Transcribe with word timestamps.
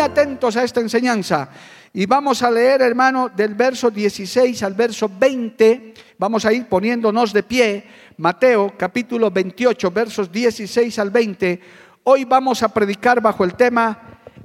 Atentos 0.00 0.56
a 0.56 0.64
esta 0.64 0.80
enseñanza. 0.80 1.50
Y 1.92 2.06
vamos 2.06 2.42
a 2.42 2.50
leer, 2.50 2.80
hermano, 2.82 3.28
del 3.28 3.54
verso 3.54 3.90
16 3.90 4.62
al 4.62 4.74
verso 4.74 5.10
20. 5.18 5.94
Vamos 6.18 6.44
a 6.46 6.52
ir 6.52 6.66
poniéndonos 6.66 7.32
de 7.32 7.42
pie. 7.42 7.84
Mateo 8.16 8.72
capítulo 8.78 9.30
28, 9.30 9.90
versos 9.90 10.32
16 10.32 10.98
al 10.98 11.10
20. 11.10 11.60
Hoy 12.04 12.24
vamos 12.24 12.62
a 12.62 12.68
predicar 12.68 13.20
bajo 13.20 13.44
el 13.44 13.54
tema 13.54 13.98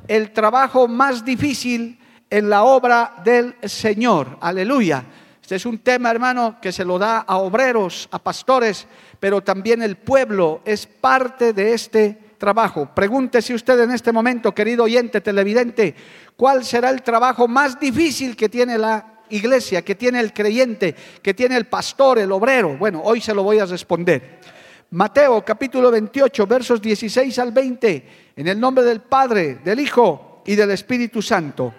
el 0.07 0.31
trabajo 0.31 0.87
más 0.87 1.23
difícil 1.23 1.99
en 2.29 2.49
la 2.49 2.63
obra 2.63 3.15
del 3.23 3.55
Señor. 3.63 4.37
Aleluya. 4.41 5.03
Este 5.41 5.55
es 5.55 5.65
un 5.65 5.77
tema, 5.79 6.11
hermano, 6.11 6.57
que 6.61 6.71
se 6.71 6.83
lo 6.83 6.99
da 6.99 7.19
a 7.19 7.37
obreros, 7.37 8.09
a 8.11 8.19
pastores, 8.19 8.87
pero 9.19 9.41
también 9.41 9.81
el 9.81 9.95
pueblo 9.95 10.61
es 10.65 10.85
parte 10.85 11.53
de 11.53 11.73
este 11.73 12.24
trabajo. 12.37 12.89
Pregúntese 12.93 13.53
usted 13.53 13.79
en 13.79 13.91
este 13.91 14.11
momento, 14.11 14.53
querido 14.53 14.83
oyente 14.83 15.21
televidente, 15.21 15.95
¿cuál 16.35 16.63
será 16.63 16.89
el 16.89 17.01
trabajo 17.01 17.47
más 17.47 17.79
difícil 17.79 18.35
que 18.35 18.49
tiene 18.49 18.77
la 18.77 19.23
iglesia, 19.29 19.81
que 19.81 19.95
tiene 19.95 20.19
el 20.19 20.33
creyente, 20.33 20.95
que 21.21 21.33
tiene 21.33 21.57
el 21.57 21.65
pastor, 21.65 22.19
el 22.19 22.31
obrero? 22.31 22.77
Bueno, 22.77 23.01
hoy 23.03 23.21
se 23.21 23.33
lo 23.33 23.43
voy 23.43 23.59
a 23.59 23.65
responder. 23.65 24.39
Mateo 24.91 25.43
capítulo 25.43 25.91
28, 25.91 26.47
versos 26.47 26.81
16 26.81 27.39
al 27.39 27.51
20, 27.51 28.07
en 28.35 28.47
el 28.47 28.59
nombre 28.59 28.83
del 28.83 29.01
Padre, 29.01 29.59
del 29.63 29.79
Hijo 29.79 30.43
y 30.45 30.55
del 30.55 30.71
Espíritu 30.71 31.21
Santo. 31.21 31.73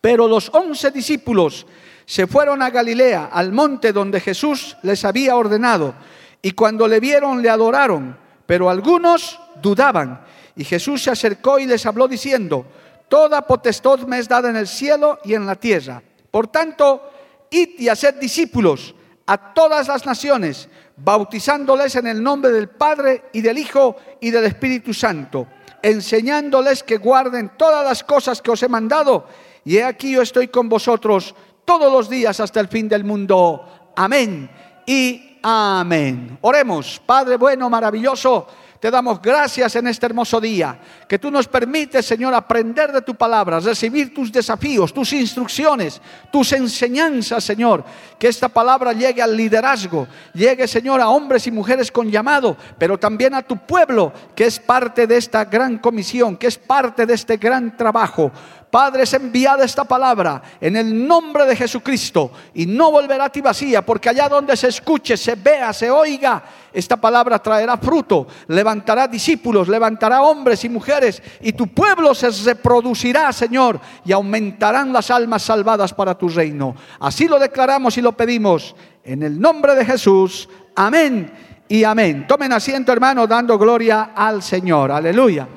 Pero 0.00 0.28
los 0.28 0.50
once 0.52 0.90
discípulos 0.90 1.66
se 2.04 2.26
fueron 2.26 2.62
a 2.62 2.70
Galilea, 2.70 3.26
al 3.32 3.52
monte 3.52 3.92
donde 3.92 4.20
Jesús 4.20 4.76
les 4.82 5.04
había 5.04 5.36
ordenado, 5.36 5.94
y 6.40 6.52
cuando 6.52 6.88
le 6.88 7.00
vieron 7.00 7.42
le 7.42 7.50
adoraron, 7.50 8.16
pero 8.48 8.70
algunos 8.70 9.38
dudaban. 9.60 10.22
Y 10.56 10.64
Jesús 10.64 11.02
se 11.02 11.10
acercó 11.10 11.58
y 11.58 11.66
les 11.66 11.84
habló 11.84 12.08
diciendo, 12.08 12.64
Toda 13.06 13.42
potestad 13.42 13.98
me 14.06 14.18
es 14.18 14.26
dada 14.26 14.48
en 14.48 14.56
el 14.56 14.66
cielo 14.66 15.18
y 15.22 15.34
en 15.34 15.44
la 15.44 15.54
tierra. 15.54 16.02
Por 16.30 16.46
tanto, 16.46 17.10
id 17.50 17.78
y 17.78 17.90
haced 17.90 18.14
discípulos 18.14 18.94
a 19.26 19.52
todas 19.52 19.86
las 19.88 20.06
naciones, 20.06 20.70
bautizándoles 20.96 21.94
en 21.96 22.06
el 22.06 22.22
nombre 22.22 22.50
del 22.50 22.70
Padre 22.70 23.24
y 23.34 23.42
del 23.42 23.58
Hijo 23.58 23.96
y 24.18 24.30
del 24.30 24.44
Espíritu 24.44 24.94
Santo, 24.94 25.46
enseñándoles 25.82 26.82
que 26.82 26.96
guarden 26.96 27.52
todas 27.58 27.84
las 27.84 28.02
cosas 28.02 28.40
que 28.40 28.50
os 28.50 28.62
he 28.62 28.68
mandado. 28.68 29.26
Y 29.62 29.76
he 29.76 29.84
aquí 29.84 30.12
yo 30.12 30.22
estoy 30.22 30.48
con 30.48 30.70
vosotros 30.70 31.34
todos 31.66 31.92
los 31.92 32.08
días 32.08 32.40
hasta 32.40 32.60
el 32.60 32.68
fin 32.68 32.88
del 32.88 33.04
mundo. 33.04 33.92
Amén 33.94 34.48
y 34.88 35.37
amén. 35.42 36.38
Oremos, 36.40 37.00
Padre 37.04 37.36
bueno, 37.36 37.68
maravilloso. 37.70 38.46
Te 38.80 38.92
damos 38.92 39.20
gracias 39.20 39.74
en 39.74 39.88
este 39.88 40.06
hermoso 40.06 40.40
día, 40.40 40.78
que 41.08 41.18
tú 41.18 41.32
nos 41.32 41.48
permites, 41.48 42.06
Señor, 42.06 42.32
aprender 42.32 42.92
de 42.92 43.02
tu 43.02 43.16
palabra, 43.16 43.58
recibir 43.58 44.14
tus 44.14 44.30
desafíos, 44.30 44.94
tus 44.94 45.12
instrucciones, 45.14 46.00
tus 46.30 46.52
enseñanzas, 46.52 47.42
Señor. 47.42 47.82
Que 48.16 48.28
esta 48.28 48.48
palabra 48.48 48.92
llegue 48.92 49.20
al 49.20 49.36
liderazgo, 49.36 50.06
llegue, 50.32 50.68
Señor, 50.68 51.00
a 51.00 51.08
hombres 51.08 51.48
y 51.48 51.50
mujeres 51.50 51.90
con 51.90 52.08
llamado, 52.08 52.56
pero 52.78 52.96
también 52.98 53.34
a 53.34 53.42
tu 53.42 53.56
pueblo, 53.56 54.12
que 54.36 54.46
es 54.46 54.60
parte 54.60 55.08
de 55.08 55.16
esta 55.16 55.44
gran 55.44 55.78
comisión, 55.78 56.36
que 56.36 56.46
es 56.46 56.56
parte 56.56 57.04
de 57.04 57.14
este 57.14 57.36
gran 57.36 57.76
trabajo. 57.76 58.30
Padre, 58.70 59.04
es 59.04 59.14
enviada 59.14 59.64
esta 59.64 59.84
palabra 59.84 60.42
en 60.60 60.76
el 60.76 61.06
nombre 61.06 61.46
de 61.46 61.56
Jesucristo 61.56 62.30
y 62.52 62.66
no 62.66 62.90
volverá 62.90 63.24
a 63.24 63.32
ti 63.32 63.40
vacía, 63.40 63.84
porque 63.84 64.10
allá 64.10 64.28
donde 64.28 64.56
se 64.56 64.68
escuche, 64.68 65.16
se 65.16 65.36
vea, 65.36 65.72
se 65.72 65.90
oiga, 65.90 66.42
esta 66.72 66.96
palabra 66.96 67.38
traerá 67.38 67.78
fruto, 67.78 68.26
levantará 68.48 69.08
discípulos, 69.08 69.68
levantará 69.68 70.20
hombres 70.20 70.64
y 70.64 70.68
mujeres, 70.68 71.22
y 71.40 71.52
tu 71.52 71.68
pueblo 71.68 72.14
se 72.14 72.30
reproducirá, 72.30 73.32
Señor, 73.32 73.80
y 74.04 74.12
aumentarán 74.12 74.92
las 74.92 75.10
almas 75.10 75.42
salvadas 75.42 75.94
para 75.94 76.16
tu 76.16 76.28
reino. 76.28 76.74
Así 77.00 77.26
lo 77.26 77.38
declaramos 77.38 77.96
y 77.96 78.02
lo 78.02 78.12
pedimos 78.12 78.76
en 79.02 79.22
el 79.22 79.40
nombre 79.40 79.74
de 79.74 79.84
Jesús. 79.86 80.48
Amén 80.76 81.32
y 81.68 81.84
amén. 81.84 82.26
Tomen 82.26 82.52
asiento, 82.52 82.92
hermano, 82.92 83.26
dando 83.26 83.58
gloria 83.58 84.10
al 84.14 84.42
Señor. 84.42 84.92
Aleluya. 84.92 85.48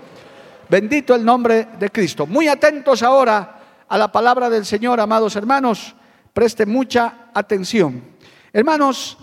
Bendito 0.72 1.14
el 1.14 1.26
nombre 1.26 1.68
de 1.78 1.90
Cristo. 1.90 2.26
Muy 2.26 2.48
atentos 2.48 3.04
ahora 3.04 3.84
a 3.90 3.98
la 3.98 4.10
palabra 4.10 4.50
del 4.50 4.66
Señor, 4.66 5.02
amados 5.02 5.36
hermanos. 5.36 5.94
Presten 6.32 6.70
mucha 6.70 7.28
atención. 7.34 8.02
Hermanos, 8.54 9.18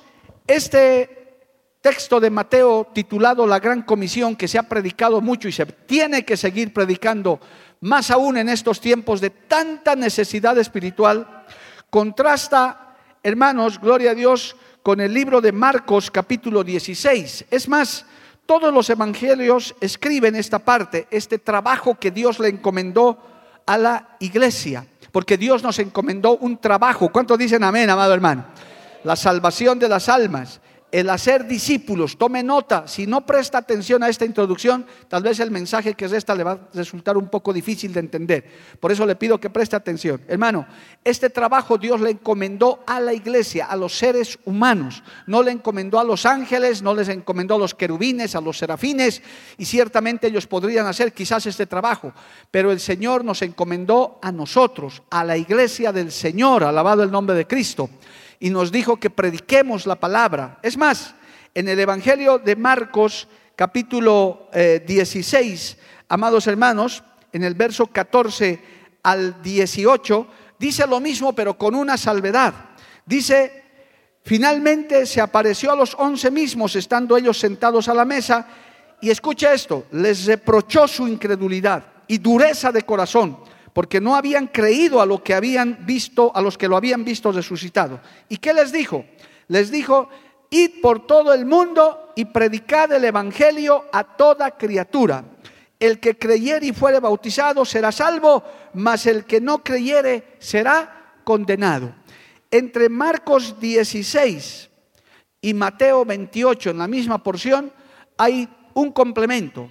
este 0.46 1.38
texto 1.80 2.20
de 2.20 2.28
Mateo 2.28 2.88
titulado 2.92 3.46
La 3.46 3.60
Gran 3.60 3.80
Comisión, 3.80 4.36
que 4.36 4.46
se 4.46 4.58
ha 4.58 4.64
predicado 4.64 5.22
mucho 5.22 5.48
y 5.48 5.52
se 5.52 5.64
tiene 5.64 6.22
que 6.22 6.36
seguir 6.36 6.74
predicando, 6.74 7.40
más 7.80 8.10
aún 8.10 8.36
en 8.36 8.50
estos 8.50 8.78
tiempos 8.78 9.22
de 9.22 9.30
tanta 9.30 9.96
necesidad 9.96 10.58
espiritual, 10.58 11.46
contrasta, 11.88 12.94
hermanos, 13.22 13.80
gloria 13.80 14.10
a 14.10 14.14
Dios, 14.14 14.54
con 14.82 15.00
el 15.00 15.14
libro 15.14 15.40
de 15.40 15.52
Marcos 15.52 16.10
capítulo 16.10 16.62
16. 16.62 17.46
Es 17.50 17.68
más, 17.70 18.04
todos 18.48 18.72
los 18.72 18.88
evangelios 18.88 19.74
escriben 19.78 20.34
esta 20.34 20.58
parte, 20.58 21.06
este 21.10 21.38
trabajo 21.38 21.96
que 21.96 22.10
Dios 22.10 22.40
le 22.40 22.48
encomendó 22.48 23.18
a 23.66 23.76
la 23.76 24.16
iglesia, 24.20 24.86
porque 25.12 25.36
Dios 25.36 25.62
nos 25.62 25.78
encomendó 25.78 26.38
un 26.38 26.56
trabajo. 26.56 27.12
¿Cuántos 27.12 27.36
dicen 27.36 27.62
amén, 27.62 27.90
amado 27.90 28.14
hermano? 28.14 28.46
La 29.04 29.16
salvación 29.16 29.78
de 29.78 29.90
las 29.90 30.08
almas 30.08 30.62
el 30.90 31.10
hacer 31.10 31.46
discípulos, 31.46 32.16
tome 32.16 32.42
nota, 32.42 32.88
si 32.88 33.06
no 33.06 33.26
presta 33.26 33.58
atención 33.58 34.02
a 34.02 34.08
esta 34.08 34.24
introducción, 34.24 34.86
tal 35.08 35.22
vez 35.22 35.38
el 35.40 35.50
mensaje 35.50 35.94
que 35.94 36.08
resta 36.08 36.34
le 36.34 36.44
va 36.44 36.52
a 36.52 36.60
resultar 36.72 37.16
un 37.18 37.28
poco 37.28 37.52
difícil 37.52 37.92
de 37.92 38.00
entender. 38.00 38.44
Por 38.80 38.90
eso 38.90 39.04
le 39.04 39.16
pido 39.16 39.38
que 39.38 39.50
preste 39.50 39.76
atención. 39.76 40.20
Hermano, 40.26 40.66
este 41.04 41.28
trabajo 41.28 41.76
Dios 41.76 42.00
le 42.00 42.10
encomendó 42.10 42.84
a 42.86 43.00
la 43.00 43.12
iglesia, 43.12 43.66
a 43.66 43.76
los 43.76 43.98
seres 43.98 44.38
humanos. 44.46 45.02
No 45.26 45.42
le 45.42 45.50
encomendó 45.50 45.98
a 45.98 46.04
los 46.04 46.24
ángeles, 46.24 46.80
no 46.80 46.94
les 46.94 47.08
encomendó 47.08 47.56
a 47.56 47.58
los 47.58 47.74
querubines, 47.74 48.34
a 48.34 48.40
los 48.40 48.56
serafines, 48.56 49.22
y 49.58 49.66
ciertamente 49.66 50.28
ellos 50.28 50.46
podrían 50.46 50.86
hacer 50.86 51.12
quizás 51.12 51.44
este 51.46 51.66
trabajo. 51.66 52.12
Pero 52.50 52.72
el 52.72 52.80
Señor 52.80 53.24
nos 53.24 53.42
encomendó 53.42 54.18
a 54.22 54.32
nosotros, 54.32 55.02
a 55.10 55.22
la 55.22 55.36
iglesia 55.36 55.92
del 55.92 56.10
Señor, 56.12 56.64
alabado 56.64 57.02
el 57.02 57.10
nombre 57.10 57.36
de 57.36 57.46
Cristo 57.46 57.90
y 58.40 58.50
nos 58.50 58.70
dijo 58.70 58.98
que 58.98 59.10
prediquemos 59.10 59.86
la 59.86 59.96
palabra. 59.96 60.58
Es 60.62 60.76
más, 60.76 61.14
en 61.54 61.68
el 61.68 61.78
Evangelio 61.78 62.38
de 62.38 62.56
Marcos 62.56 63.28
capítulo 63.56 64.48
16, 64.52 65.72
eh, 65.72 65.76
amados 66.08 66.46
hermanos, 66.46 67.02
en 67.32 67.44
el 67.44 67.54
verso 67.54 67.86
14 67.86 68.60
al 69.02 69.42
18, 69.42 70.26
dice 70.58 70.86
lo 70.86 71.00
mismo 71.00 71.32
pero 71.32 71.58
con 71.58 71.74
una 71.74 71.96
salvedad. 71.96 72.54
Dice, 73.04 73.64
finalmente 74.22 75.06
se 75.06 75.20
apareció 75.20 75.72
a 75.72 75.76
los 75.76 75.94
once 75.98 76.30
mismos 76.30 76.76
estando 76.76 77.16
ellos 77.16 77.38
sentados 77.38 77.88
a 77.88 77.94
la 77.94 78.04
mesa 78.04 78.46
y 79.00 79.10
escucha 79.10 79.52
esto, 79.52 79.86
les 79.92 80.26
reprochó 80.26 80.86
su 80.86 81.08
incredulidad 81.08 81.84
y 82.06 82.18
dureza 82.18 82.70
de 82.72 82.82
corazón 82.82 83.38
porque 83.78 84.00
no 84.00 84.16
habían 84.16 84.48
creído 84.48 85.00
a 85.00 85.06
lo 85.06 85.22
que 85.22 85.34
habían 85.34 85.86
visto, 85.86 86.32
a 86.34 86.42
los 86.42 86.58
que 86.58 86.66
lo 86.66 86.76
habían 86.76 87.04
visto 87.04 87.30
resucitado. 87.30 88.00
¿Y 88.28 88.38
qué 88.38 88.52
les 88.52 88.72
dijo? 88.72 89.04
Les 89.46 89.70
dijo, 89.70 90.08
id 90.50 90.80
por 90.82 91.06
todo 91.06 91.32
el 91.32 91.46
mundo 91.46 92.12
y 92.16 92.24
predicad 92.24 92.90
el 92.90 93.04
Evangelio 93.04 93.84
a 93.92 94.02
toda 94.02 94.50
criatura. 94.56 95.24
El 95.78 96.00
que 96.00 96.18
creyere 96.18 96.66
y 96.66 96.72
fuere 96.72 96.98
bautizado 96.98 97.64
será 97.64 97.92
salvo, 97.92 98.42
mas 98.74 99.06
el 99.06 99.24
que 99.26 99.40
no 99.40 99.62
creyere 99.62 100.34
será 100.40 101.20
condenado. 101.22 101.94
Entre 102.50 102.88
Marcos 102.88 103.60
16 103.60 104.70
y 105.40 105.54
Mateo 105.54 106.04
28, 106.04 106.70
en 106.70 106.78
la 106.78 106.88
misma 106.88 107.22
porción, 107.22 107.72
hay 108.16 108.48
un 108.74 108.90
complemento. 108.90 109.70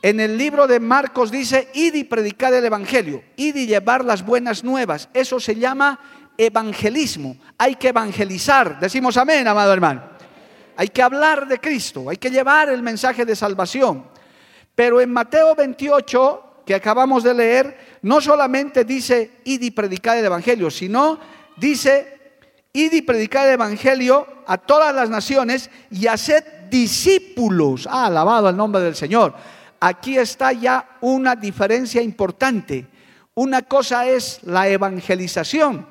En 0.00 0.20
el 0.20 0.38
libro 0.38 0.66
de 0.66 0.78
Marcos 0.78 1.30
dice, 1.30 1.68
id 1.74 1.94
y 1.94 2.04
predicar 2.04 2.54
el 2.54 2.64
Evangelio, 2.64 3.22
id 3.36 3.56
y 3.56 3.66
llevar 3.66 4.04
las 4.04 4.24
buenas 4.24 4.62
nuevas. 4.62 5.08
Eso 5.12 5.40
se 5.40 5.56
llama 5.56 5.98
evangelismo. 6.36 7.36
Hay 7.58 7.74
que 7.74 7.88
evangelizar. 7.88 8.78
Decimos 8.78 9.16
amén, 9.16 9.46
amado 9.48 9.72
hermano. 9.72 10.02
Hay 10.76 10.88
que 10.88 11.02
hablar 11.02 11.48
de 11.48 11.58
Cristo, 11.58 12.08
hay 12.08 12.16
que 12.16 12.30
llevar 12.30 12.68
el 12.68 12.82
mensaje 12.82 13.24
de 13.24 13.34
salvación. 13.34 14.04
Pero 14.76 15.00
en 15.00 15.12
Mateo 15.12 15.56
28, 15.56 16.62
que 16.64 16.76
acabamos 16.76 17.24
de 17.24 17.34
leer, 17.34 17.98
no 18.02 18.20
solamente 18.20 18.84
dice 18.84 19.40
id 19.42 19.60
y 19.60 19.72
predicar 19.72 20.16
el 20.16 20.24
evangelio, 20.24 20.70
sino 20.70 21.18
dice 21.56 22.38
id 22.72 22.92
y 22.92 23.02
predicar 23.02 23.48
el 23.48 23.54
evangelio 23.54 24.24
a 24.46 24.58
todas 24.58 24.94
las 24.94 25.10
naciones 25.10 25.68
y 25.90 26.06
haced 26.06 26.44
discípulos. 26.70 27.88
Ah, 27.90 28.06
alabado 28.06 28.48
el 28.48 28.56
nombre 28.56 28.80
del 28.80 28.94
Señor. 28.94 29.34
Aquí 29.80 30.18
está 30.18 30.52
ya 30.52 30.98
una 31.00 31.36
diferencia 31.36 32.02
importante. 32.02 32.86
Una 33.34 33.62
cosa 33.62 34.06
es 34.06 34.40
la 34.42 34.68
evangelización 34.68 35.86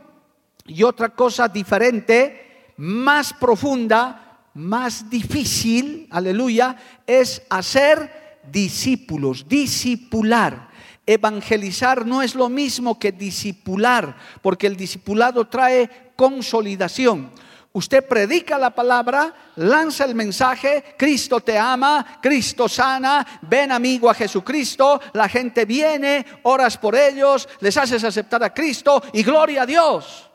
y 0.67 0.83
otra 0.83 1.09
cosa 1.09 1.47
diferente, 1.47 2.73
más 2.77 3.33
profunda, 3.33 4.49
más 4.53 5.09
difícil, 5.09 6.07
aleluya, 6.11 6.75
es 7.05 7.41
hacer 7.49 8.39
discípulos, 8.51 9.47
discipular. 9.47 10.67
Evangelizar 11.05 12.05
no 12.05 12.21
es 12.21 12.35
lo 12.35 12.49
mismo 12.49 12.99
que 12.99 13.13
discipular, 13.13 14.17
porque 14.41 14.67
el 14.67 14.75
discipulado 14.75 15.47
trae 15.47 16.11
consolidación. 16.17 17.31
Usted 17.77 18.07
predica 18.07 18.57
la 18.57 18.71
palabra, 18.71 19.31
lanza 19.57 20.05
el 20.05 20.15
mensaje, 20.15 20.95
Cristo 20.97 21.41
te 21.41 21.59
ama, 21.59 22.17
Cristo 22.19 22.67
sana, 22.67 23.39
ven 23.43 23.71
amigo 23.71 24.09
a 24.09 24.15
Jesucristo, 24.15 24.99
la 25.13 25.29
gente 25.29 25.65
viene, 25.65 26.25
oras 26.41 26.75
por 26.75 26.95
ellos, 26.95 27.47
les 27.59 27.77
haces 27.77 28.03
aceptar 28.03 28.43
a 28.43 28.51
Cristo 28.51 29.03
y 29.13 29.21
gloria 29.21 29.61
a 29.61 29.67
Dios. 29.67 30.27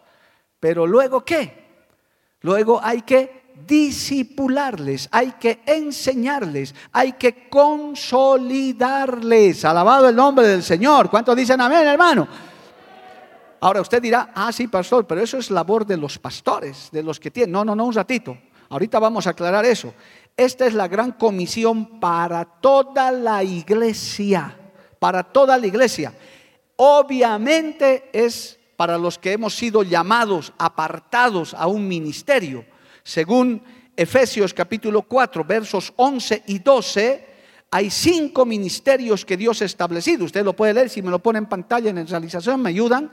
Pero 0.60 0.86
luego 0.86 1.24
qué? 1.24 1.64
Luego 2.42 2.78
hay 2.80 3.02
que 3.02 3.42
disipularles, 3.66 5.08
hay 5.10 5.32
que 5.32 5.62
enseñarles, 5.66 6.76
hay 6.92 7.14
que 7.14 7.48
consolidarles. 7.48 9.64
Alabado 9.64 10.08
el 10.08 10.14
nombre 10.14 10.46
del 10.46 10.62
Señor. 10.62 11.10
¿Cuántos 11.10 11.34
dicen 11.34 11.60
amén, 11.60 11.88
hermano? 11.88 12.51
Ahora 13.62 13.80
usted 13.80 14.02
dirá, 14.02 14.32
ah, 14.34 14.50
sí, 14.50 14.66
pastor, 14.66 15.06
pero 15.06 15.22
eso 15.22 15.38
es 15.38 15.48
labor 15.48 15.86
de 15.86 15.96
los 15.96 16.18
pastores, 16.18 16.88
de 16.90 17.00
los 17.00 17.20
que 17.20 17.30
tienen. 17.30 17.52
No, 17.52 17.64
no, 17.64 17.76
no, 17.76 17.84
un 17.84 17.94
ratito. 17.94 18.36
Ahorita 18.68 18.98
vamos 18.98 19.28
a 19.28 19.30
aclarar 19.30 19.64
eso. 19.64 19.94
Esta 20.36 20.66
es 20.66 20.74
la 20.74 20.88
gran 20.88 21.12
comisión 21.12 22.00
para 22.00 22.44
toda 22.44 23.12
la 23.12 23.44
iglesia, 23.44 24.58
para 24.98 25.22
toda 25.22 25.56
la 25.58 25.68
iglesia. 25.68 26.12
Obviamente 26.74 28.10
es 28.12 28.58
para 28.76 28.98
los 28.98 29.16
que 29.16 29.30
hemos 29.30 29.54
sido 29.54 29.84
llamados, 29.84 30.52
apartados 30.58 31.54
a 31.54 31.68
un 31.68 31.86
ministerio. 31.86 32.64
Según 33.04 33.62
Efesios 33.94 34.52
capítulo 34.52 35.02
4, 35.02 35.44
versos 35.44 35.92
11 35.94 36.42
y 36.48 36.58
12, 36.58 37.28
hay 37.70 37.90
cinco 37.90 38.44
ministerios 38.44 39.24
que 39.24 39.36
Dios 39.36 39.62
ha 39.62 39.66
establecido. 39.66 40.24
Usted 40.24 40.44
lo 40.44 40.52
puede 40.52 40.74
leer, 40.74 40.90
si 40.90 41.00
me 41.00 41.12
lo 41.12 41.20
pone 41.20 41.38
en 41.38 41.46
pantalla 41.46 41.90
en 41.90 42.08
realización, 42.08 42.60
me 42.60 42.70
ayudan 42.70 43.12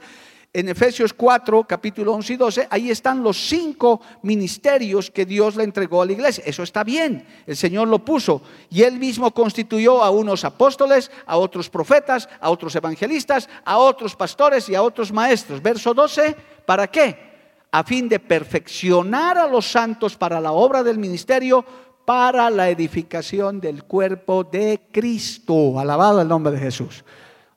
en 0.52 0.68
Efesios 0.68 1.12
4, 1.12 1.62
capítulo 1.64 2.12
11 2.14 2.32
y 2.32 2.36
12, 2.36 2.68
ahí 2.70 2.90
están 2.90 3.22
los 3.22 3.36
cinco 3.36 4.00
ministerios 4.22 5.08
que 5.08 5.24
Dios 5.24 5.54
le 5.54 5.62
entregó 5.62 6.02
a 6.02 6.06
la 6.06 6.12
iglesia. 6.12 6.42
Eso 6.44 6.64
está 6.64 6.82
bien, 6.82 7.24
el 7.46 7.56
Señor 7.56 7.86
lo 7.86 8.00
puso. 8.00 8.42
Y 8.68 8.82
él 8.82 8.98
mismo 8.98 9.32
constituyó 9.32 10.02
a 10.02 10.10
unos 10.10 10.44
apóstoles, 10.44 11.12
a 11.24 11.36
otros 11.36 11.70
profetas, 11.70 12.28
a 12.40 12.50
otros 12.50 12.74
evangelistas, 12.74 13.48
a 13.64 13.78
otros 13.78 14.16
pastores 14.16 14.68
y 14.68 14.74
a 14.74 14.82
otros 14.82 15.12
maestros. 15.12 15.62
Verso 15.62 15.94
12, 15.94 16.34
¿para 16.66 16.88
qué? 16.88 17.30
A 17.70 17.84
fin 17.84 18.08
de 18.08 18.18
perfeccionar 18.18 19.38
a 19.38 19.46
los 19.46 19.70
santos 19.70 20.16
para 20.16 20.40
la 20.40 20.50
obra 20.50 20.82
del 20.82 20.98
ministerio, 20.98 21.64
para 22.04 22.50
la 22.50 22.68
edificación 22.70 23.60
del 23.60 23.84
cuerpo 23.84 24.42
de 24.42 24.80
Cristo. 24.90 25.78
Alabado 25.78 26.20
el 26.20 26.26
nombre 26.26 26.52
de 26.52 26.58
Jesús 26.58 27.04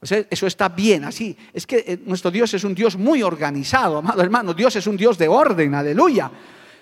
eso 0.03 0.47
está 0.47 0.69
bien, 0.69 1.05
así. 1.05 1.35
Es 1.53 1.65
que 1.65 1.83
eh, 1.87 1.99
nuestro 2.05 2.29
Dios 2.29 2.53
es 2.53 2.63
un 2.63 2.75
Dios 2.75 2.97
muy 2.97 3.23
organizado, 3.23 3.97
amado 3.97 4.21
hermano. 4.21 4.53
Dios 4.53 4.75
es 4.75 4.87
un 4.87 4.97
Dios 4.97 5.17
de 5.17 5.27
orden, 5.27 5.73
aleluya. 5.73 6.29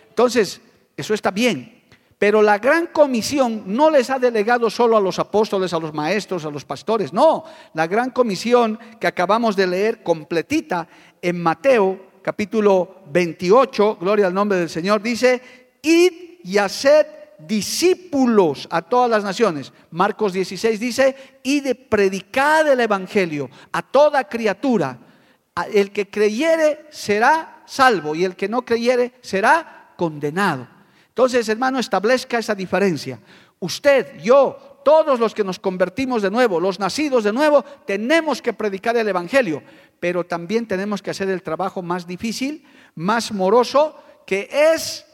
Entonces, 0.10 0.62
eso 0.98 1.14
está 1.14 1.32
bien. 1.32 1.82
Pero 2.18 2.42
la 2.42 2.60
gran 2.60 2.88
comisión 2.88 3.64
no 3.66 3.90
les 3.90 4.10
ha 4.12 4.20
delegado 4.20 4.70
solo 4.70 4.96
a 4.96 5.02
los 5.02 5.18
apóstoles, 5.18 5.74
a 5.74 5.80
los 5.80 5.94
maestros, 5.94 6.46
a 6.46 6.52
los 6.52 6.66
pastores. 6.66 7.14
No, 7.14 7.46
la 7.74 7.88
gran 7.88 8.12
comisión 8.12 8.78
que 9.00 9.08
acabamos 9.08 9.56
de 9.56 9.66
leer 9.66 10.04
completita 10.04 10.88
en 11.22 11.42
Mateo 11.42 12.12
capítulo 12.22 13.02
28, 13.12 13.98
gloria 14.00 14.28
al 14.28 14.34
nombre 14.34 14.60
del 14.60 14.70
Señor, 14.70 15.02
dice, 15.02 15.42
id 15.82 16.14
y 16.44 16.58
haced 16.58 17.21
discípulos 17.48 18.68
a 18.72 18.82
todas 18.82 19.10
las 19.10 19.24
naciones. 19.24 19.74
Marcos 19.92 20.34
16 20.34 20.80
dice, 20.80 21.16
y 21.44 21.60
de 21.60 21.76
predicar 21.76 22.68
el 22.68 22.80
Evangelio 22.80 23.50
a 23.72 23.82
toda 23.82 24.28
criatura. 24.28 24.98
El 25.74 25.92
que 25.92 26.10
creyere 26.10 26.86
será 26.92 27.64
salvo 27.66 28.16
y 28.16 28.24
el 28.24 28.36
que 28.36 28.48
no 28.48 28.64
creyere 28.64 29.14
será 29.22 29.94
condenado. 29.98 30.68
Entonces, 31.10 31.48
hermano, 31.50 31.80
establezca 31.80 32.40
esa 32.40 32.56
diferencia. 32.56 33.20
Usted, 33.60 34.20
yo, 34.22 34.80
todos 34.84 35.20
los 35.20 35.36
que 35.36 35.44
nos 35.44 35.60
convertimos 35.60 36.22
de 36.22 36.32
nuevo, 36.32 36.60
los 36.60 36.80
nacidos 36.80 37.24
de 37.24 37.34
nuevo, 37.34 37.64
tenemos 37.86 38.42
que 38.42 38.54
predicar 38.54 38.96
el 38.98 39.08
Evangelio, 39.08 39.62
pero 40.00 40.26
también 40.26 40.66
tenemos 40.66 41.02
que 41.02 41.12
hacer 41.12 41.30
el 41.30 41.44
trabajo 41.44 41.82
más 41.82 42.08
difícil, 42.08 42.66
más 42.96 43.32
moroso, 43.32 43.96
que 44.26 44.50
es 44.52 45.06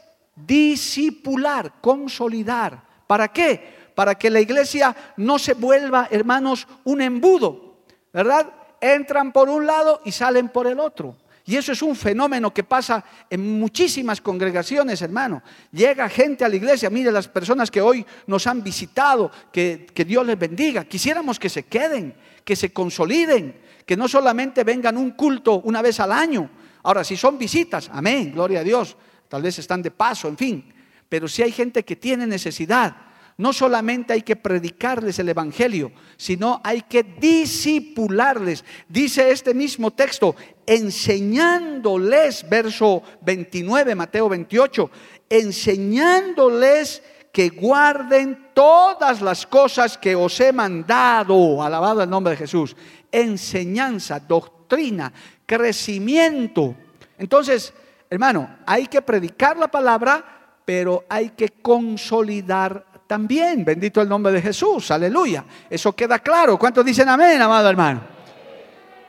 Discipular, 0.46 1.80
consolidar. 1.80 2.82
¿Para 3.06 3.28
qué? 3.28 3.90
Para 3.94 4.14
que 4.14 4.30
la 4.30 4.40
iglesia 4.40 4.94
no 5.16 5.38
se 5.38 5.54
vuelva, 5.54 6.08
hermanos, 6.10 6.68
un 6.84 7.00
embudo, 7.00 7.78
¿verdad? 8.12 8.46
Entran 8.80 9.32
por 9.32 9.48
un 9.48 9.66
lado 9.66 10.00
y 10.04 10.12
salen 10.12 10.50
por 10.50 10.66
el 10.66 10.78
otro. 10.78 11.16
Y 11.46 11.56
eso 11.56 11.72
es 11.72 11.80
un 11.80 11.96
fenómeno 11.96 12.52
que 12.52 12.62
pasa 12.62 13.02
en 13.30 13.58
muchísimas 13.58 14.20
congregaciones, 14.20 15.00
hermano. 15.00 15.42
Llega 15.72 16.06
gente 16.10 16.44
a 16.44 16.48
la 16.48 16.56
iglesia, 16.56 16.90
mire 16.90 17.10
las 17.10 17.26
personas 17.26 17.70
que 17.70 17.80
hoy 17.80 18.04
nos 18.26 18.46
han 18.46 18.62
visitado, 18.62 19.30
que, 19.50 19.86
que, 19.94 20.04
Dios 20.04 20.26
les 20.26 20.38
bendiga. 20.38 20.84
Quisiéramos 20.84 21.38
que 21.38 21.48
se 21.48 21.62
queden, 21.62 22.14
que 22.44 22.54
se 22.54 22.70
consoliden, 22.70 23.58
que 23.86 23.96
no 23.96 24.06
solamente 24.06 24.62
vengan 24.62 24.98
un 24.98 25.12
culto 25.12 25.62
una 25.64 25.80
vez 25.80 25.98
al 26.00 26.12
año. 26.12 26.50
Ahora, 26.82 27.02
si 27.02 27.16
son 27.16 27.38
visitas, 27.38 27.90
amén, 27.94 28.32
gloria 28.34 28.60
a 28.60 28.64
Dios 28.64 28.94
tal 29.28 29.42
vez 29.42 29.58
están 29.58 29.82
de 29.82 29.90
paso, 29.90 30.28
en 30.28 30.36
fin. 30.36 30.72
Pero 31.08 31.28
si 31.28 31.42
hay 31.42 31.52
gente 31.52 31.84
que 31.84 31.96
tiene 31.96 32.26
necesidad, 32.26 32.96
no 33.38 33.52
solamente 33.52 34.12
hay 34.12 34.22
que 34.22 34.34
predicarles 34.34 35.18
el 35.20 35.28
Evangelio, 35.28 35.92
sino 36.16 36.60
hay 36.64 36.82
que 36.82 37.04
disipularles. 37.04 38.64
Dice 38.88 39.30
este 39.30 39.54
mismo 39.54 39.92
texto, 39.92 40.34
enseñándoles, 40.66 42.48
verso 42.48 43.02
29, 43.22 43.94
Mateo 43.94 44.28
28, 44.28 44.90
enseñándoles 45.30 47.00
que 47.32 47.50
guarden 47.50 48.48
todas 48.54 49.22
las 49.22 49.46
cosas 49.46 49.96
que 49.96 50.16
os 50.16 50.40
he 50.40 50.52
mandado, 50.52 51.62
alabado 51.62 52.02
el 52.02 52.10
nombre 52.10 52.32
de 52.32 52.38
Jesús, 52.38 52.74
enseñanza, 53.12 54.18
doctrina, 54.18 55.12
crecimiento. 55.46 56.74
Entonces, 57.16 57.72
hermano, 58.10 58.58
hay 58.66 58.86
que 58.86 59.02
predicar 59.02 59.56
la 59.56 59.68
palabra, 59.68 60.24
pero 60.64 61.04
hay 61.08 61.30
que 61.30 61.48
consolidar 61.48 62.84
también. 63.06 63.64
Bendito 63.64 64.00
el 64.00 64.08
nombre 64.08 64.32
de 64.32 64.42
Jesús, 64.42 64.90
aleluya. 64.90 65.44
Eso 65.68 65.94
queda 65.96 66.18
claro. 66.18 66.58
¿Cuántos 66.58 66.84
dicen 66.84 67.08
amén, 67.08 67.40
amado 67.40 67.68
hermano? 67.68 68.18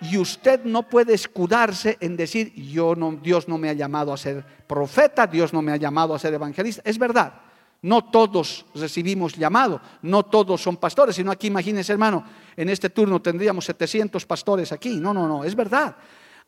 Y 0.02 0.18
usted 0.18 0.64
no 0.64 0.84
puede 0.84 1.14
escudarse 1.14 1.98
en 2.00 2.16
decir, 2.16 2.54
yo 2.54 2.96
no, 2.96 3.12
Dios 3.22 3.50
no 3.50 3.58
me 3.58 3.70
ha 3.70 3.74
llamado 3.74 4.14
a 4.14 4.18
ser 4.18 4.46
profeta, 4.66 5.28
Dios 5.28 5.52
no 5.52 5.62
me 5.62 5.74
ha 5.74 5.78
llamado 5.78 6.16
a 6.16 6.20
ser 6.20 6.34
evangelista. 6.34 6.82
Es 6.86 6.98
verdad, 6.98 7.34
no 7.82 8.06
todos 8.06 8.66
recibimos 8.76 9.36
llamado, 9.36 9.82
no 10.02 10.24
todos 10.24 10.62
son 10.62 10.78
pastores, 10.78 11.18
sino 11.18 11.32
aquí 11.32 11.48
imagínense 11.48 11.92
hermano, 11.92 12.24
en 12.56 12.70
este 12.70 12.90
turno 12.90 13.22
tendríamos 13.22 13.66
700 13.66 14.26
pastores 14.26 14.72
aquí. 14.72 14.96
No, 14.96 15.14
no, 15.14 15.28
no, 15.28 15.44
es 15.44 15.54
verdad. 15.56 15.98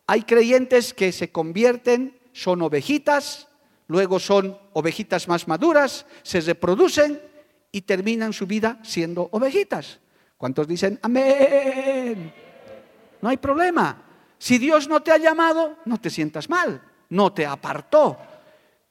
Hay 0.08 0.24
creyentes 0.24 0.94
que 0.94 1.12
se 1.12 1.32
convierten 1.32 2.21
son 2.34 2.62
ovejitas, 2.62 3.48
luego 3.88 4.20
son 4.20 4.58
ovejitas 4.74 5.28
más 5.28 5.48
maduras, 5.48 6.06
se 6.24 6.42
reproducen 6.42 7.22
y 7.72 7.82
terminan 7.82 8.34
su 8.34 8.48
vida 8.48 8.80
siendo 8.84 9.30
ovejitas. 9.32 10.00
¿Cuántos 10.38 10.68
dicen 10.68 11.00
amén? 11.02 12.34
No 13.22 13.30
hay 13.30 13.38
problema. 13.38 14.04
Si 14.38 14.58
Dios 14.58 14.88
no 14.88 15.02
te 15.02 15.12
ha 15.12 15.18
llamado, 15.18 15.78
no 15.86 16.00
te 16.00 16.10
sientas 16.10 16.50
mal, 16.50 16.82
no 17.10 17.32
te 17.32 17.46
apartó. 17.46 18.18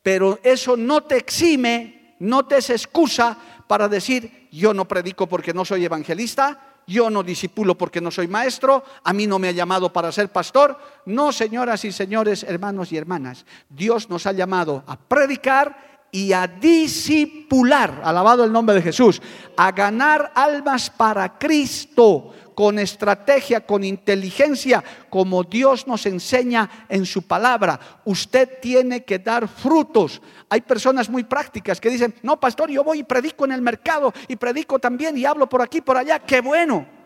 Pero 0.03 0.39
eso 0.43 0.77
no 0.77 1.03
te 1.03 1.17
exime, 1.17 2.15
no 2.21 2.47
te 2.47 2.59
es 2.59 2.71
excusa 2.71 3.37
para 3.67 3.89
decir, 3.89 4.49
yo 4.53 4.73
no 4.73 4.87
predico 4.87 5.29
porque 5.29 5.53
no 5.53 5.65
soy 5.65 5.85
evangelista, 5.85 6.70
yo 6.91 7.09
no 7.09 7.23
disipulo 7.23 7.79
porque 7.79 8.01
no 8.01 8.11
soy 8.11 8.27
maestro, 8.27 8.83
a 9.05 9.13
mí 9.13 9.27
no 9.27 9.39
me 9.39 9.49
ha 9.49 9.53
llamado 9.53 9.93
para 9.93 10.11
ser 10.11 10.31
pastor. 10.31 10.77
No, 11.07 11.31
señoras 11.31 11.85
y 11.85 11.93
señores, 11.93 12.43
hermanos 12.43 12.91
y 12.91 12.97
hermanas, 12.97 13.47
Dios 13.69 14.11
nos 14.11 14.27
ha 14.27 14.33
llamado 14.33 14.83
a 14.89 14.99
predicar 14.99 15.90
y 16.13 16.33
a 16.33 16.47
disipular, 16.47 18.01
alabado 18.05 18.45
el 18.45 18.53
nombre 18.53 18.75
de 18.75 18.83
Jesús, 18.83 19.21
a 19.57 19.73
ganar 19.73 20.33
almas 20.35 20.91
para 20.91 21.39
Cristo 21.39 22.33
con 22.55 22.79
estrategia, 22.79 23.65
con 23.65 23.85
inteligencia, 23.85 24.85
como 25.09 25.45
Dios 25.45 25.87
nos 25.87 26.05
enseña 26.07 26.69
en 26.89 27.07
su 27.07 27.23
palabra. 27.23 27.81
Usted 28.05 28.61
tiene 28.61 29.05
que 29.05 29.19
dar 29.19 29.49
frutos. 29.49 30.21
Hay 30.49 30.61
personas 30.61 31.09
muy 31.09 31.25
prácticas 31.25 31.81
que 31.81 31.89
dicen, 31.89 32.15
no, 32.23 32.39
pastor, 32.39 32.71
yo 32.71 32.85
voy 32.85 32.99
y 32.99 33.05
predico 33.05 33.45
en 33.47 33.53
el 33.53 33.63
mercado 33.63 34.13
y 34.29 34.37
predico 34.37 34.79
también 34.79 35.17
y 35.17 35.25
hablo 35.25 35.49
por 35.49 35.63
aquí, 35.63 35.81
por 35.81 35.97
allá. 35.97 36.19
Qué 36.19 36.41
bueno. 36.41 37.00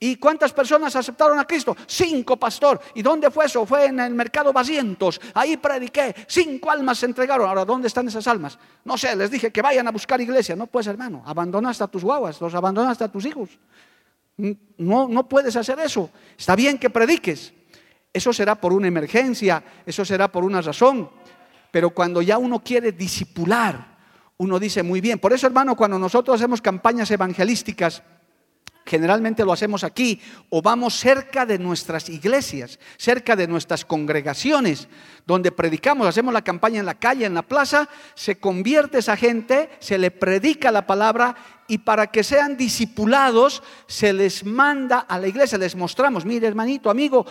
¿Y 0.00 0.16
cuántas 0.16 0.52
personas 0.52 0.94
aceptaron 0.94 1.38
a 1.40 1.44
Cristo? 1.44 1.76
Cinco, 1.86 2.36
pastor. 2.36 2.80
¿Y 2.94 3.02
dónde 3.02 3.30
fue 3.30 3.46
eso? 3.46 3.66
Fue 3.66 3.86
en 3.86 3.98
el 3.98 4.14
mercado 4.14 4.52
Basientos. 4.52 5.20
Ahí 5.34 5.56
prediqué. 5.56 6.14
Cinco 6.28 6.70
almas 6.70 6.98
se 6.98 7.06
entregaron. 7.06 7.48
Ahora, 7.48 7.64
¿dónde 7.64 7.88
están 7.88 8.06
esas 8.06 8.26
almas? 8.28 8.58
No 8.84 8.96
sé, 8.96 9.16
les 9.16 9.30
dije 9.30 9.50
que 9.50 9.60
vayan 9.60 9.88
a 9.88 9.90
buscar 9.90 10.20
iglesia. 10.20 10.54
No 10.54 10.68
puedes, 10.68 10.86
hermano. 10.86 11.22
Abandonaste 11.26 11.82
a 11.82 11.88
tus 11.88 12.04
guaguas, 12.04 12.40
los 12.40 12.54
abandonaste 12.54 13.02
a 13.02 13.08
tus 13.08 13.26
hijos. 13.26 13.50
No, 14.36 15.08
no 15.08 15.28
puedes 15.28 15.56
hacer 15.56 15.80
eso. 15.80 16.10
Está 16.38 16.54
bien 16.54 16.78
que 16.78 16.90
prediques. 16.90 17.52
Eso 18.12 18.32
será 18.32 18.54
por 18.54 18.72
una 18.72 18.88
emergencia, 18.88 19.62
eso 19.84 20.04
será 20.04 20.30
por 20.30 20.44
una 20.44 20.60
razón. 20.60 21.10
Pero 21.70 21.90
cuando 21.90 22.22
ya 22.22 22.38
uno 22.38 22.60
quiere 22.60 22.92
disipular, 22.92 23.98
uno 24.38 24.58
dice 24.58 24.82
muy 24.82 25.00
bien. 25.00 25.18
Por 25.18 25.32
eso, 25.32 25.46
hermano, 25.46 25.76
cuando 25.76 25.98
nosotros 25.98 26.36
hacemos 26.36 26.62
campañas 26.62 27.10
evangelísticas, 27.10 28.02
generalmente 28.88 29.44
lo 29.44 29.52
hacemos 29.52 29.84
aquí 29.84 30.20
o 30.48 30.62
vamos 30.62 30.94
cerca 30.94 31.44
de 31.44 31.58
nuestras 31.58 32.08
iglesias, 32.08 32.78
cerca 32.96 33.36
de 33.36 33.46
nuestras 33.46 33.84
congregaciones, 33.84 34.88
donde 35.26 35.52
predicamos, 35.52 36.06
hacemos 36.06 36.32
la 36.32 36.42
campaña 36.42 36.80
en 36.80 36.86
la 36.86 36.98
calle, 36.98 37.26
en 37.26 37.34
la 37.34 37.42
plaza, 37.42 37.88
se 38.14 38.38
convierte 38.38 38.98
esa 38.98 39.16
gente, 39.16 39.68
se 39.78 39.98
le 39.98 40.10
predica 40.10 40.72
la 40.72 40.86
palabra 40.86 41.36
y 41.68 41.78
para 41.78 42.06
que 42.06 42.24
sean 42.24 42.56
discipulados 42.56 43.62
se 43.86 44.14
les 44.14 44.44
manda 44.44 45.00
a 45.00 45.18
la 45.18 45.28
iglesia, 45.28 45.58
les 45.58 45.76
mostramos, 45.76 46.24
mire 46.24 46.48
hermanito, 46.48 46.88
amigo, 46.88 47.26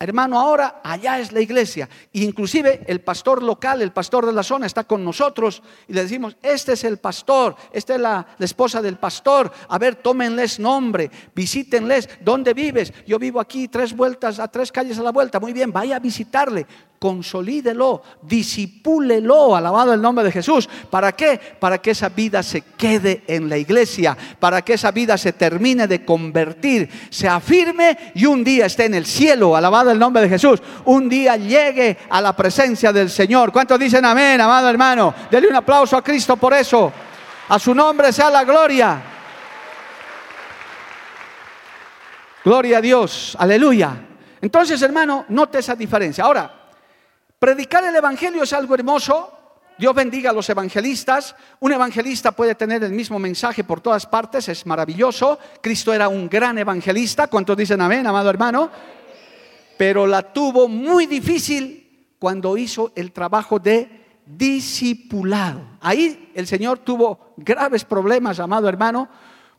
hermano, 0.00 0.38
ahora 0.38 0.80
allá 0.84 1.18
es 1.18 1.32
la 1.32 1.40
iglesia. 1.40 1.88
inclusive 2.12 2.84
el 2.86 3.00
pastor 3.00 3.42
local, 3.42 3.82
el 3.82 3.90
pastor 3.90 4.26
de 4.26 4.32
la 4.32 4.44
zona 4.44 4.66
está 4.66 4.84
con 4.84 5.04
nosotros 5.04 5.60
y 5.88 5.92
le 5.92 6.02
decimos, 6.02 6.36
este 6.40 6.74
es 6.74 6.84
el 6.84 6.98
pastor, 6.98 7.56
esta 7.72 7.96
es 7.96 8.00
la, 8.00 8.24
la, 8.38 8.44
esposa 8.44 8.80
del 8.80 8.96
pastor, 8.96 9.50
a 9.68 9.76
ver, 9.76 9.96
tómenles 9.96 10.60
nombre, 10.60 11.10
visítenles, 11.34 12.08
¿dónde 12.20 12.54
vives? 12.54 12.92
Yo 13.08 13.18
vivo 13.18 13.40
aquí 13.40 13.66
tres 13.66 13.96
vueltas, 13.96 14.38
a 14.38 14.46
tres 14.46 14.70
calles 14.70 15.00
a 15.00 15.02
la 15.02 15.10
vuelta, 15.10 15.40
muy 15.40 15.52
bien, 15.52 15.72
vaya 15.72 15.96
a 15.96 16.00
visitarle, 16.00 16.66
consolídelo, 16.98 18.02
disipúlelo, 18.22 19.54
alabado 19.54 19.94
el 19.94 20.02
nombre 20.02 20.24
de 20.24 20.32
Jesús. 20.32 20.68
¿Para 20.90 21.12
qué? 21.12 21.38
Para 21.58 21.78
que 21.78 21.92
esa 21.92 22.08
vida 22.08 22.42
se 22.42 22.62
quede 22.62 23.22
en 23.26 23.48
la 23.48 23.56
iglesia, 23.56 24.16
para 24.38 24.62
que 24.62 24.74
esa 24.74 24.90
vida 24.90 25.16
se 25.16 25.32
termine 25.32 25.86
de 25.86 26.04
convertir, 26.04 26.90
se 27.10 27.28
afirme 27.28 28.12
y 28.14 28.26
un 28.26 28.42
día 28.42 28.66
esté 28.66 28.86
en 28.86 28.94
el 28.94 29.06
cielo, 29.06 29.54
alabado 29.54 29.90
el 29.90 29.98
nombre 29.98 30.22
de 30.22 30.28
Jesús. 30.28 30.60
Un 30.84 31.08
día 31.08 31.36
llegue 31.36 31.98
a 32.10 32.20
la 32.20 32.34
presencia 32.34 32.92
del 32.92 33.10
Señor. 33.10 33.52
¿Cuántos 33.52 33.78
dicen 33.78 34.04
amén, 34.04 34.40
amado 34.40 34.68
hermano? 34.68 35.14
Dele 35.30 35.48
un 35.48 35.56
aplauso 35.56 35.96
a 35.96 36.02
Cristo 36.02 36.36
por 36.36 36.54
eso. 36.54 36.92
A 37.48 37.58
su 37.58 37.74
nombre 37.74 38.12
sea 38.12 38.28
la 38.28 38.44
gloria. 38.44 39.02
Gloria 42.44 42.78
a 42.78 42.80
Dios, 42.80 43.36
aleluya. 43.38 43.96
Entonces, 44.40 44.80
hermano, 44.82 45.26
note 45.28 45.58
esa 45.58 45.74
diferencia. 45.74 46.24
Ahora, 46.24 46.57
Predicar 47.38 47.84
el 47.84 47.94
Evangelio 47.94 48.42
es 48.42 48.52
algo 48.52 48.74
hermoso. 48.74 49.32
Dios 49.78 49.94
bendiga 49.94 50.30
a 50.30 50.32
los 50.32 50.50
evangelistas. 50.50 51.36
Un 51.60 51.72
evangelista 51.72 52.32
puede 52.32 52.56
tener 52.56 52.82
el 52.82 52.92
mismo 52.92 53.20
mensaje 53.20 53.62
por 53.62 53.80
todas 53.80 54.06
partes, 54.06 54.48
es 54.48 54.66
maravilloso. 54.66 55.38
Cristo 55.60 55.94
era 55.94 56.08
un 56.08 56.28
gran 56.28 56.58
evangelista. 56.58 57.28
¿Cuántos 57.28 57.56
dicen 57.56 57.80
amén, 57.80 58.04
amado 58.04 58.28
hermano? 58.28 58.70
Pero 59.76 60.04
la 60.04 60.32
tuvo 60.32 60.66
muy 60.66 61.06
difícil 61.06 62.08
cuando 62.18 62.56
hizo 62.56 62.90
el 62.96 63.12
trabajo 63.12 63.60
de 63.60 64.04
discipulado. 64.26 65.60
Ahí 65.80 66.32
el 66.34 66.48
Señor 66.48 66.80
tuvo 66.80 67.34
graves 67.36 67.84
problemas, 67.84 68.40
amado 68.40 68.68
hermano. 68.68 69.08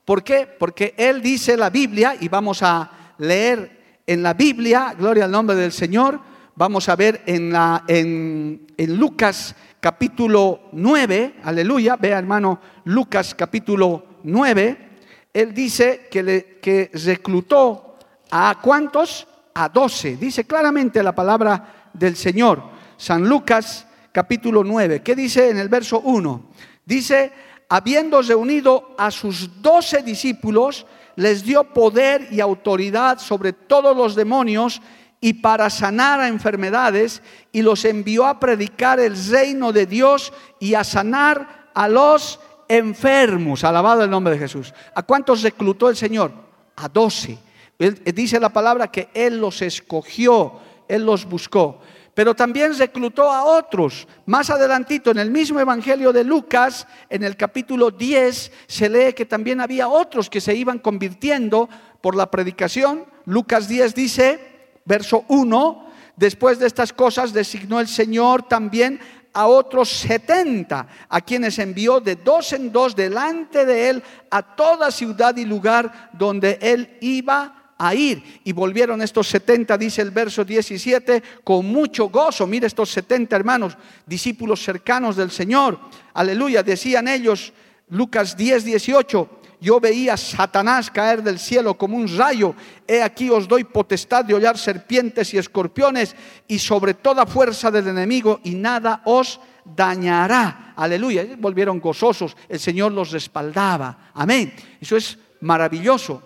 ¿Por 0.04 0.22
qué? 0.22 0.46
Porque 0.46 0.96
Él 0.98 1.22
dice 1.22 1.56
la 1.56 1.70
Biblia, 1.70 2.18
y 2.20 2.28
vamos 2.28 2.62
a 2.62 2.92
leer 3.20 4.02
en 4.06 4.22
la 4.22 4.34
Biblia, 4.34 4.94
gloria 4.98 5.24
al 5.24 5.32
nombre 5.32 5.56
del 5.56 5.72
Señor, 5.72 6.20
vamos 6.60 6.89
a 6.89 6.98
ver 6.98 7.22
en, 7.25 7.54
la, 7.54 7.86
en, 7.88 8.68
Lucas 8.78 9.56
capítulo 9.80 10.63
9, 10.74 11.36
aleluya, 11.46 11.96
vea 11.96 12.20
hermano, 12.20 12.60
Lucas 12.84 13.34
capítulo 13.34 14.20
9, 14.24 14.89
él 15.32 15.54
dice 15.54 16.10
que, 16.12 16.60
que 16.62 16.92
reclutó 17.06 17.96
a 18.30 18.60
cuántos? 18.62 19.25
A 19.54 19.70
doce. 19.70 20.18
Dice 20.18 20.44
claramente 20.44 21.01
la 21.01 21.16
palabra 21.16 21.92
del 21.94 22.18
Señor. 22.18 22.62
San 22.98 23.28
Lucas 23.28 23.88
capítulo 24.12 24.62
9. 24.62 25.01
¿Qué 25.01 25.16
dice 25.16 25.50
en 25.50 25.60
el 25.60 25.70
verso 25.70 26.01
1? 26.01 26.50
Dice, 26.86 27.32
habiendo 27.70 28.22
reunido 28.22 28.96
a 28.98 29.12
sus 29.12 29.62
doce 29.62 30.04
discípulos, 30.04 30.86
les 31.16 31.42
dio 31.44 31.63
poder 31.74 32.28
y 32.32 32.42
autoridad 32.42 33.18
sobre 33.18 33.54
todos 33.54 33.96
los 33.96 34.13
demonios 34.13 34.82
y 35.22 35.34
para 35.34 35.70
sanar 35.70 36.20
a 36.20 36.28
enfermedades 36.28 37.22
y 37.52 37.62
los 37.62 37.84
envió 37.86 38.26
a 38.26 38.40
predicar 38.40 39.00
el 39.00 39.16
reino 39.30 39.72
de 39.72 39.86
Dios 39.86 40.32
y 40.60 40.76
a 40.76 40.84
sanar 40.84 41.70
a 41.74 41.88
los 41.88 42.40
enfermos. 42.68 43.64
Alabado 43.64 44.04
el 44.04 44.10
nombre 44.10 44.34
de 44.34 44.40
Jesús. 44.40 44.74
¿A 44.96 45.04
cuántos 45.04 45.42
reclutó 45.42 45.90
el 45.90 45.98
Señor? 45.98 46.32
A 46.78 46.88
doce. 46.88 47.38
dice 47.78 48.40
la 48.40 48.50
palabra 48.50 48.90
que 48.90 49.10
Él 49.14 49.40
los 49.40 49.62
escogió, 49.62 50.60
Él 50.88 51.06
los 51.06 51.26
buscó. 51.26 51.82
Pero 52.14 52.36
también 52.36 52.78
reclutó 52.78 53.32
a 53.32 53.46
otros. 53.46 54.08
Más 54.26 54.50
adelantito, 54.50 55.12
en 55.12 55.20
el 55.20 55.32
mismo 55.32 55.60
Evangelio 55.60 56.12
de 56.12 56.24
Lucas, 56.24 56.88
en 57.10 57.24
el 57.24 57.38
capítulo 57.38 57.92
10, 57.92 58.52
se 58.68 58.90
lee 58.90 59.14
que 59.14 59.26
también 59.26 59.62
había 59.62 59.88
otros 59.88 60.30
que 60.30 60.42
se 60.42 60.54
iban 60.54 60.80
convirtiendo 60.80 61.70
por 62.02 62.16
la 62.16 62.30
predicación. 62.30 63.06
Lucas 63.26 63.70
10 63.70 63.96
dice, 63.96 64.49
Verso 64.89 65.24
1, 65.27 65.86
después 66.15 66.58
de 66.58 66.65
estas 66.65 66.93
cosas 66.93 67.31
designó 67.31 67.79
el 67.79 67.88
Señor 67.88 68.48
también 68.48 69.00
a 69.34 69.46
otros 69.46 69.88
70, 69.88 70.88
a 71.08 71.22
quienes 71.22 71.60
envió 71.60 72.00
de 72.00 72.15
dos 72.15 72.53
en 72.53 72.72
dos 72.72 72.96
delante 72.96 73.67
de 73.67 73.89
él 73.91 74.03
a 74.31 74.41
toda 74.41 74.89
ciudad 74.89 75.38
y 75.38 75.46
lugar 75.46 76.10
donde 76.13 76.58
él 76.60 76.98
iba 77.01 77.74
a 77.77 77.93
ir. 77.93 78.41
Y 78.43 78.51
volvieron 78.51 79.03
estos 79.03 79.27
70, 79.27 79.77
dice 79.77 80.01
el 80.01 80.10
verso 80.10 80.43
17, 80.43 81.22
con 81.43 81.67
mucho 81.67 82.10
gozo. 82.10 82.48
Mire 82.48 82.65
estos 82.65 82.89
70 82.89 83.36
hermanos, 83.36 83.77
discípulos 84.08 84.63
cercanos 84.63 85.15
del 85.15 85.29
Señor. 85.29 85.79
Aleluya, 86.15 86.63
decían 86.63 87.08
ellos, 87.08 87.53
Lucas 87.89 88.36
10, 88.36 88.65
18 88.65 89.38
yo 89.62 89.80
veía 89.80 90.13
a 90.13 90.18
Satanás 90.18 90.89
caer 90.89 91.22
del 91.22 91.38
cielo 91.38 91.78
como 91.78 91.98
un 91.98 92.08
rayo. 92.18 92.56
He 92.88 93.01
aquí 93.01 93.30
os 93.30 93.48
doy 93.48 93.66
potestad 93.66 94.24
de 94.24 94.34
hollar 94.34 94.58
serpientes 94.58 95.34
y 95.34 95.38
escorpiones 95.38 96.16
y 96.48 96.60
sobre 96.60 96.94
toda 96.94 97.25
fuerza 97.25 97.70
del 97.70 97.88
enemigo 97.88 98.39
y 98.44 98.56
nada 98.56 99.01
os 99.06 99.39
dañará. 99.66 100.74
Aleluya. 100.78 101.28
Volvieron 101.38 101.80
gozosos. 101.80 102.38
El 102.48 102.60
Señor 102.60 102.94
los 102.94 103.12
respaldaba. 103.12 104.12
Amén. 104.13 104.54
Eso 104.80 104.96
es 104.96 105.18
maravilloso. 105.42 106.24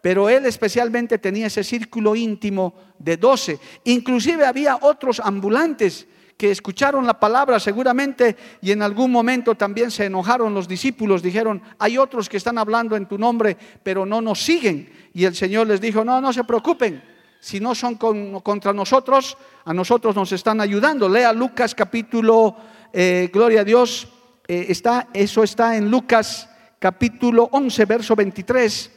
Pero 0.00 0.28
él 0.28 0.46
especialmente 0.46 1.18
tenía 1.18 1.48
ese 1.48 1.64
círculo 1.64 2.14
íntimo 2.14 2.74
de 2.98 3.16
doce. 3.16 3.58
Inclusive 3.84 4.46
había 4.46 4.78
otros 4.80 5.20
ambulantes 5.20 6.06
que 6.38 6.52
escucharon 6.52 7.04
la 7.04 7.18
palabra 7.18 7.58
seguramente 7.58 8.36
y 8.62 8.70
en 8.70 8.80
algún 8.80 9.10
momento 9.10 9.56
también 9.56 9.90
se 9.90 10.04
enojaron 10.04 10.54
los 10.54 10.68
discípulos, 10.68 11.20
dijeron, 11.20 11.60
hay 11.80 11.98
otros 11.98 12.28
que 12.28 12.36
están 12.36 12.58
hablando 12.58 12.94
en 12.94 13.06
tu 13.06 13.18
nombre, 13.18 13.56
pero 13.82 14.06
no 14.06 14.20
nos 14.20 14.40
siguen. 14.40 14.88
Y 15.12 15.24
el 15.24 15.34
Señor 15.34 15.66
les 15.66 15.80
dijo, 15.80 16.04
no, 16.04 16.20
no 16.20 16.32
se 16.32 16.44
preocupen, 16.44 17.02
si 17.40 17.58
no 17.58 17.74
son 17.74 17.96
contra 17.96 18.72
nosotros, 18.72 19.36
a 19.64 19.74
nosotros 19.74 20.14
nos 20.14 20.30
están 20.30 20.60
ayudando. 20.60 21.08
Lea 21.08 21.32
Lucas 21.32 21.74
capítulo, 21.74 22.54
eh, 22.92 23.28
gloria 23.32 23.62
a 23.62 23.64
Dios, 23.64 24.06
eh, 24.46 24.66
está, 24.68 25.08
eso 25.12 25.42
está 25.42 25.76
en 25.76 25.90
Lucas 25.90 26.48
capítulo 26.78 27.48
11, 27.50 27.84
verso 27.84 28.14
23. 28.14 28.92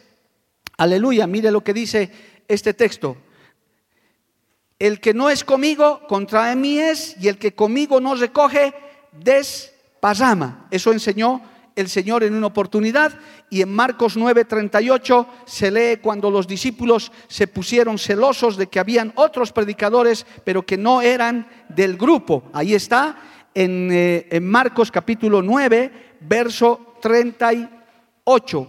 Aleluya, 0.77 1.25
mire 1.25 1.49
lo 1.49 1.63
que 1.63 1.73
dice 1.73 2.11
este 2.47 2.75
texto 2.75 3.17
el 4.81 4.99
que 4.99 5.13
no 5.13 5.29
es 5.29 5.43
conmigo, 5.43 6.01
contra 6.07 6.55
mí 6.55 6.79
es, 6.79 7.15
y 7.21 7.27
el 7.27 7.37
que 7.37 7.53
conmigo 7.53 8.01
no 8.01 8.15
recoge, 8.15 8.73
desparrama. 9.11 10.65
Eso 10.71 10.91
enseñó 10.91 11.39
el 11.75 11.87
Señor 11.87 12.23
en 12.23 12.33
una 12.33 12.47
oportunidad 12.47 13.13
y 13.51 13.61
en 13.61 13.71
Marcos 13.71 14.17
9:38 14.17 15.27
se 15.45 15.69
lee 15.69 15.97
cuando 16.01 16.31
los 16.31 16.47
discípulos 16.47 17.11
se 17.27 17.45
pusieron 17.45 17.99
celosos 17.99 18.57
de 18.57 18.65
que 18.67 18.79
habían 18.79 19.13
otros 19.17 19.51
predicadores, 19.51 20.25
pero 20.43 20.65
que 20.65 20.77
no 20.77 21.03
eran 21.03 21.47
del 21.69 21.95
grupo. 21.95 22.49
Ahí 22.51 22.73
está 22.73 23.17
en, 23.53 23.89
eh, 23.91 24.29
en 24.31 24.49
Marcos 24.49 24.89
capítulo 24.89 25.43
9, 25.43 26.17
verso 26.21 26.95
38. 27.03 28.67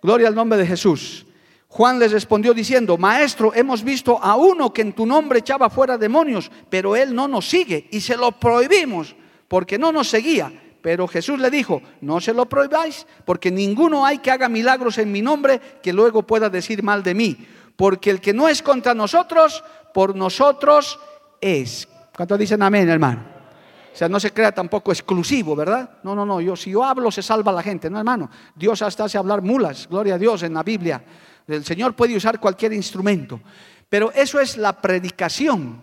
Gloria 0.00 0.28
al 0.28 0.36
nombre 0.36 0.60
de 0.60 0.68
Jesús. 0.68 1.26
Juan 1.72 1.98
les 1.98 2.12
respondió 2.12 2.52
diciendo, 2.52 2.98
Maestro, 2.98 3.54
hemos 3.54 3.82
visto 3.82 4.22
a 4.22 4.36
uno 4.36 4.74
que 4.74 4.82
en 4.82 4.92
tu 4.92 5.06
nombre 5.06 5.38
echaba 5.38 5.70
fuera 5.70 5.96
demonios, 5.96 6.50
pero 6.68 6.94
él 6.94 7.14
no 7.14 7.26
nos 7.26 7.48
sigue 7.48 7.88
y 7.90 8.02
se 8.02 8.14
lo 8.14 8.32
prohibimos 8.32 9.16
porque 9.48 9.78
no 9.78 9.90
nos 9.90 10.10
seguía. 10.10 10.52
Pero 10.82 11.08
Jesús 11.08 11.38
le 11.38 11.50
dijo, 11.50 11.80
no 12.02 12.20
se 12.20 12.34
lo 12.34 12.46
prohibáis, 12.46 13.06
porque 13.24 13.50
ninguno 13.50 14.04
hay 14.04 14.18
que 14.18 14.30
haga 14.30 14.50
milagros 14.50 14.98
en 14.98 15.10
mi 15.10 15.22
nombre 15.22 15.62
que 15.82 15.94
luego 15.94 16.24
pueda 16.24 16.50
decir 16.50 16.82
mal 16.82 17.02
de 17.02 17.14
mí. 17.14 17.38
Porque 17.74 18.10
el 18.10 18.20
que 18.20 18.34
no 18.34 18.48
es 18.48 18.60
contra 18.60 18.92
nosotros, 18.92 19.64
por 19.94 20.14
nosotros 20.14 21.00
es. 21.40 21.88
¿Cuántos 22.14 22.38
dicen 22.38 22.62
amén, 22.62 22.90
hermano? 22.90 23.24
O 23.94 23.96
sea, 23.96 24.10
no 24.10 24.20
se 24.20 24.30
crea 24.34 24.52
tampoco 24.52 24.92
exclusivo, 24.92 25.56
¿verdad? 25.56 25.88
No, 26.02 26.14
no, 26.14 26.26
no. 26.26 26.38
Yo, 26.42 26.54
si 26.54 26.70
yo 26.72 26.84
hablo, 26.84 27.10
se 27.10 27.22
salva 27.22 27.50
la 27.50 27.62
gente, 27.62 27.88
no, 27.88 27.96
hermano. 27.96 28.28
Dios 28.54 28.82
hasta 28.82 29.04
hace 29.04 29.16
hablar 29.16 29.40
mulas, 29.40 29.88
gloria 29.88 30.16
a 30.16 30.18
Dios 30.18 30.42
en 30.42 30.52
la 30.52 30.62
Biblia. 30.62 31.02
El 31.46 31.64
Señor 31.64 31.94
puede 31.94 32.16
usar 32.16 32.40
cualquier 32.40 32.72
instrumento. 32.72 33.40
Pero 33.88 34.12
eso 34.12 34.40
es 34.40 34.56
la 34.56 34.80
predicación. 34.80 35.80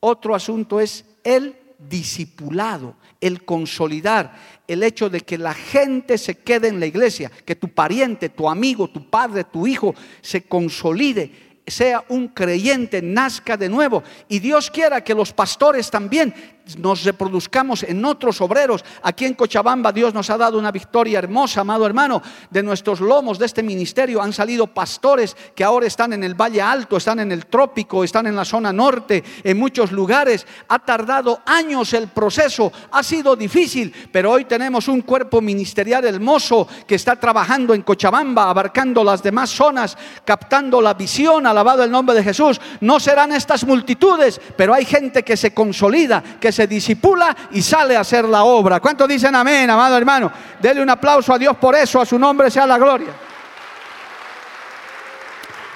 Otro 0.00 0.34
asunto 0.34 0.80
es 0.80 1.04
el 1.22 1.56
discipulado, 1.78 2.96
el 3.20 3.44
consolidar, 3.44 4.34
el 4.66 4.82
hecho 4.82 5.10
de 5.10 5.20
que 5.20 5.38
la 5.38 5.54
gente 5.54 6.18
se 6.18 6.38
quede 6.38 6.68
en 6.68 6.80
la 6.80 6.86
iglesia, 6.86 7.30
que 7.44 7.56
tu 7.56 7.68
pariente, 7.68 8.28
tu 8.28 8.48
amigo, 8.48 8.88
tu 8.88 9.10
padre, 9.10 9.44
tu 9.44 9.66
hijo 9.66 9.94
se 10.20 10.42
consolide 10.44 11.43
sea 11.66 12.04
un 12.08 12.28
creyente, 12.28 13.00
nazca 13.00 13.56
de 13.56 13.68
nuevo. 13.68 14.02
Y 14.28 14.38
Dios 14.38 14.70
quiera 14.70 15.02
que 15.02 15.14
los 15.14 15.32
pastores 15.32 15.90
también 15.90 16.34
nos 16.78 17.04
reproduzcamos 17.04 17.82
en 17.82 18.04
otros 18.04 18.40
obreros. 18.40 18.84
Aquí 19.02 19.26
en 19.26 19.34
Cochabamba 19.34 19.92
Dios 19.92 20.14
nos 20.14 20.30
ha 20.30 20.38
dado 20.38 20.58
una 20.58 20.72
victoria 20.72 21.18
hermosa, 21.18 21.60
amado 21.60 21.84
hermano. 21.84 22.22
De 22.50 22.62
nuestros 22.62 23.00
lomos 23.00 23.38
de 23.38 23.46
este 23.46 23.62
ministerio 23.62 24.22
han 24.22 24.32
salido 24.32 24.66
pastores 24.66 25.36
que 25.54 25.64
ahora 25.64 25.86
están 25.86 26.14
en 26.14 26.24
el 26.24 26.34
Valle 26.34 26.62
Alto, 26.62 26.96
están 26.96 27.20
en 27.20 27.32
el 27.32 27.46
Trópico, 27.46 28.02
están 28.02 28.26
en 28.26 28.36
la 28.36 28.44
zona 28.44 28.72
norte, 28.72 29.22
en 29.42 29.58
muchos 29.58 29.92
lugares. 29.92 30.46
Ha 30.68 30.78
tardado 30.78 31.42
años 31.44 31.92
el 31.92 32.08
proceso, 32.08 32.72
ha 32.90 33.02
sido 33.02 33.36
difícil, 33.36 33.92
pero 34.10 34.32
hoy 34.32 34.46
tenemos 34.46 34.88
un 34.88 35.02
cuerpo 35.02 35.40
ministerial 35.40 36.04
hermoso 36.04 36.66
que 36.86 36.94
está 36.94 37.16
trabajando 37.16 37.74
en 37.74 37.82
Cochabamba, 37.82 38.48
abarcando 38.48 39.04
las 39.04 39.22
demás 39.22 39.50
zonas, 39.50 39.96
captando 40.24 40.80
la 40.80 40.94
visión, 40.94 41.46
alabado 41.54 41.82
el 41.82 41.90
nombre 41.90 42.14
de 42.14 42.22
Jesús. 42.22 42.60
No 42.80 43.00
serán 43.00 43.32
estas 43.32 43.64
multitudes, 43.64 44.40
pero 44.56 44.74
hay 44.74 44.84
gente 44.84 45.22
que 45.22 45.36
se 45.36 45.54
consolida, 45.54 46.22
que 46.40 46.52
se 46.52 46.66
disipula 46.66 47.34
y 47.52 47.62
sale 47.62 47.96
a 47.96 48.00
hacer 48.00 48.24
la 48.26 48.44
obra. 48.44 48.80
¿Cuántos 48.80 49.08
dicen 49.08 49.34
amén, 49.34 49.70
amado 49.70 49.96
hermano? 49.96 50.30
Dele 50.60 50.82
un 50.82 50.90
aplauso 50.90 51.32
a 51.32 51.38
Dios 51.38 51.56
por 51.56 51.74
eso, 51.74 52.00
a 52.00 52.06
su 52.06 52.18
nombre 52.18 52.50
sea 52.50 52.66
la 52.66 52.78
gloria. 52.78 53.10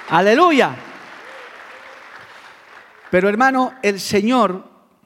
Aleluya. 0.09 0.75
Pero 3.09 3.29
hermano, 3.29 3.73
el 3.81 3.99
Señor, 3.99 4.63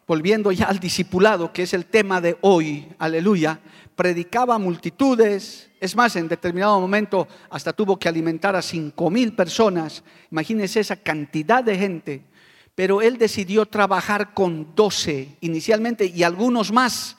volviendo 0.08 0.51
ya 0.51 0.65
al 0.65 0.80
discipulado, 0.80 1.53
que 1.53 1.63
es 1.63 1.74
el 1.74 1.86
tema 1.86 2.20
de 2.20 2.38
hoy, 2.42 2.89
aleluya, 3.00 3.60
predicaba 3.95 4.57
multitudes. 4.57 5.69
Es 5.79 5.95
más, 5.95 6.15
en 6.15 6.27
determinado 6.27 6.79
momento 6.79 7.27
hasta 7.50 7.73
tuvo 7.73 7.97
que 7.97 8.09
alimentar 8.09 8.55
a 8.55 8.62
cinco 8.62 9.09
mil 9.09 9.35
personas. 9.35 10.03
Imagínense 10.31 10.79
esa 10.79 10.95
cantidad 10.95 11.63
de 11.63 11.77
gente 11.77 12.33
pero 12.75 13.01
él 13.01 13.17
decidió 13.17 13.65
trabajar 13.65 14.34
con 14.34 14.73
12 14.75 15.38
inicialmente 15.41 16.06
y 16.06 16.23
algunos 16.23 16.71
más, 16.71 17.17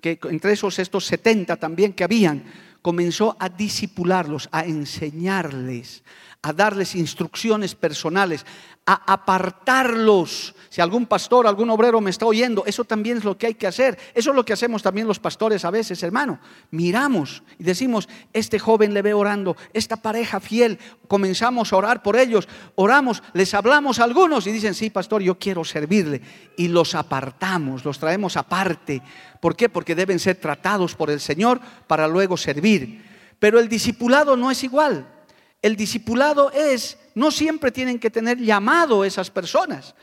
que 0.00 0.18
entre 0.30 0.52
esos 0.52 0.78
estos 0.78 1.06
70 1.06 1.56
también 1.56 1.92
que 1.92 2.04
habían, 2.04 2.44
comenzó 2.82 3.36
a 3.38 3.48
disipularlos, 3.48 4.48
a 4.52 4.64
enseñarles, 4.64 6.02
a 6.42 6.52
darles 6.52 6.94
instrucciones 6.94 7.74
personales, 7.74 8.44
a 8.86 9.12
apartarlos. 9.12 10.54
Si 10.68 10.80
algún 10.80 11.06
pastor, 11.06 11.46
algún 11.46 11.68
obrero 11.70 12.00
me 12.00 12.10
está 12.10 12.24
oyendo, 12.24 12.64
eso 12.66 12.84
también 12.84 13.18
es 13.18 13.24
lo 13.24 13.36
que 13.36 13.48
hay 13.48 13.54
que 13.54 13.66
hacer. 13.66 13.98
Eso 14.14 14.30
es 14.30 14.36
lo 14.36 14.44
que 14.44 14.52
hacemos 14.52 14.82
también 14.82 15.08
los 15.08 15.18
pastores 15.18 15.64
a 15.64 15.70
veces, 15.70 16.02
hermano. 16.04 16.38
Miramos 16.70 17.42
y 17.58 17.64
decimos, 17.64 18.08
este 18.32 18.60
joven 18.60 18.94
le 18.94 19.02
ve 19.02 19.12
orando, 19.12 19.56
esta 19.72 19.96
pareja 19.96 20.38
fiel, 20.38 20.78
comenzamos 21.08 21.72
a 21.72 21.76
orar 21.76 22.02
por 22.02 22.16
ellos, 22.16 22.48
oramos, 22.76 23.22
les 23.32 23.54
hablamos 23.54 23.98
a 23.98 24.04
algunos 24.04 24.46
y 24.46 24.52
dicen, 24.52 24.74
sí, 24.74 24.90
pastor, 24.90 25.20
yo 25.20 25.36
quiero 25.38 25.64
servirle. 25.64 26.20
Y 26.56 26.68
los 26.68 26.94
apartamos, 26.94 27.84
los 27.84 27.98
traemos 27.98 28.36
aparte. 28.36 29.02
¿Por 29.40 29.56
qué? 29.56 29.68
Porque 29.68 29.96
deben 29.96 30.20
ser 30.20 30.36
tratados 30.36 30.94
por 30.94 31.10
el 31.10 31.18
Señor 31.20 31.60
para 31.88 32.06
luego 32.06 32.36
servir. 32.36 33.04
Pero 33.40 33.58
el 33.58 33.68
discipulado 33.68 34.36
no 34.36 34.50
es 34.50 34.62
igual. 34.62 35.15
El 35.66 35.74
discipulado 35.74 36.52
es, 36.52 36.96
no 37.16 37.32
siempre 37.32 37.72
tienen 37.72 37.98
que 37.98 38.08
tener 38.08 38.38
llamado 38.38 39.04
esas 39.04 39.32
personas. 39.32 39.96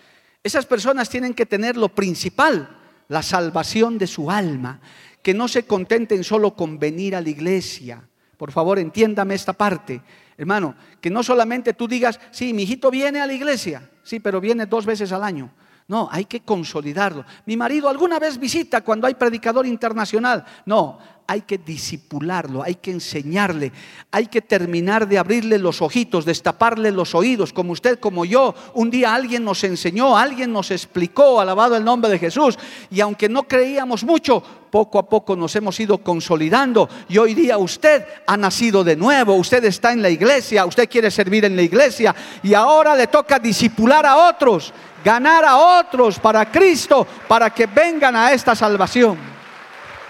Esas 0.43 0.65
personas 0.65 1.07
tienen 1.07 1.33
que 1.33 1.45
tener 1.45 1.77
lo 1.77 1.87
principal, 1.87 2.67
la 3.07 3.23
salvación 3.23 3.97
de 3.97 4.05
su 4.05 4.29
alma. 4.29 4.81
Que 5.21 5.33
no 5.33 5.47
se 5.47 5.65
contenten 5.65 6.25
solo 6.25 6.53
con 6.53 6.77
venir 6.77 7.15
a 7.15 7.21
la 7.21 7.29
iglesia. 7.29 8.05
Por 8.35 8.51
favor, 8.51 8.77
entiéndame 8.77 9.35
esta 9.35 9.53
parte. 9.53 10.01
Hermano, 10.37 10.75
que 10.99 11.09
no 11.09 11.23
solamente 11.23 11.73
tú 11.73 11.87
digas, 11.87 12.19
sí, 12.31 12.51
mi 12.51 12.63
hijito 12.63 12.91
viene 12.91 13.21
a 13.21 13.25
la 13.25 13.31
iglesia, 13.31 13.89
sí, 14.03 14.19
pero 14.19 14.41
viene 14.41 14.65
dos 14.65 14.85
veces 14.85 15.13
al 15.13 15.23
año. 15.23 15.49
No, 15.87 16.09
hay 16.11 16.25
que 16.25 16.41
consolidarlo. 16.41 17.25
Mi 17.45 17.55
marido 17.55 17.87
alguna 17.87 18.19
vez 18.19 18.37
visita 18.37 18.81
cuando 18.81 19.07
hay 19.07 19.15
predicador 19.15 19.65
internacional. 19.65 20.43
No, 20.65 20.99
hay 21.27 21.41
que 21.41 21.57
disipularlo, 21.57 22.63
hay 22.63 22.75
que 22.75 22.91
enseñarle, 22.91 23.71
hay 24.11 24.27
que 24.27 24.41
terminar 24.41 25.07
de 25.07 25.17
abrirle 25.17 25.57
los 25.57 25.81
ojitos, 25.81 26.25
destaparle 26.25 26.91
los 26.91 27.15
oídos, 27.15 27.53
como 27.53 27.71
usted, 27.71 27.99
como 27.99 28.25
yo. 28.25 28.53
Un 28.73 28.89
día 28.89 29.13
alguien 29.13 29.43
nos 29.43 29.63
enseñó, 29.63 30.17
alguien 30.17 30.51
nos 30.51 30.71
explicó, 30.71 31.39
alabado 31.39 31.75
el 31.75 31.83
nombre 31.83 32.11
de 32.11 32.19
Jesús, 32.19 32.57
y 32.91 33.01
aunque 33.01 33.29
no 33.29 33.43
creíamos 33.43 34.03
mucho, 34.03 34.43
poco 34.73 34.97
a 34.97 35.07
poco 35.07 35.35
nos 35.35 35.55
hemos 35.55 35.79
ido 35.79 35.99
consolidando 35.99 36.89
y 37.07 37.19
hoy 37.19 37.35
día 37.35 37.59
usted 37.59 38.05
ha 38.25 38.35
nacido 38.35 38.83
de 38.83 38.95
nuevo, 38.95 39.35
usted 39.35 39.63
está 39.65 39.91
en 39.91 40.01
la 40.01 40.09
iglesia, 40.09 40.65
usted 40.65 40.89
quiere 40.89 41.11
servir 41.11 41.45
en 41.45 41.55
la 41.55 41.61
iglesia 41.61 42.15
y 42.41 42.55
ahora 42.55 42.95
le 42.95 43.05
toca 43.05 43.37
disipular 43.37 44.03
a 44.03 44.29
otros, 44.29 44.73
ganar 45.05 45.45
a 45.45 45.79
otros 45.79 46.17
para 46.17 46.51
Cristo, 46.51 47.05
para 47.27 47.51
que 47.51 47.67
vengan 47.67 48.15
a 48.15 48.33
esta 48.33 48.55
salvación. 48.55 49.42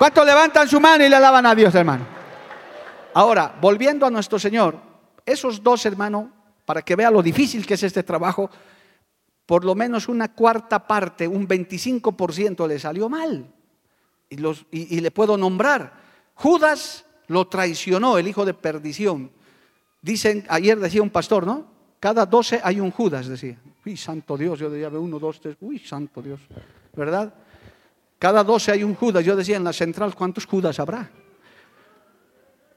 ¿Cuántos 0.03 0.25
levantan 0.25 0.67
su 0.67 0.81
mano 0.81 1.05
y 1.05 1.07
le 1.07 1.15
alaban 1.15 1.45
a 1.45 1.55
Dios, 1.55 1.73
hermano? 1.75 2.05
Ahora, 3.13 3.55
volviendo 3.61 4.05
a 4.05 4.09
nuestro 4.09 4.37
Señor, 4.37 4.77
esos 5.25 5.63
dos, 5.63 5.85
hermanos, 5.85 6.25
para 6.65 6.81
que 6.81 6.97
vea 6.97 7.09
lo 7.09 7.23
difícil 7.23 7.65
que 7.65 7.75
es 7.75 7.83
este 7.83 8.03
trabajo, 8.03 8.49
por 9.45 9.63
lo 9.63 9.75
menos 9.75 10.09
una 10.09 10.33
cuarta 10.33 10.85
parte, 10.85 11.25
un 11.25 11.47
25% 11.47 12.67
le 12.67 12.79
salió 12.79 13.07
mal. 13.07 13.49
Y, 14.29 14.99
le 14.99 15.11
puedo 15.11 15.37
nombrar. 15.37 15.93
Judas 16.33 17.05
lo 17.27 17.47
traicionó, 17.47 18.17
el 18.17 18.27
hijo 18.27 18.43
de 18.43 18.53
perdición. 18.53 19.31
Dicen, 20.01 20.45
ayer 20.49 20.77
decía 20.81 21.01
un 21.01 21.11
pastor, 21.11 21.47
¿no? 21.47 21.65
Cada 22.01 22.25
doce 22.25 22.59
hay 22.61 22.81
un 22.81 22.91
Judas, 22.91 23.27
decía. 23.27 23.57
Uy, 23.85 23.95
santo 23.95 24.35
Dios, 24.35 24.59
yo 24.59 24.69
decía, 24.69 24.89
uno, 24.89 25.17
dos, 25.17 25.39
tres, 25.39 25.55
uy, 25.61 25.79
santo 25.79 26.21
Dios, 26.21 26.41
¿verdad? 26.93 27.33
Cada 28.23 28.41
12 28.41 28.71
hay 28.71 28.85
un 28.85 28.95
Judas. 28.95 29.25
Yo 29.25 29.35
decía 29.35 29.57
en 29.57 29.65
la 29.65 29.73
central, 29.73 30.15
¿cuántos 30.15 30.45
Judas 30.45 30.79
habrá? 30.79 31.11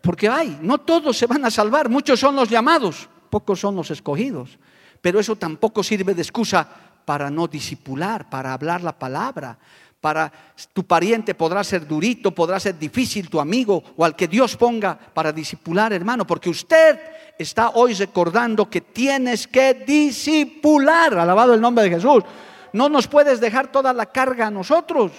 Porque 0.01 0.29
hay, 0.29 0.59
no 0.61 0.79
todos 0.79 1.17
se 1.17 1.27
van 1.27 1.45
a 1.45 1.53
salvar, 1.53 1.89
muchos 1.89 2.19
son 2.19 2.35
los 2.35 2.49
llamados, 2.49 3.09
pocos 3.31 3.61
son 3.61 3.77
los 3.77 3.93
escogidos. 3.93 4.59
Pero 5.01 5.21
eso 5.21 5.37
tampoco 5.37 5.85
sirve 5.85 6.15
de 6.15 6.23
excusa 6.23 6.69
para 7.05 7.31
no 7.31 7.47
disipular, 7.47 8.29
para 8.29 8.55
hablar 8.55 8.83
la 8.83 8.99
palabra. 8.99 9.57
Para 10.01 10.33
tu 10.73 10.83
pariente 10.83 11.37
podrá 11.37 11.63
ser 11.63 11.87
durito, 11.87 12.35
podrá 12.35 12.59
ser 12.59 12.77
difícil 12.77 13.31
tu 13.31 13.39
amigo 13.39 13.85
o 13.97 14.05
al 14.05 14.17
que 14.17 14.27
Dios 14.27 14.57
ponga 14.57 14.99
para 14.99 15.31
disipular, 15.31 15.93
hermano, 15.93 16.27
porque 16.27 16.51
usted 16.51 16.99
está 17.39 17.69
hoy 17.69 17.95
recordando 17.95 18.69
que 18.69 18.81
tienes 18.81 19.47
que 19.47 19.75
disipular, 19.75 21.17
alabado 21.17 21.55
el 21.55 21.61
nombre 21.61 21.85
de 21.85 21.91
Jesús. 21.91 22.25
No 22.73 22.89
nos 22.89 23.07
puedes 23.07 23.39
dejar 23.39 23.71
toda 23.71 23.93
la 23.93 24.07
carga 24.07 24.49
a 24.49 24.51
nosotros 24.51 25.13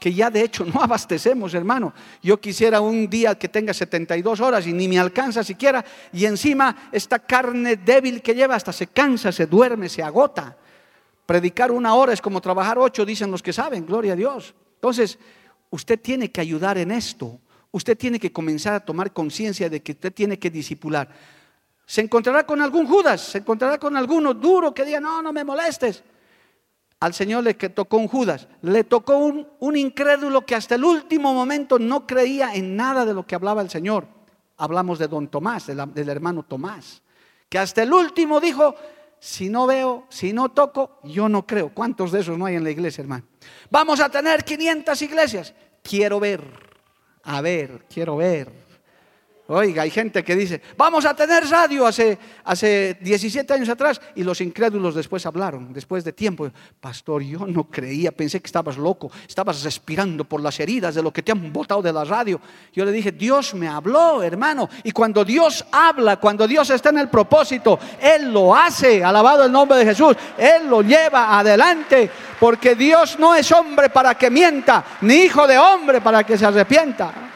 que 0.00 0.14
ya 0.14 0.30
de 0.30 0.42
hecho 0.42 0.64
no 0.64 0.80
abastecemos, 0.82 1.52
hermano. 1.54 1.92
Yo 2.22 2.40
quisiera 2.40 2.80
un 2.80 3.08
día 3.08 3.38
que 3.38 3.48
tenga 3.48 3.74
72 3.74 4.40
horas 4.40 4.66
y 4.66 4.72
ni 4.72 4.88
me 4.88 4.98
alcanza 4.98 5.44
siquiera, 5.44 5.84
y 6.12 6.24
encima 6.24 6.88
esta 6.90 7.20
carne 7.20 7.76
débil 7.76 8.22
que 8.22 8.34
lleva 8.34 8.56
hasta 8.56 8.72
se 8.72 8.88
cansa, 8.88 9.30
se 9.30 9.46
duerme, 9.46 9.88
se 9.88 10.02
agota. 10.02 10.56
Predicar 11.26 11.70
una 11.70 11.94
hora 11.94 12.12
es 12.12 12.20
como 12.20 12.40
trabajar 12.40 12.78
ocho, 12.78 13.04
dicen 13.04 13.30
los 13.30 13.42
que 13.42 13.52
saben, 13.52 13.86
gloria 13.86 14.14
a 14.14 14.16
Dios. 14.16 14.54
Entonces, 14.76 15.18
usted 15.68 16.00
tiene 16.00 16.32
que 16.32 16.40
ayudar 16.40 16.78
en 16.78 16.90
esto. 16.90 17.38
Usted 17.70 17.96
tiene 17.96 18.18
que 18.18 18.32
comenzar 18.32 18.74
a 18.74 18.80
tomar 18.80 19.12
conciencia 19.12 19.68
de 19.68 19.80
que 19.80 19.92
usted 19.92 20.12
tiene 20.12 20.38
que 20.38 20.50
disipular. 20.50 21.08
Se 21.86 22.00
encontrará 22.00 22.44
con 22.44 22.60
algún 22.62 22.86
Judas, 22.86 23.20
se 23.20 23.38
encontrará 23.38 23.78
con 23.78 23.96
alguno 23.96 24.32
duro 24.32 24.72
que 24.72 24.84
diga, 24.84 24.98
no, 24.98 25.22
no 25.22 25.32
me 25.32 25.44
molestes. 25.44 26.02
Al 27.00 27.14
Señor 27.14 27.44
le 27.44 27.54
tocó 27.54 27.96
un 27.96 28.08
Judas, 28.08 28.46
le 28.60 28.84
tocó 28.84 29.16
un, 29.16 29.48
un 29.58 29.76
incrédulo 29.76 30.44
que 30.44 30.54
hasta 30.54 30.74
el 30.74 30.84
último 30.84 31.32
momento 31.32 31.78
no 31.78 32.06
creía 32.06 32.54
en 32.54 32.76
nada 32.76 33.06
de 33.06 33.14
lo 33.14 33.26
que 33.26 33.34
hablaba 33.34 33.62
el 33.62 33.70
Señor. 33.70 34.06
Hablamos 34.58 34.98
de 34.98 35.08
don 35.08 35.28
Tomás, 35.28 35.66
del 35.66 36.08
hermano 36.10 36.42
Tomás, 36.42 37.02
que 37.48 37.58
hasta 37.58 37.82
el 37.82 37.92
último 37.94 38.38
dijo, 38.38 38.74
si 39.18 39.48
no 39.48 39.66
veo, 39.66 40.06
si 40.10 40.34
no 40.34 40.50
toco, 40.50 40.98
yo 41.04 41.30
no 41.30 41.46
creo. 41.46 41.72
¿Cuántos 41.72 42.12
de 42.12 42.20
esos 42.20 42.36
no 42.36 42.44
hay 42.44 42.56
en 42.56 42.64
la 42.64 42.70
iglesia, 42.70 43.00
hermano? 43.00 43.24
Vamos 43.70 44.00
a 44.00 44.10
tener 44.10 44.44
500 44.44 45.00
iglesias. 45.00 45.54
Quiero 45.82 46.20
ver, 46.20 46.42
a 47.22 47.40
ver, 47.40 47.86
quiero 47.88 48.16
ver. 48.16 48.59
Oiga, 49.52 49.82
hay 49.82 49.90
gente 49.90 50.22
que 50.22 50.36
dice, 50.36 50.62
vamos 50.76 51.04
a 51.04 51.12
tener 51.12 51.44
radio 51.50 51.84
hace, 51.84 52.16
hace 52.44 52.96
17 53.00 53.52
años 53.52 53.68
atrás 53.68 54.00
y 54.14 54.22
los 54.22 54.40
incrédulos 54.40 54.94
después 54.94 55.26
hablaron, 55.26 55.72
después 55.72 56.04
de 56.04 56.12
tiempo. 56.12 56.48
Pastor, 56.80 57.20
yo 57.22 57.44
no 57.48 57.64
creía, 57.64 58.12
pensé 58.12 58.38
que 58.38 58.46
estabas 58.46 58.78
loco, 58.78 59.10
estabas 59.26 59.64
respirando 59.64 60.22
por 60.22 60.40
las 60.40 60.60
heridas 60.60 60.94
de 60.94 61.02
lo 61.02 61.12
que 61.12 61.24
te 61.24 61.32
han 61.32 61.52
botado 61.52 61.82
de 61.82 61.92
la 61.92 62.04
radio. 62.04 62.40
Yo 62.72 62.84
le 62.84 62.92
dije, 62.92 63.10
Dios 63.10 63.52
me 63.54 63.66
habló, 63.66 64.22
hermano. 64.22 64.68
Y 64.84 64.92
cuando 64.92 65.24
Dios 65.24 65.64
habla, 65.72 66.18
cuando 66.18 66.46
Dios 66.46 66.70
está 66.70 66.90
en 66.90 66.98
el 66.98 67.08
propósito, 67.08 67.76
Él 68.00 68.32
lo 68.32 68.54
hace, 68.54 69.02
alabado 69.02 69.46
el 69.46 69.50
nombre 69.50 69.78
de 69.78 69.84
Jesús, 69.84 70.14
Él 70.38 70.68
lo 70.68 70.80
lleva 70.82 71.36
adelante, 71.36 72.08
porque 72.38 72.76
Dios 72.76 73.18
no 73.18 73.34
es 73.34 73.50
hombre 73.50 73.90
para 73.90 74.14
que 74.14 74.30
mienta, 74.30 74.84
ni 75.00 75.14
hijo 75.24 75.44
de 75.48 75.58
hombre 75.58 76.00
para 76.00 76.22
que 76.22 76.38
se 76.38 76.46
arrepienta. 76.46 77.29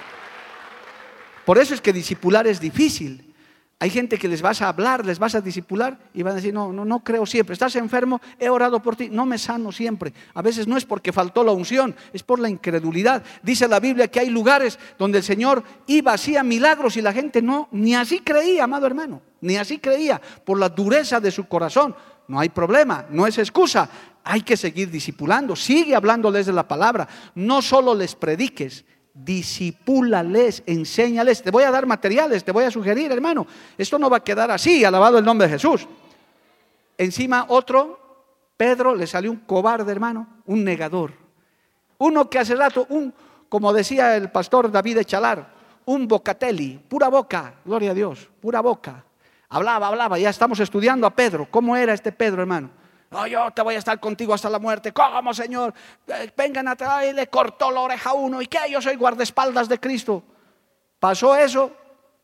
Por 1.44 1.58
eso 1.58 1.74
es 1.74 1.80
que 1.80 1.92
disipular 1.92 2.46
es 2.46 2.60
difícil. 2.60 3.34
Hay 3.80 3.90
gente 3.90 4.18
que 4.18 4.28
les 4.28 4.40
vas 4.40 4.62
a 4.62 4.68
hablar, 4.68 5.04
les 5.04 5.18
vas 5.18 5.34
a 5.34 5.40
disipular 5.40 5.98
y 6.14 6.22
van 6.22 6.32
a 6.32 6.36
decir, 6.36 6.54
no, 6.54 6.72
no, 6.72 6.84
no 6.84 7.00
creo 7.00 7.26
siempre. 7.26 7.52
Estás 7.52 7.76
enfermo, 7.76 8.20
he 8.38 8.48
orado 8.48 8.80
por 8.80 8.96
ti, 8.96 9.10
no 9.10 9.26
me 9.26 9.36
sano 9.36 9.72
siempre. 9.72 10.14
A 10.32 10.42
veces 10.42 10.66
no 10.66 10.76
es 10.76 10.84
porque 10.84 11.12
faltó 11.12 11.44
la 11.44 11.52
unción, 11.52 11.94
es 12.12 12.22
por 12.22 12.38
la 12.38 12.48
incredulidad. 12.48 13.22
Dice 13.42 13.68
la 13.68 13.80
Biblia 13.80 14.08
que 14.08 14.20
hay 14.20 14.30
lugares 14.30 14.78
donde 14.96 15.18
el 15.18 15.24
Señor 15.24 15.62
iba, 15.86 16.12
hacía 16.12 16.42
milagros 16.42 16.96
y 16.96 17.02
la 17.02 17.12
gente 17.12 17.42
no, 17.42 17.68
ni 17.72 17.94
así 17.94 18.20
creía, 18.20 18.64
amado 18.64 18.86
hermano, 18.86 19.20
ni 19.40 19.56
así 19.56 19.78
creía, 19.78 20.18
por 20.44 20.58
la 20.58 20.68
dureza 20.68 21.20
de 21.20 21.30
su 21.30 21.46
corazón. 21.46 21.94
No 22.28 22.40
hay 22.40 22.48
problema, 22.48 23.04
no 23.10 23.26
es 23.26 23.36
excusa. 23.36 23.90
Hay 24.22 24.40
que 24.40 24.56
seguir 24.56 24.90
disipulando, 24.90 25.54
sigue 25.54 25.94
hablándoles 25.94 26.46
de 26.46 26.52
la 26.52 26.66
palabra. 26.66 27.06
No 27.34 27.60
solo 27.60 27.94
les 27.94 28.14
prediques, 28.14 28.86
disipúlales, 29.14 30.64
enséñales. 30.66 31.42
Te 31.42 31.50
voy 31.50 31.62
a 31.62 31.70
dar 31.70 31.86
materiales, 31.86 32.44
te 32.44 32.52
voy 32.52 32.64
a 32.64 32.70
sugerir, 32.70 33.12
hermano. 33.12 33.46
Esto 33.78 33.98
no 33.98 34.10
va 34.10 34.18
a 34.18 34.24
quedar 34.24 34.50
así, 34.50 34.84
alabado 34.84 35.18
el 35.18 35.24
nombre 35.24 35.46
de 35.46 35.54
Jesús. 35.54 35.86
Encima 36.98 37.46
otro, 37.48 38.00
Pedro 38.56 38.94
le 38.94 39.06
salió 39.06 39.30
un 39.30 39.38
cobarde, 39.38 39.90
hermano, 39.90 40.26
un 40.46 40.64
negador. 40.64 41.12
Uno 41.98 42.28
que 42.28 42.40
hace 42.40 42.56
rato, 42.56 42.86
un, 42.90 43.14
como 43.48 43.72
decía 43.72 44.16
el 44.16 44.30
pastor 44.30 44.70
David 44.70 44.98
Echalar, 44.98 45.54
un 45.86 46.08
bocatelli, 46.08 46.80
pura 46.88 47.08
boca, 47.08 47.54
gloria 47.64 47.92
a 47.92 47.94
Dios, 47.94 48.28
pura 48.40 48.60
boca. 48.60 49.04
Hablaba, 49.48 49.88
hablaba, 49.88 50.18
ya 50.18 50.30
estamos 50.30 50.58
estudiando 50.58 51.06
a 51.06 51.14
Pedro. 51.14 51.46
¿Cómo 51.50 51.76
era 51.76 51.94
este 51.94 52.10
Pedro, 52.10 52.42
hermano? 52.42 52.70
Yo 53.28 53.50
te 53.52 53.62
voy 53.62 53.76
a 53.76 53.78
estar 53.78 53.98
contigo 54.00 54.34
hasta 54.34 54.50
la 54.50 54.58
muerte. 54.58 54.92
¿Cómo, 54.92 55.32
Señor? 55.32 55.72
Eh, 56.06 56.32
vengan 56.36 56.68
atrás 56.68 57.04
y 57.08 57.12
le 57.12 57.28
cortó 57.28 57.70
la 57.70 57.80
oreja 57.80 58.10
a 58.10 58.14
uno. 58.14 58.42
¿Y 58.42 58.46
qué? 58.46 58.58
Yo 58.70 58.82
soy 58.82 58.96
guardaespaldas 58.96 59.68
de 59.68 59.78
Cristo. 59.78 60.22
Pasó 60.98 61.36
eso 61.36 61.70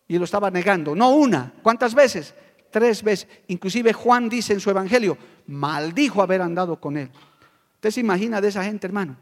y 0.09 0.18
lo 0.18 0.24
estaba 0.24 0.50
negando. 0.50 0.94
No 0.94 1.11
una. 1.11 1.53
¿Cuántas 1.62 1.94
veces? 1.94 2.35
Tres 2.70 3.03
veces. 3.03 3.29
Inclusive 3.46 3.92
Juan 3.92 4.29
dice 4.29 4.53
en 4.53 4.61
su 4.61 4.70
evangelio, 4.70 5.16
maldijo 5.46 6.22
haber 6.22 6.42
andado 6.42 6.81
con 6.81 6.96
él. 6.96 7.11
¿Usted 7.74 7.90
se 7.90 8.00
imagina 8.00 8.40
de 8.40 8.48
esa 8.48 8.64
gente, 8.64 8.87
hermano? 8.87 9.16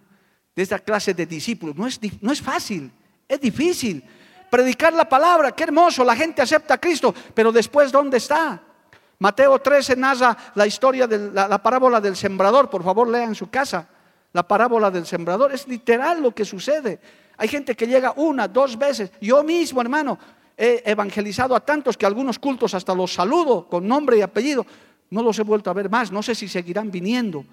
De 0.57 0.62
esta 0.62 0.78
clase 0.78 1.14
de 1.14 1.26
discípulos. 1.26 1.76
No 1.76 1.87
es, 1.87 2.00
no 2.20 2.33
es 2.33 2.40
fácil, 2.40 2.90
es 3.28 3.40
difícil. 3.40 4.02
Predicar 4.50 4.92
la 4.94 5.09
palabra, 5.09 5.52
qué 5.52 5.64
hermoso, 5.64 6.02
la 6.04 6.16
gente 6.16 6.40
acepta 6.40 6.74
a 6.74 6.78
Cristo, 6.78 7.14
pero 7.35 7.52
después, 7.52 7.92
¿dónde 7.92 8.16
está? 8.16 8.62
Mateo 9.18 9.59
13 9.59 9.96
narra 9.96 10.37
la 10.54 10.66
historia 10.66 11.07
de 11.07 11.33
la, 11.33 11.61
parábola 11.61 12.00
del 12.00 12.14
sembrador. 12.14 12.70
Por 12.70 12.85
favor, 12.85 13.09
lea 13.09 13.24
en 13.24 13.35
su 13.35 13.50
casa 13.50 13.88
la 14.33 14.46
parábola 14.46 14.90
del 14.90 15.07
sembrador. 15.07 15.52
Es 15.52 15.66
literal 15.66 16.22
lo 16.22 16.33
que 16.33 16.44
sucede. 16.44 17.00
Hay 17.37 17.48
gente 17.48 17.74
que 17.74 17.87
llega 17.87 18.12
una, 18.16 18.46
dos 18.46 18.78
veces. 18.78 19.11
Yo 19.20 19.42
mismo, 19.42 19.81
hermano, 19.81 20.18
he 20.57 20.83
evangelizado 20.85 21.57
a 21.57 21.61
tantos 21.61 21.96
que 21.96 22.07
algunos 22.07 22.38
cultos 22.38 22.74
hasta 22.74 22.94
los 22.94 23.12
saludo 23.12 23.68
con 23.68 23.87
nombre 23.88 24.18
y 24.18 24.22
apellido. 24.22 24.64
No 25.11 25.22
los 25.22 25.38
he 25.38 25.42
vuelto 25.42 25.70
a 25.70 25.72
ver 25.74 25.90
más. 25.90 26.12
No 26.12 26.22
sé 26.22 26.35
si 26.35 26.46
seguirán 26.46 26.90
viniendo. 26.90 27.44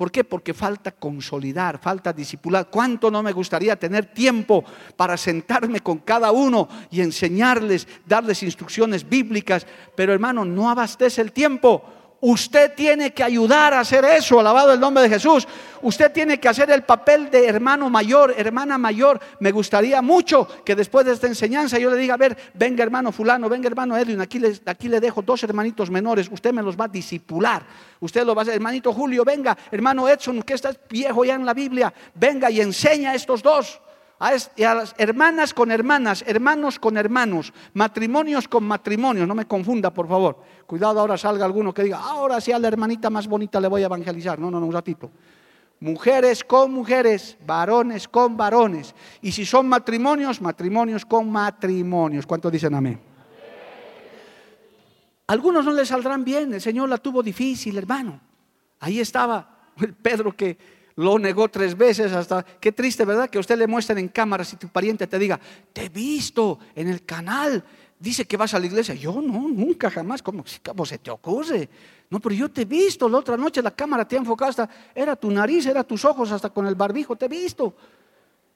¿Por 0.00 0.10
qué? 0.10 0.24
Porque 0.24 0.54
falta 0.54 0.92
consolidar, 0.92 1.78
falta 1.78 2.10
disipular. 2.10 2.70
¿Cuánto 2.70 3.10
no 3.10 3.22
me 3.22 3.32
gustaría 3.32 3.76
tener 3.76 4.06
tiempo 4.06 4.64
para 4.96 5.18
sentarme 5.18 5.80
con 5.80 5.98
cada 5.98 6.32
uno 6.32 6.70
y 6.90 7.02
enseñarles, 7.02 7.86
darles 8.06 8.42
instrucciones 8.42 9.06
bíblicas? 9.06 9.66
Pero 9.94 10.14
hermano, 10.14 10.46
no 10.46 10.70
abastece 10.70 11.20
el 11.20 11.32
tiempo. 11.32 11.84
Usted 12.22 12.74
tiene 12.74 13.12
que 13.14 13.24
ayudar 13.24 13.72
a 13.72 13.80
hacer 13.80 14.04
eso, 14.04 14.38
alabado 14.38 14.74
el 14.74 14.80
nombre 14.80 15.02
de 15.02 15.08
Jesús. 15.08 15.48
Usted 15.80 16.12
tiene 16.12 16.38
que 16.38 16.48
hacer 16.48 16.70
el 16.70 16.82
papel 16.82 17.30
de 17.30 17.46
hermano 17.46 17.88
mayor, 17.88 18.34
hermana 18.36 18.76
mayor. 18.76 19.18
Me 19.38 19.50
gustaría 19.50 20.02
mucho 20.02 20.46
que 20.62 20.76
después 20.76 21.06
de 21.06 21.12
esta 21.12 21.26
enseñanza 21.26 21.78
yo 21.78 21.90
le 21.90 21.96
diga, 21.96 22.14
a 22.14 22.18
ver, 22.18 22.36
venga 22.52 22.82
hermano 22.82 23.10
fulano, 23.10 23.48
venga 23.48 23.68
hermano 23.68 23.96
Edwin, 23.96 24.20
aquí, 24.20 24.38
aquí 24.66 24.88
le 24.88 25.00
dejo 25.00 25.22
dos 25.22 25.42
hermanitos 25.44 25.90
menores, 25.90 26.28
usted 26.30 26.52
me 26.52 26.62
los 26.62 26.78
va 26.78 26.84
a 26.84 26.88
disipular. 26.88 27.62
Usted 28.00 28.26
lo 28.26 28.34
va 28.34 28.42
a 28.42 28.44
hacer, 28.44 28.54
hermanito 28.54 28.92
Julio, 28.92 29.24
venga, 29.24 29.56
hermano 29.70 30.06
Edson, 30.06 30.42
que 30.42 30.52
está 30.52 30.72
viejo 30.90 31.24
ya 31.24 31.36
en 31.36 31.46
la 31.46 31.54
Biblia, 31.54 31.92
venga 32.14 32.50
y 32.50 32.60
enseña 32.60 33.12
a 33.12 33.14
estos 33.14 33.42
dos 33.42 33.80
a, 34.20 34.74
las 34.74 34.94
hermanas 34.98 35.54
con 35.54 35.70
hermanas, 35.70 36.22
hermanos 36.26 36.78
con 36.78 36.98
hermanos, 36.98 37.54
matrimonios 37.72 38.46
con 38.46 38.64
matrimonios, 38.64 39.26
no 39.26 39.34
me 39.34 39.46
confunda 39.46 39.92
por 39.92 40.06
favor. 40.06 40.42
Cuidado 40.66 41.00
ahora 41.00 41.16
salga 41.16 41.46
alguno 41.46 41.72
que 41.72 41.84
diga, 41.84 41.98
ahora 41.98 42.38
sí 42.38 42.52
a 42.52 42.58
la 42.58 42.68
hermanita 42.68 43.08
más 43.08 43.26
bonita 43.26 43.58
le 43.60 43.68
voy 43.68 43.82
a 43.82 43.86
evangelizar. 43.86 44.38
No, 44.38 44.50
no, 44.50 44.60
no, 44.60 44.66
un 44.66 44.72
ratito. 44.72 45.10
Mujeres 45.80 46.44
con 46.44 46.70
mujeres, 46.70 47.38
varones 47.46 48.06
con 48.08 48.36
varones. 48.36 48.94
Y 49.22 49.32
si 49.32 49.46
son 49.46 49.66
matrimonios, 49.66 50.42
matrimonios 50.42 51.06
con 51.06 51.30
matrimonios. 51.30 52.26
¿Cuántos 52.26 52.52
dicen 52.52 52.74
amén? 52.74 53.00
Algunos 55.28 55.64
no 55.64 55.72
les 55.72 55.88
saldrán 55.88 56.24
bien, 56.24 56.52
el 56.52 56.60
Señor 56.60 56.90
la 56.90 56.98
tuvo 56.98 57.22
difícil, 57.22 57.78
hermano. 57.78 58.20
Ahí 58.80 59.00
estaba 59.00 59.70
el 59.80 59.94
Pedro 59.94 60.36
que 60.36 60.79
lo 61.00 61.18
negó 61.18 61.48
tres 61.48 61.76
veces 61.76 62.12
hasta, 62.12 62.44
qué 62.44 62.72
triste, 62.72 63.06
¿verdad? 63.06 63.30
Que 63.30 63.38
usted 63.38 63.56
le 63.56 63.66
muestren 63.66 63.96
en 63.98 64.08
cámara 64.08 64.44
si 64.44 64.56
tu 64.56 64.68
pariente 64.68 65.06
te 65.06 65.18
diga, 65.18 65.40
te 65.72 65.86
he 65.86 65.88
visto 65.88 66.58
en 66.74 66.88
el 66.88 67.06
canal, 67.06 67.64
dice 67.98 68.26
que 68.26 68.36
vas 68.36 68.52
a 68.52 68.58
la 68.58 68.66
iglesia. 68.66 68.94
Yo 68.94 69.14
no, 69.22 69.48
nunca, 69.48 69.90
jamás, 69.90 70.22
¿cómo, 70.22 70.44
cómo 70.62 70.84
se 70.84 70.98
te 70.98 71.10
ocurre? 71.10 71.70
No, 72.10 72.20
pero 72.20 72.34
yo 72.34 72.50
te 72.50 72.62
he 72.62 72.64
visto 72.66 73.08
la 73.08 73.16
otra 73.16 73.38
noche, 73.38 73.62
la 73.62 73.70
cámara 73.70 74.06
te 74.06 74.16
ha 74.16 74.18
enfocado 74.18 74.50
hasta, 74.50 74.68
era 74.94 75.16
tu 75.16 75.30
nariz, 75.30 75.64
era 75.64 75.82
tus 75.84 76.04
ojos, 76.04 76.30
hasta 76.32 76.50
con 76.50 76.66
el 76.66 76.74
barbijo, 76.74 77.16
te 77.16 77.24
he 77.24 77.28
visto. 77.28 77.74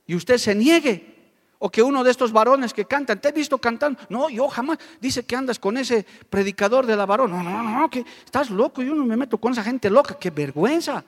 Y 0.07 0.15
usted 0.15 0.37
se 0.37 0.55
niegue. 0.55 1.15
O 1.61 1.71
que 1.71 1.83
uno 1.83 2.05
de 2.05 2.11
estos 2.11 2.31
varones 2.31 2.75
que 2.75 2.85
cantan, 2.85 3.23
te 3.23 3.31
he 3.31 3.33
visto 3.33 3.57
cantando. 3.57 3.99
No, 4.11 4.29
yo 4.29 4.49
jamás. 4.49 4.77
Dice 5.01 5.23
que 5.23 5.35
andas 5.35 5.59
con 5.59 5.79
ese 5.79 6.05
predicador 6.29 6.85
de 6.85 6.95
la 6.95 7.07
varón. 7.07 7.31
No, 7.31 7.43
no, 7.43 7.63
no, 7.63 7.89
que 7.89 8.05
estás 8.23 8.51
loco. 8.51 8.83
Yo 8.83 8.95
no 8.95 9.07
me 9.07 9.17
meto 9.17 9.39
con 9.39 9.53
esa 9.53 9.65
gente 9.65 9.89
loca. 9.89 10.19
Qué 10.19 10.29
vergüenza. 10.29 11.03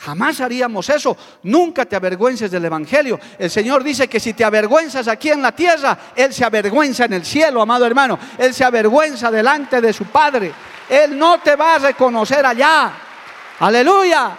Jamás 0.00 0.40
haríamos 0.40 0.88
eso. 0.88 1.14
Nunca 1.42 1.84
te 1.84 1.94
avergüences 1.94 2.50
del 2.50 2.64
Evangelio. 2.64 3.20
El 3.38 3.50
Señor 3.50 3.84
dice 3.84 4.08
que 4.08 4.18
si 4.18 4.32
te 4.32 4.44
avergüenzas 4.44 5.06
aquí 5.08 5.28
en 5.28 5.42
la 5.42 5.52
tierra, 5.52 5.98
Él 6.16 6.32
se 6.32 6.42
avergüenza 6.42 7.04
en 7.04 7.12
el 7.12 7.24
cielo, 7.24 7.60
amado 7.60 7.84
hermano. 7.84 8.18
Él 8.38 8.54
se 8.54 8.64
avergüenza 8.64 9.30
delante 9.30 9.78
de 9.78 9.92
su 9.92 10.06
Padre. 10.06 10.52
Él 10.88 11.18
no 11.18 11.40
te 11.40 11.54
va 11.54 11.74
a 11.74 11.78
reconocer 11.78 12.46
allá. 12.46 12.92
Aleluya. 13.58 14.36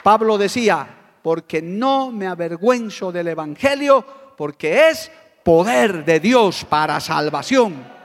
Pablo 0.00 0.38
decía, 0.38 0.86
porque 1.20 1.60
no 1.60 2.12
me 2.12 2.28
avergüenzo 2.28 3.10
del 3.10 3.26
Evangelio, 3.26 4.06
porque 4.36 4.90
es 4.90 5.10
poder 5.42 6.04
de 6.04 6.20
Dios 6.20 6.64
para 6.64 7.00
salvación 7.00 7.95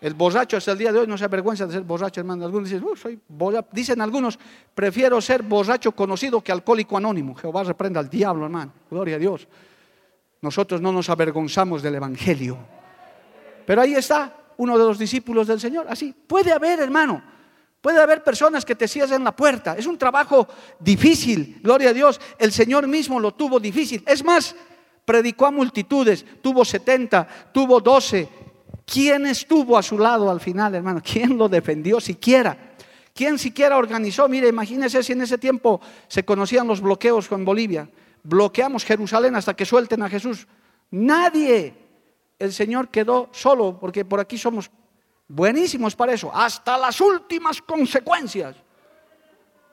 el 0.00 0.14
borracho 0.14 0.56
hasta 0.56 0.72
el 0.72 0.78
día 0.78 0.92
de 0.92 1.00
hoy 1.00 1.06
no 1.06 1.18
se 1.18 1.24
avergüenza 1.24 1.66
de 1.66 1.72
ser 1.72 1.82
borracho, 1.82 2.20
hermano. 2.20 2.44
Algunos 2.44 2.70
dicen, 2.70 2.84
soy 2.96 3.20
Dicen 3.72 4.00
algunos, 4.00 4.38
prefiero 4.74 5.20
ser 5.20 5.42
borracho 5.42 5.92
conocido 5.92 6.40
que 6.40 6.52
alcohólico 6.52 6.96
anónimo. 6.96 7.34
Jehová 7.34 7.64
reprenda 7.64 7.98
al 7.98 8.08
diablo, 8.08 8.44
hermano. 8.44 8.72
Gloria 8.90 9.16
a 9.16 9.18
Dios. 9.18 9.48
Nosotros 10.40 10.80
no 10.80 10.92
nos 10.92 11.08
avergonzamos 11.10 11.82
del 11.82 11.96
Evangelio. 11.96 12.58
Pero 13.66 13.82
ahí 13.82 13.94
está 13.94 14.34
uno 14.56 14.78
de 14.78 14.84
los 14.84 14.98
discípulos 14.98 15.48
del 15.48 15.58
Señor. 15.58 15.86
Así, 15.88 16.14
puede 16.26 16.52
haber, 16.52 16.78
hermano. 16.78 17.22
Puede 17.80 18.00
haber 18.00 18.22
personas 18.22 18.64
que 18.64 18.76
te 18.76 18.86
cierren 18.86 19.24
la 19.24 19.34
puerta. 19.34 19.76
Es 19.76 19.86
un 19.86 19.98
trabajo 19.98 20.46
difícil, 20.78 21.60
gloria 21.62 21.90
a 21.90 21.92
Dios. 21.92 22.20
El 22.38 22.52
Señor 22.52 22.86
mismo 22.86 23.18
lo 23.18 23.34
tuvo 23.34 23.58
difícil. 23.58 24.02
Es 24.06 24.24
más, 24.24 24.54
predicó 25.04 25.46
a 25.46 25.50
multitudes, 25.50 26.24
tuvo 26.40 26.64
70, 26.64 27.50
tuvo 27.52 27.80
12. 27.80 28.28
¿Quién 28.90 29.26
estuvo 29.26 29.76
a 29.76 29.82
su 29.82 29.98
lado 29.98 30.30
al 30.30 30.40
final, 30.40 30.74
hermano? 30.74 31.02
¿Quién 31.04 31.36
lo 31.36 31.46
defendió 31.46 32.00
siquiera? 32.00 32.56
¿Quién 33.14 33.38
siquiera 33.38 33.76
organizó? 33.76 34.26
Mire, 34.28 34.48
imagínese 34.48 35.02
si 35.02 35.12
en 35.12 35.20
ese 35.20 35.36
tiempo 35.36 35.78
se 36.06 36.24
conocían 36.24 36.66
los 36.66 36.80
bloqueos 36.80 37.28
con 37.28 37.44
Bolivia. 37.44 37.86
Bloqueamos 38.22 38.84
Jerusalén 38.84 39.36
hasta 39.36 39.54
que 39.54 39.66
suelten 39.66 40.02
a 40.02 40.08
Jesús. 40.08 40.46
Nadie. 40.90 41.74
El 42.38 42.50
Señor 42.50 42.88
quedó 42.88 43.28
solo 43.30 43.78
porque 43.78 44.06
por 44.06 44.20
aquí 44.20 44.38
somos 44.38 44.70
buenísimos 45.26 45.94
para 45.94 46.14
eso, 46.14 46.34
hasta 46.34 46.78
las 46.78 46.98
últimas 47.02 47.60
consecuencias. 47.60 48.56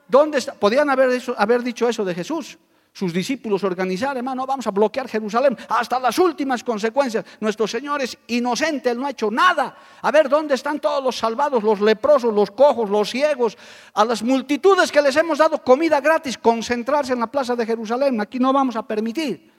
¿Dónde 0.06 0.38
está? 0.38 0.52
Podían 0.52 0.90
haber, 0.90 1.22
haber 1.38 1.62
dicho 1.62 1.88
eso 1.88 2.04
de 2.04 2.14
Jesús. 2.14 2.58
Sus 2.96 3.12
discípulos 3.12 3.62
organizaron, 3.62 4.16
hermano, 4.16 4.46
vamos 4.46 4.66
a 4.66 4.70
bloquear 4.70 5.06
Jerusalén 5.06 5.54
hasta 5.68 6.00
las 6.00 6.18
últimas 6.18 6.64
consecuencias. 6.64 7.26
Nuestro 7.40 7.68
Señor 7.68 8.00
es 8.00 8.16
inocente, 8.28 8.88
Él 8.88 8.98
no 8.98 9.04
ha 9.04 9.10
hecho 9.10 9.30
nada. 9.30 9.76
A 10.00 10.10
ver, 10.10 10.30
¿dónde 10.30 10.54
están 10.54 10.80
todos 10.80 11.04
los 11.04 11.18
salvados, 11.18 11.62
los 11.62 11.82
leprosos, 11.82 12.32
los 12.32 12.50
cojos, 12.50 12.88
los 12.88 13.10
ciegos? 13.10 13.58
A 13.92 14.02
las 14.02 14.22
multitudes 14.22 14.90
que 14.90 15.02
les 15.02 15.14
hemos 15.14 15.36
dado 15.36 15.62
comida 15.62 16.00
gratis, 16.00 16.38
concentrarse 16.38 17.12
en 17.12 17.20
la 17.20 17.26
plaza 17.26 17.54
de 17.54 17.66
Jerusalén. 17.66 18.18
Aquí 18.18 18.38
no 18.38 18.50
vamos 18.50 18.76
a 18.76 18.86
permitir. 18.86 19.52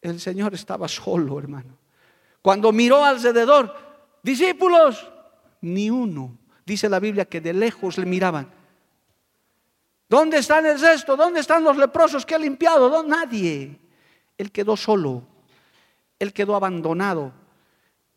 El 0.00 0.18
Señor 0.18 0.54
estaba 0.54 0.88
solo, 0.88 1.38
hermano. 1.38 1.76
Cuando 2.40 2.72
miró 2.72 3.04
alrededor, 3.04 3.76
discípulos, 4.22 5.06
ni 5.60 5.90
uno. 5.90 6.38
Dice 6.64 6.88
la 6.88 6.98
Biblia 6.98 7.26
que 7.26 7.42
de 7.42 7.52
lejos 7.52 7.98
le 7.98 8.06
miraban. 8.06 8.50
¿Dónde 10.08 10.38
están 10.38 10.66
el 10.66 10.80
resto? 10.80 11.16
¿Dónde 11.16 11.40
están 11.40 11.64
los 11.64 11.76
leprosos 11.76 12.24
que 12.24 12.34
ha 12.34 12.38
limpiado? 12.38 12.88
¿Dónde? 12.88 13.16
Nadie. 13.16 13.80
Él 14.38 14.52
quedó 14.52 14.76
solo. 14.76 15.22
Él 16.18 16.32
quedó 16.32 16.54
abandonado 16.54 17.32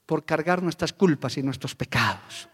por 0.06 0.24
cargar 0.24 0.62
nuestras 0.62 0.94
culpas 0.94 1.38
y 1.38 1.44
nuestros 1.44 1.76
pecados. 1.76 2.50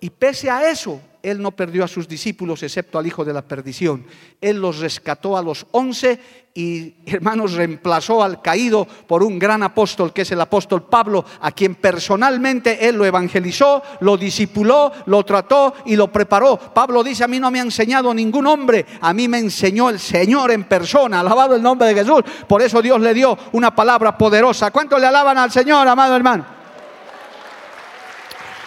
Y 0.00 0.10
pese 0.10 0.48
a 0.48 0.70
eso, 0.70 1.00
él 1.22 1.42
no 1.42 1.50
perdió 1.50 1.84
a 1.84 1.88
sus 1.88 2.08
discípulos 2.08 2.62
excepto 2.62 2.98
al 2.98 3.06
hijo 3.06 3.24
de 3.24 3.34
la 3.34 3.42
perdición. 3.42 4.06
Él 4.40 4.58
los 4.58 4.78
rescató 4.78 5.36
a 5.36 5.42
los 5.42 5.66
once 5.72 6.18
y, 6.54 6.94
hermanos, 7.06 7.52
reemplazó 7.52 8.22
al 8.22 8.40
caído 8.40 8.86
por 9.06 9.22
un 9.22 9.38
gran 9.38 9.62
apóstol 9.62 10.12
que 10.14 10.22
es 10.22 10.32
el 10.32 10.40
apóstol 10.40 10.84
Pablo, 10.84 11.24
a 11.40 11.52
quien 11.52 11.74
personalmente 11.74 12.88
él 12.88 12.96
lo 12.96 13.04
evangelizó, 13.04 13.82
lo 14.00 14.16
discipuló, 14.16 14.90
lo 15.06 15.22
trató 15.22 15.74
y 15.84 15.96
lo 15.96 16.10
preparó. 16.10 16.56
Pablo 16.56 17.04
dice, 17.04 17.24
a 17.24 17.28
mí 17.28 17.38
no 17.38 17.50
me 17.50 17.60
ha 17.60 17.64
enseñado 17.64 18.14
ningún 18.14 18.46
hombre, 18.46 18.86
a 19.02 19.12
mí 19.12 19.28
me 19.28 19.38
enseñó 19.38 19.90
el 19.90 19.98
Señor 19.98 20.50
en 20.50 20.64
persona, 20.64 21.20
alabado 21.20 21.54
el 21.54 21.62
nombre 21.62 21.88
de 21.88 21.94
Jesús. 21.94 22.22
Por 22.48 22.62
eso 22.62 22.80
Dios 22.80 23.00
le 23.00 23.12
dio 23.12 23.36
una 23.52 23.74
palabra 23.74 24.16
poderosa. 24.16 24.70
¿Cuánto 24.70 24.98
le 24.98 25.06
alaban 25.06 25.36
al 25.36 25.50
Señor, 25.50 25.86
amado 25.86 26.16
hermano? 26.16 26.59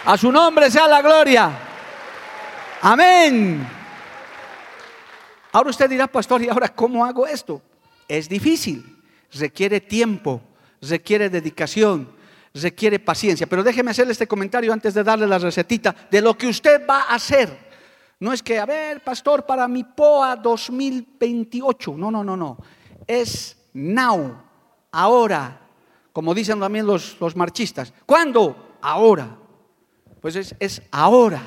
A 0.06 0.18
su 0.18 0.30
nombre 0.30 0.70
sea 0.70 0.86
la 0.86 1.00
gloria. 1.00 1.50
Amén. 2.82 3.66
Ahora 5.52 5.70
usted 5.70 5.88
dirá, 5.88 6.06
pastor, 6.06 6.42
¿y 6.42 6.48
ahora 6.48 6.68
cómo 6.68 7.04
hago 7.04 7.26
esto? 7.26 7.62
Es 8.06 8.28
difícil, 8.28 9.02
requiere 9.32 9.80
tiempo, 9.80 10.42
requiere 10.82 11.30
dedicación, 11.30 12.10
requiere 12.52 12.98
paciencia. 12.98 13.46
Pero 13.46 13.62
déjeme 13.62 13.92
hacerle 13.92 14.12
este 14.12 14.26
comentario 14.26 14.72
antes 14.74 14.92
de 14.92 15.02
darle 15.02 15.26
la 15.26 15.38
recetita 15.38 15.94
de 16.10 16.20
lo 16.20 16.36
que 16.36 16.48
usted 16.48 16.86
va 16.86 17.02
a 17.02 17.14
hacer. 17.14 17.64
No 18.20 18.32
es 18.32 18.42
que, 18.42 18.58
a 18.58 18.66
ver, 18.66 19.02
pastor, 19.02 19.46
para 19.46 19.66
mi 19.68 19.84
POA 19.84 20.36
2028. 20.36 21.94
No, 21.96 22.10
no, 22.10 22.22
no, 22.22 22.36
no. 22.36 22.58
Es 23.06 23.56
now, 23.72 24.36
ahora, 24.92 25.60
como 26.12 26.34
dicen 26.34 26.60
también 26.60 26.86
los, 26.86 27.16
los 27.20 27.34
marchistas. 27.36 27.94
¿Cuándo? 28.04 28.76
Ahora. 28.82 29.38
Pues 30.24 30.36
es, 30.36 30.54
es 30.58 30.80
ahora 30.90 31.42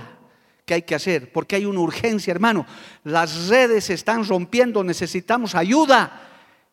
que 0.64 0.76
hay 0.76 0.84
que 0.84 0.94
hacer, 0.94 1.32
porque 1.32 1.56
hay 1.56 1.66
una 1.66 1.80
urgencia, 1.80 2.30
hermano. 2.30 2.64
Las 3.06 3.48
redes 3.48 3.86
se 3.86 3.96
están 3.96 4.24
rompiendo, 4.24 4.84
necesitamos 4.84 5.56
ayuda. 5.56 6.22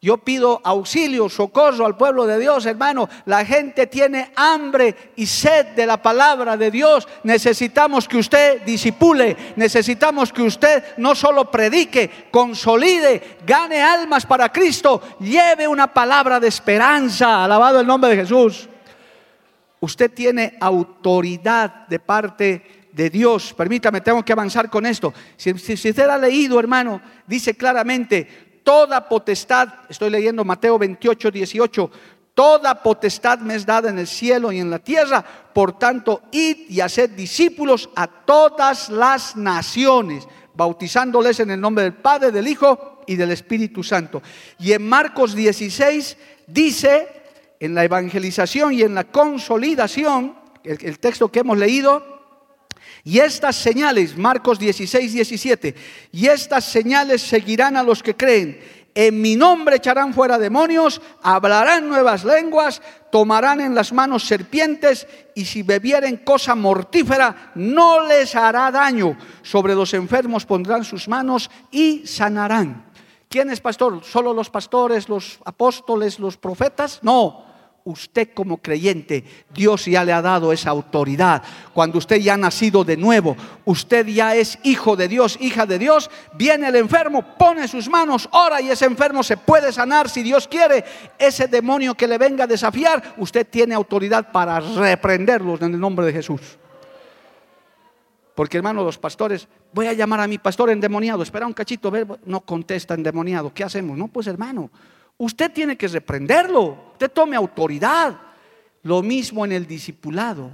Yo 0.03 0.19
pido 0.19 0.61
auxilio, 0.65 1.31
socorro 1.31 1.87
al 1.87 1.97
pueblo 1.97 2.27
de 2.27 2.39
Dios, 2.39 2.67
hermano. 2.67 3.09
La 3.25 3.43
gente 3.47 3.87
tiene 3.87 4.33
hambre 4.37 5.13
y 5.17 5.25
sed 5.25 5.69
de 5.69 5.87
la 5.87 6.03
palabra 6.03 6.59
de 6.59 6.71
Dios. 6.71 7.09
Necesitamos 7.23 8.07
que 8.07 8.19
usted 8.19 8.61
disipule, 8.67 9.55
necesitamos 9.57 10.31
que 10.31 10.43
usted 10.43 10.85
no 10.99 11.15
solo 11.15 11.51
predique, 11.51 12.29
consolide, 12.31 13.39
gane 13.47 13.83
almas 13.83 14.27
para 14.27 14.53
Cristo, 14.53 15.01
lleve 15.21 15.67
una 15.67 15.95
palabra 15.95 16.39
de 16.39 16.49
esperanza. 16.49 17.43
Alabado 17.43 17.81
el 17.81 17.87
nombre 17.87 18.11
de 18.11 18.17
Jesús. 18.17 18.69
Usted 19.85 20.11
tiene 20.13 20.57
autoridad 20.61 21.87
de 21.89 21.99
parte 21.99 22.89
de 22.91 23.11
Dios. 23.11 23.53
Permítame, 23.53 24.01
tengo 24.01 24.25
que 24.25 24.33
avanzar 24.33 24.71
con 24.71 24.87
esto. 24.87 25.13
Si, 25.37 25.53
usted 25.53 26.09
ha 26.09 26.17
leído, 26.17 26.59
hermano, 26.59 27.03
dice 27.27 27.55
claramente, 27.55 28.27
toda 28.65 29.07
potestad, 29.07 29.69
estoy 29.91 30.09
leyendo 30.09 30.43
Mateo 30.43 30.79
28, 30.79 31.31
18, 31.31 31.91
toda 32.33 32.83
potestad 32.83 33.41
me 33.41 33.57
es 33.57 33.67
dada 33.67 33.91
en 33.91 33.99
el 33.99 34.07
cielo 34.07 34.53
y 34.53 34.59
en 34.59 34.71
la 34.71 34.79
tierra, 34.79 35.23
por 35.53 35.79
tanto, 35.79 36.23
id 36.33 36.71
y 36.71 36.81
haced 36.81 37.11
discípulos 37.11 37.91
a 37.95 38.07
todas 38.07 38.89
las 38.89 39.37
naciones, 39.37 40.27
bautizándoles 40.55 41.41
en 41.41 41.51
el 41.51 41.61
nombre 41.61 41.85
del 41.85 41.95
Padre, 41.95 42.33
del 42.33 42.49
Hijo 42.49 43.03
y 43.07 43.17
del 43.17 43.33
Espíritu 43.33 43.83
Santo. 43.83 44.23
Y 44.59 44.73
en 44.73 44.89
Marcos 44.89 45.35
16 45.35 46.17
dice, 46.47 47.24
en 47.65 47.75
la 47.75 47.83
evangelización 47.83 48.75
y 48.75 48.83
en 48.83 48.95
la 48.95 49.05
consolidación, 49.05 50.37
el 50.65 50.99
texto 50.99 51.33
que 51.33 51.39
hemos 51.39 51.57
leído, 51.57 52.15
y 53.05 53.21
estas 53.21 53.57
señales, 53.57 54.19
Marcos 54.19 54.59
16, 54.59 55.15
17, 55.15 55.75
y 56.13 56.27
estas 56.27 56.67
señales 56.67 57.23
seguirán 57.23 57.79
a 57.79 57.83
los 57.83 58.03
que 58.03 58.17
creen. 58.17 58.61
En 58.95 59.19
mi 59.19 59.35
nombre 59.35 59.77
echarán 59.77 60.13
fuera 60.13 60.39
demonios, 60.39 61.01
hablarán 61.23 61.89
nuevas 61.89 62.25
lenguas, 62.25 62.83
tomarán 63.11 63.63
en 63.63 63.75
las 63.75 63.95
manos 63.95 64.25
serpientes 64.25 65.07
y 65.35 65.47
si 65.47 65.63
bebieren 65.63 66.19
cosa 66.19 66.55
mortífera 66.55 67.53
no 67.55 68.07
les 68.07 68.35
hará 68.35 68.71
daño. 68.71 69.17
Sobre 69.43 69.75
los 69.75 69.95
enfermos 69.95 70.45
pondrán 70.45 70.85
sus 70.85 71.09
manos 71.09 71.51
y 71.71 72.07
sanarán. 72.07 72.93
¿Quién 73.31 73.49
es 73.49 73.63
pastor? 73.63 74.05
¿Solo 74.05 74.35
los 74.35 74.51
pastores, 74.51 75.09
los 75.09 75.39
apóstoles, 75.47 76.19
los 76.19 76.37
profetas? 76.37 77.01
No 77.03 77.44
usted 77.85 78.31
como 78.33 78.57
creyente, 78.57 79.25
Dios 79.53 79.85
ya 79.85 80.05
le 80.05 80.13
ha 80.13 80.23
dado 80.23 80.53
esa 80.53 80.71
autoridad. 80.71 81.43
Cuando 81.75 81.99
usted 81.99 82.17
ya 82.17 82.35
ha 82.35 82.39
nacido 82.39 82.83
de 82.83 82.97
nuevo, 82.97 83.37
usted 83.67 84.07
ya 84.07 84.35
es 84.35 84.59
hijo 84.63 84.97
de 84.97 85.07
Dios, 85.07 85.37
hija 85.39 85.67
de 85.67 85.79
Dios, 85.79 86.11
viene 86.35 86.69
el 86.69 86.77
enfermo, 86.77 87.37
pone 87.37 87.69
sus 87.69 87.89
manos, 87.89 88.29
ora 88.33 88.61
y 88.63 88.71
ese 88.71 88.87
enfermo 88.87 89.23
se 89.23 89.37
puede 89.37 89.71
sanar 89.71 90.09
si 90.09 90.23
Dios 90.23 90.49
quiere. 90.49 90.85
Ese 91.19 91.47
demonio 91.47 91.95
que 91.95 92.09
le 92.09 92.17
venga 92.17 92.45
a 92.45 92.47
desafiar, 92.47 93.15
usted 93.19 93.47
tiene 93.47 93.75
autoridad 93.75 94.33
para 94.33 94.61
reprenderlos 94.61 95.61
en 95.61 95.75
el 95.75 95.81
nombre 95.81 96.07
de 96.07 96.13
Jesús. 96.13 96.41
Porque 98.35 98.57
hermano, 98.57 98.83
los 98.83 98.99
pastores, 98.99 99.47
voy 99.73 99.87
a 99.87 99.93
llamar 99.93 100.21
a 100.21 100.27
mi 100.27 100.39
pastor 100.39 100.71
endemoniado, 100.71 101.23
espera 101.23 101.47
un 101.47 101.53
cachito, 101.53 101.93
no 102.25 102.41
contesta 102.41 102.95
endemoniado, 102.95 103.53
¿qué 103.53 103.63
hacemos? 103.63 103.97
No, 103.97 104.09
pues 104.09 104.27
hermano, 104.27 104.71
Usted 105.17 105.53
tiene 105.53 105.77
que 105.77 105.89
reprenderlo, 105.89 106.91
usted 106.93 107.11
tome 107.11 107.37
autoridad. 107.37 108.21
Lo 108.83 109.03
mismo 109.03 109.45
en 109.45 109.53
el 109.53 109.67
discipulado. 109.67 110.51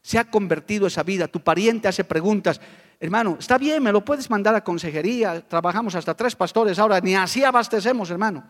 Se 0.00 0.18
ha 0.18 0.30
convertido 0.30 0.86
esa 0.86 1.02
vida. 1.02 1.26
Tu 1.26 1.40
pariente 1.40 1.88
hace 1.88 2.04
preguntas. 2.04 2.60
Hermano, 3.00 3.36
está 3.40 3.58
bien, 3.58 3.82
me 3.82 3.90
lo 3.90 4.04
puedes 4.04 4.30
mandar 4.30 4.54
a 4.54 4.62
consejería. 4.62 5.40
Trabajamos 5.40 5.94
hasta 5.94 6.14
tres 6.14 6.36
pastores 6.36 6.78
ahora, 6.78 7.00
ni 7.00 7.16
así 7.16 7.42
abastecemos, 7.42 8.10
hermano. 8.10 8.44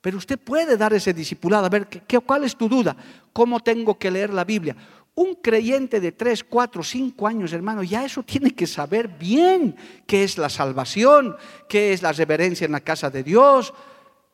Pero 0.00 0.16
usted 0.16 0.38
puede 0.38 0.76
dar 0.76 0.92
ese 0.94 1.12
discipulado. 1.12 1.66
A 1.66 1.68
ver, 1.68 1.86
¿qué, 1.86 2.18
¿cuál 2.20 2.44
es 2.44 2.56
tu 2.56 2.68
duda? 2.68 2.96
¿Cómo 3.32 3.60
tengo 3.60 3.98
que 3.98 4.10
leer 4.10 4.32
la 4.32 4.44
Biblia? 4.44 4.74
Un 5.14 5.34
creyente 5.34 6.00
de 6.00 6.12
tres, 6.12 6.42
cuatro, 6.42 6.82
cinco 6.82 7.26
años, 7.26 7.52
hermano, 7.52 7.82
ya 7.82 8.04
eso 8.04 8.22
tiene 8.22 8.52
que 8.52 8.66
saber 8.66 9.08
bien 9.08 9.76
qué 10.06 10.24
es 10.24 10.38
la 10.38 10.48
salvación, 10.48 11.36
qué 11.68 11.92
es 11.92 12.00
la 12.00 12.12
reverencia 12.12 12.64
en 12.64 12.72
la 12.72 12.80
casa 12.80 13.10
de 13.10 13.22
Dios. 13.22 13.74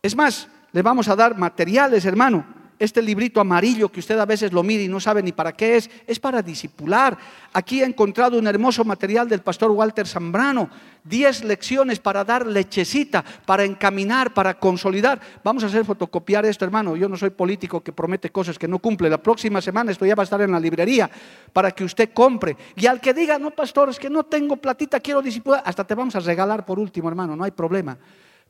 Es 0.00 0.14
más, 0.14 0.48
le 0.72 0.82
vamos 0.82 1.08
a 1.08 1.16
dar 1.16 1.36
materiales, 1.36 2.04
hermano. 2.04 2.58
Este 2.78 3.02
librito 3.02 3.40
amarillo 3.40 3.88
que 3.88 3.98
usted 3.98 4.16
a 4.20 4.24
veces 4.24 4.52
lo 4.52 4.62
mira 4.62 4.84
y 4.84 4.88
no 4.88 5.00
sabe 5.00 5.20
ni 5.20 5.32
para 5.32 5.52
qué 5.52 5.76
es, 5.76 5.90
es 6.06 6.20
para 6.20 6.42
disipular. 6.42 7.18
Aquí 7.52 7.82
he 7.82 7.84
encontrado 7.84 8.38
un 8.38 8.46
hermoso 8.46 8.84
material 8.84 9.28
del 9.28 9.40
pastor 9.40 9.72
Walter 9.72 10.06
Zambrano. 10.06 10.70
Diez 11.02 11.42
lecciones 11.42 11.98
para 11.98 12.22
dar 12.22 12.46
lechecita, 12.46 13.24
para 13.44 13.64
encaminar, 13.64 14.32
para 14.32 14.60
consolidar. 14.60 15.20
Vamos 15.42 15.64
a 15.64 15.66
hacer 15.66 15.84
fotocopiar 15.84 16.46
esto, 16.46 16.64
hermano. 16.64 16.94
Yo 16.94 17.08
no 17.08 17.16
soy 17.16 17.30
político 17.30 17.80
que 17.80 17.92
promete 17.92 18.30
cosas 18.30 18.56
que 18.56 18.68
no 18.68 18.78
cumple. 18.78 19.10
La 19.10 19.20
próxima 19.20 19.60
semana 19.60 19.90
esto 19.90 20.06
ya 20.06 20.14
va 20.14 20.22
a 20.22 20.24
estar 20.24 20.40
en 20.40 20.52
la 20.52 20.60
librería 20.60 21.10
para 21.52 21.72
que 21.72 21.82
usted 21.82 22.10
compre. 22.14 22.56
Y 22.76 22.86
al 22.86 23.00
que 23.00 23.12
diga, 23.12 23.40
no, 23.40 23.50
pastor, 23.50 23.88
es 23.88 23.98
que 23.98 24.08
no 24.08 24.22
tengo 24.22 24.56
platita, 24.56 25.00
quiero 25.00 25.20
disipular, 25.20 25.64
hasta 25.66 25.84
te 25.84 25.96
vamos 25.96 26.14
a 26.14 26.20
regalar 26.20 26.64
por 26.64 26.78
último, 26.78 27.08
hermano, 27.08 27.34
no 27.34 27.42
hay 27.42 27.50
problema. 27.50 27.98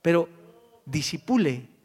Pero 0.03 0.29
disipule 0.85 1.78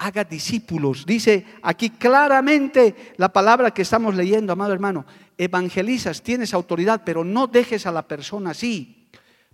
haga 0.00 0.24
discípulos. 0.24 1.04
Dice 1.04 1.44
aquí 1.62 1.90
claramente 1.90 3.14
la 3.18 3.30
palabra 3.30 3.70
que 3.70 3.82
estamos 3.82 4.14
leyendo, 4.14 4.52
amado 4.52 4.72
hermano. 4.72 5.04
Evangelizas, 5.36 6.22
tienes 6.22 6.54
autoridad, 6.54 7.02
pero 7.04 7.22
no 7.22 7.46
dejes 7.46 7.86
a 7.86 7.92
la 7.92 8.08
persona 8.08 8.50
así. 8.50 9.08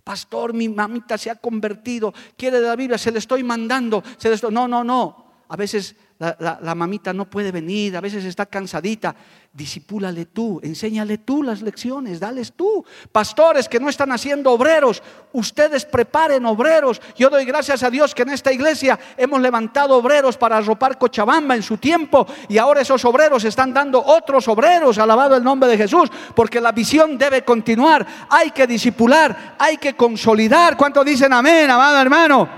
Pastor, 0.05 0.53
mi 0.53 0.69
mamita 0.69 1.17
se 1.17 1.29
ha 1.29 1.35
convertido, 1.35 2.13
quiere 2.37 2.61
de 2.61 2.67
la 2.67 2.77
Biblia, 2.77 2.97
se 2.97 3.11
le 3.11 3.19
estoy 3.19 3.43
mandando. 3.43 4.01
Se 4.17 4.29
le 4.29 4.37
No, 4.49 4.67
no, 4.67 4.83
no. 4.85 5.27
A 5.49 5.57
veces 5.57 5.95
la, 6.19 6.73
mamita 6.73 7.13
no 7.13 7.25
puede 7.25 7.51
venir, 7.51 7.95
a 7.95 8.01
veces 8.01 8.25
está 8.25 8.47
cansadita. 8.47 9.15
Disipúlale 9.53 10.25
tú, 10.25 10.59
enséñale 10.63 11.19
tú 11.19 11.43
las 11.43 11.61
lecciones, 11.61 12.19
dales 12.19 12.53
tú. 12.53 12.83
Pastores 13.11 13.69
que 13.69 13.79
no 13.79 13.87
están 13.87 14.11
haciendo 14.11 14.51
obreros, 14.51 15.03
ustedes 15.33 15.85
preparen 15.85 16.45
obreros. 16.45 17.01
Yo 17.15 17.29
doy 17.29 17.45
gracias 17.45 17.83
a 17.83 17.91
Dios 17.91 18.15
que 18.15 18.23
en 18.23 18.29
esta 18.29 18.51
iglesia 18.51 18.99
hemos 19.15 19.41
levantado 19.41 19.95
obreros 19.95 20.37
para 20.37 20.57
arropar 20.57 20.97
Cochabamba 20.97 21.55
en 21.55 21.63
su 21.63 21.77
tiempo 21.77 22.25
y 22.49 22.57
ahora 22.57 22.81
esos 22.81 23.03
obreros 23.05 23.43
están 23.43 23.73
dando 23.73 24.03
otros 24.03 24.47
obreros, 24.47 24.97
alabado 24.97 25.35
el 25.35 25.43
nombre 25.43 25.69
de 25.69 25.77
Jesús, 25.77 26.09
porque 26.35 26.59
la 26.59 26.71
visión 26.71 27.17
debe 27.17 27.43
continuar. 27.43 28.05
Hay 28.29 28.51
que 28.51 28.65
disipular, 28.65 29.55
hay 29.59 29.77
que 29.77 29.95
consolidar. 29.95 30.75
¿Cuánto 30.77 31.03
dicen 31.03 31.31
amén, 31.31 31.69
amado 31.69 32.01
hermano? 32.01 32.49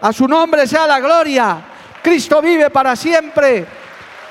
A 0.00 0.12
su 0.12 0.28
nombre 0.28 0.68
sea 0.68 0.86
la 0.86 1.00
gloria. 1.00 1.77
Cristo 2.02 2.40
vive 2.40 2.70
para 2.70 2.96
siempre. 2.96 3.66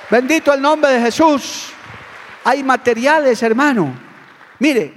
Bendito 0.09 0.53
el 0.53 0.61
nombre 0.61 0.91
de 0.91 1.01
Jesús. 1.01 1.69
Hay 2.43 2.63
materiales, 2.63 3.43
hermano. 3.43 3.93
Mire, 4.59 4.93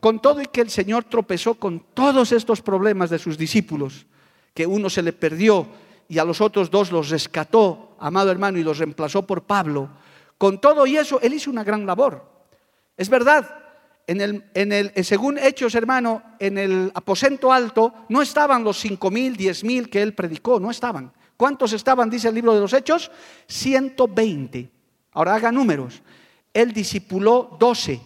con 0.00 0.20
todo 0.20 0.40
y 0.40 0.46
que 0.46 0.62
el 0.62 0.70
Señor 0.70 1.04
tropezó 1.04 1.54
con 1.54 1.80
todos 1.94 2.32
estos 2.32 2.62
problemas 2.62 3.10
de 3.10 3.18
sus 3.18 3.36
discípulos, 3.36 4.06
que 4.54 4.66
uno 4.66 4.88
se 4.88 5.02
le 5.02 5.12
perdió 5.12 5.66
y 6.08 6.18
a 6.18 6.24
los 6.24 6.40
otros 6.40 6.70
dos 6.70 6.90
los 6.90 7.10
rescató, 7.10 7.96
amado 8.00 8.32
hermano, 8.32 8.58
y 8.58 8.64
los 8.64 8.78
reemplazó 8.78 9.26
por 9.26 9.42
Pablo, 9.42 9.90
con 10.38 10.60
todo 10.60 10.86
y 10.86 10.96
eso, 10.96 11.20
él 11.20 11.34
hizo 11.34 11.50
una 11.50 11.62
gran 11.62 11.86
labor. 11.86 12.24
Es 12.96 13.08
verdad, 13.08 13.58
en 14.06 14.20
el, 14.20 14.44
en 14.54 14.72
el, 14.72 14.92
según 15.04 15.38
Hechos, 15.38 15.74
hermano, 15.74 16.22
en 16.38 16.58
el 16.58 16.90
aposento 16.94 17.52
alto 17.52 17.94
no 18.08 18.22
estaban 18.22 18.64
los 18.64 18.78
cinco 18.78 19.10
mil, 19.10 19.36
diez 19.36 19.62
mil 19.62 19.88
que 19.88 20.02
él 20.02 20.14
predicó, 20.14 20.58
no 20.58 20.70
estaban. 20.70 21.12
¿Cuántos 21.40 21.72
estaban, 21.72 22.10
dice 22.10 22.28
el 22.28 22.34
libro 22.34 22.52
de 22.52 22.60
los 22.60 22.74
Hechos? 22.74 23.10
120. 23.46 24.70
Ahora 25.12 25.36
haga 25.36 25.50
números. 25.50 26.02
Él 26.52 26.70
discipuló 26.74 27.56
12. 27.58 27.98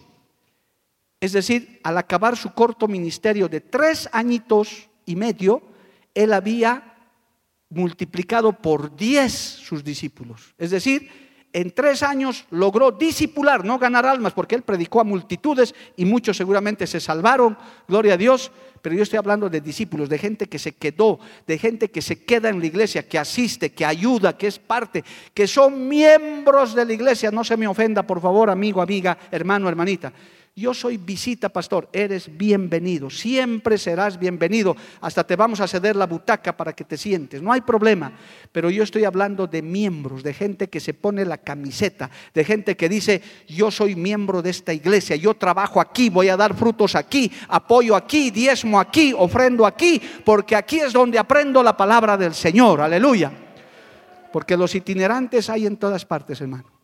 Es 1.19 1.33
decir, 1.33 1.81
al 1.83 1.97
acabar 1.97 2.37
su 2.37 2.53
corto 2.53 2.87
ministerio 2.87 3.49
de 3.49 3.59
tres 3.59 4.07
añitos 4.13 4.87
y 5.05 5.17
medio, 5.17 5.61
él 6.13 6.31
había 6.31 6.95
multiplicado 7.67 8.53
por 8.53 8.95
diez 8.95 9.33
sus 9.33 9.83
discípulos. 9.83 10.55
Es 10.57 10.71
decir, 10.71 11.11
en 11.55 11.71
tres 11.71 12.03
años 12.03 12.43
logró 12.51 12.91
disipular, 12.91 13.63
no 13.63 13.79
ganar 13.79 14.05
almas, 14.05 14.33
porque 14.33 14.55
él 14.55 14.63
predicó 14.63 14.99
a 14.99 15.05
multitudes 15.05 15.73
y 15.95 16.03
muchos 16.03 16.35
seguramente 16.35 16.85
se 16.85 16.99
salvaron, 16.99 17.57
gloria 17.87 18.15
a 18.15 18.17
Dios, 18.17 18.51
pero 18.81 18.93
yo 18.93 19.03
estoy 19.03 19.15
hablando 19.15 19.49
de 19.49 19.61
discípulos, 19.61 20.09
de 20.09 20.17
gente 20.17 20.47
que 20.47 20.59
se 20.59 20.73
quedó, 20.73 21.17
de 21.47 21.57
gente 21.57 21.89
que 21.89 22.01
se 22.01 22.25
queda 22.25 22.49
en 22.49 22.59
la 22.59 22.65
iglesia, 22.65 23.07
que 23.07 23.17
asiste, 23.17 23.71
que 23.71 23.85
ayuda, 23.85 24.37
que 24.37 24.47
es 24.47 24.59
parte, 24.59 25.05
que 25.33 25.47
son 25.47 25.87
miembros 25.87 26.75
de 26.75 26.83
la 26.83 26.91
iglesia. 26.91 27.31
No 27.31 27.45
se 27.45 27.55
me 27.55 27.69
ofenda, 27.69 28.03
por 28.03 28.19
favor, 28.19 28.49
amigo, 28.49 28.81
amiga, 28.81 29.17
hermano, 29.31 29.69
hermanita. 29.69 30.11
Yo 30.57 30.73
soy 30.73 30.95
visita, 30.95 31.49
pastor, 31.49 31.89
eres 31.91 32.37
bienvenido, 32.37 33.09
siempre 33.09 33.77
serás 33.77 34.17
bienvenido, 34.17 34.73
hasta 35.01 35.27
te 35.27 35.35
vamos 35.35 35.59
a 35.59 35.67
ceder 35.67 35.97
la 35.97 36.07
butaca 36.07 36.55
para 36.55 36.71
que 36.71 36.85
te 36.85 36.95
sientes, 36.95 37.41
no 37.41 37.51
hay 37.51 37.59
problema, 37.59 38.13
pero 38.53 38.69
yo 38.69 38.81
estoy 38.81 39.03
hablando 39.03 39.47
de 39.47 39.61
miembros, 39.61 40.23
de 40.23 40.33
gente 40.33 40.69
que 40.69 40.79
se 40.79 40.93
pone 40.93 41.25
la 41.25 41.39
camiseta, 41.39 42.09
de 42.33 42.45
gente 42.45 42.77
que 42.77 42.87
dice, 42.87 43.21
yo 43.49 43.69
soy 43.69 43.97
miembro 43.97 44.41
de 44.41 44.51
esta 44.51 44.71
iglesia, 44.71 45.17
yo 45.17 45.33
trabajo 45.33 45.81
aquí, 45.81 46.09
voy 46.09 46.29
a 46.29 46.37
dar 46.37 46.55
frutos 46.55 46.95
aquí, 46.95 47.29
apoyo 47.49 47.93
aquí, 47.93 48.31
diezmo 48.31 48.79
aquí, 48.79 49.13
ofrendo 49.13 49.65
aquí, 49.65 50.01
porque 50.23 50.55
aquí 50.55 50.79
es 50.79 50.93
donde 50.93 51.19
aprendo 51.19 51.61
la 51.63 51.75
palabra 51.75 52.15
del 52.15 52.33
Señor, 52.33 52.79
aleluya, 52.79 53.29
porque 54.31 54.55
los 54.55 54.73
itinerantes 54.73 55.49
hay 55.49 55.65
en 55.65 55.75
todas 55.75 56.05
partes, 56.05 56.39
hermano. 56.39 56.74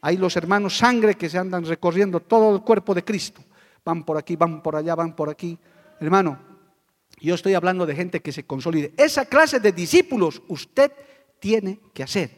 Hay 0.00 0.16
los 0.16 0.36
hermanos 0.36 0.76
sangre 0.76 1.14
que 1.14 1.28
se 1.28 1.38
andan 1.38 1.64
recorriendo 1.64 2.20
todo 2.20 2.54
el 2.54 2.62
cuerpo 2.62 2.94
de 2.94 3.04
Cristo. 3.04 3.42
Van 3.84 4.04
por 4.04 4.16
aquí, 4.16 4.36
van 4.36 4.62
por 4.62 4.76
allá, 4.76 4.94
van 4.94 5.14
por 5.14 5.30
aquí. 5.30 5.58
Hermano, 6.00 6.38
yo 7.20 7.34
estoy 7.34 7.54
hablando 7.54 7.86
de 7.86 7.94
gente 7.94 8.20
que 8.20 8.32
se 8.32 8.44
consolide. 8.44 8.92
Esa 8.96 9.24
clase 9.26 9.60
de 9.60 9.72
discípulos 9.72 10.42
usted 10.48 10.92
tiene 11.38 11.80
que 11.94 12.02
hacer. 12.02 12.30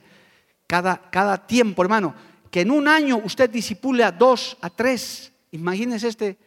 Cada, 0.66 1.10
cada 1.10 1.46
tiempo, 1.46 1.82
hermano, 1.82 2.14
que 2.50 2.60
en 2.60 2.70
un 2.70 2.88
año 2.88 3.20
usted 3.24 3.50
disipule 3.50 4.04
a 4.04 4.12
dos, 4.12 4.56
a 4.60 4.70
tres. 4.70 5.32
Imagínese 5.50 6.08
este, 6.08 6.38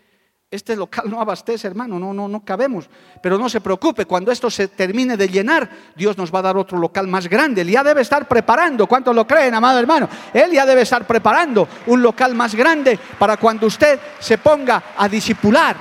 este 0.51 0.75
local 0.75 1.09
no 1.09 1.21
abastece, 1.21 1.65
hermano, 1.65 1.97
no, 1.97 2.13
no, 2.13 2.27
no 2.27 2.43
cabemos. 2.43 2.89
Pero 3.23 3.37
no 3.37 3.47
se 3.47 3.61
preocupe, 3.61 4.05
cuando 4.05 4.33
esto 4.33 4.51
se 4.51 4.67
termine 4.67 5.15
de 5.15 5.29
llenar, 5.29 5.69
Dios 5.95 6.17
nos 6.17 6.33
va 6.33 6.39
a 6.39 6.41
dar 6.41 6.57
otro 6.57 6.77
local 6.77 7.07
más 7.07 7.29
grande. 7.29 7.61
Él 7.61 7.69
ya 7.69 7.81
debe 7.81 8.01
estar 8.01 8.27
preparando, 8.27 8.85
¿cuántos 8.85 9.15
lo 9.15 9.25
creen, 9.25 9.53
amado 9.55 9.79
hermano? 9.79 10.09
Él 10.33 10.51
ya 10.51 10.65
debe 10.65 10.81
estar 10.81 11.07
preparando 11.07 11.65
un 11.87 12.01
local 12.01 12.35
más 12.35 12.53
grande 12.53 12.99
para 13.17 13.37
cuando 13.37 13.67
usted 13.67 13.97
se 14.19 14.37
ponga 14.39 14.83
a 14.97 15.07
disipular. 15.07 15.77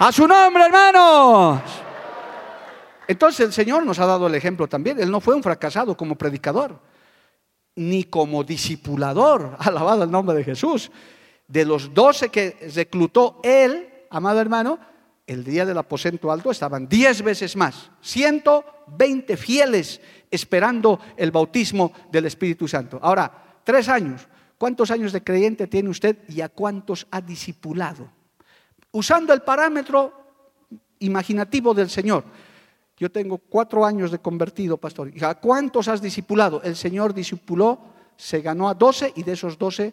A 0.00 0.10
su 0.10 0.26
nombre, 0.26 0.64
hermanos. 0.64 1.60
Entonces 3.06 3.46
el 3.46 3.52
Señor 3.52 3.86
nos 3.86 4.00
ha 4.00 4.06
dado 4.06 4.26
el 4.26 4.34
ejemplo 4.34 4.66
también. 4.66 4.98
Él 4.98 5.08
no 5.08 5.20
fue 5.20 5.36
un 5.36 5.42
fracasado 5.42 5.96
como 5.96 6.16
predicador, 6.16 6.80
ni 7.76 8.02
como 8.02 8.42
discipulador. 8.42 9.56
Alabado 9.60 10.02
el 10.02 10.10
nombre 10.10 10.36
de 10.36 10.42
Jesús 10.42 10.90
de 11.52 11.66
los 11.66 11.92
doce 11.92 12.30
que 12.30 12.56
reclutó 12.74 13.38
él, 13.44 14.06
amado 14.08 14.40
hermano, 14.40 14.78
el 15.26 15.44
día 15.44 15.66
del 15.66 15.76
aposento 15.76 16.32
alto 16.32 16.50
estaban 16.50 16.88
diez 16.88 17.20
veces 17.20 17.56
más, 17.56 17.90
120 18.00 19.36
fieles 19.36 20.00
esperando 20.30 20.98
el 21.14 21.30
bautismo 21.30 21.92
del 22.10 22.24
Espíritu 22.24 22.66
Santo. 22.66 22.98
Ahora, 23.02 23.60
tres 23.64 23.90
años. 23.90 24.26
¿Cuántos 24.56 24.90
años 24.90 25.12
de 25.12 25.22
creyente 25.22 25.66
tiene 25.66 25.90
usted 25.90 26.16
y 26.26 26.40
a 26.40 26.48
cuántos 26.48 27.06
ha 27.10 27.20
discipulado? 27.20 28.08
Usando 28.90 29.34
el 29.34 29.42
parámetro 29.42 30.10
imaginativo 31.00 31.74
del 31.74 31.90
Señor. 31.90 32.24
Yo 32.96 33.12
tengo 33.12 33.36
cuatro 33.36 33.84
años 33.84 34.10
de 34.10 34.20
convertido, 34.20 34.78
pastor. 34.78 35.12
¿A 35.22 35.34
cuántos 35.34 35.88
has 35.88 36.00
discipulado? 36.00 36.62
El 36.62 36.76
Señor 36.76 37.12
discipuló, 37.12 37.78
se 38.16 38.40
ganó 38.40 38.70
a 38.70 38.74
doce 38.74 39.12
y 39.16 39.22
de 39.22 39.32
esos 39.32 39.58
doce 39.58 39.92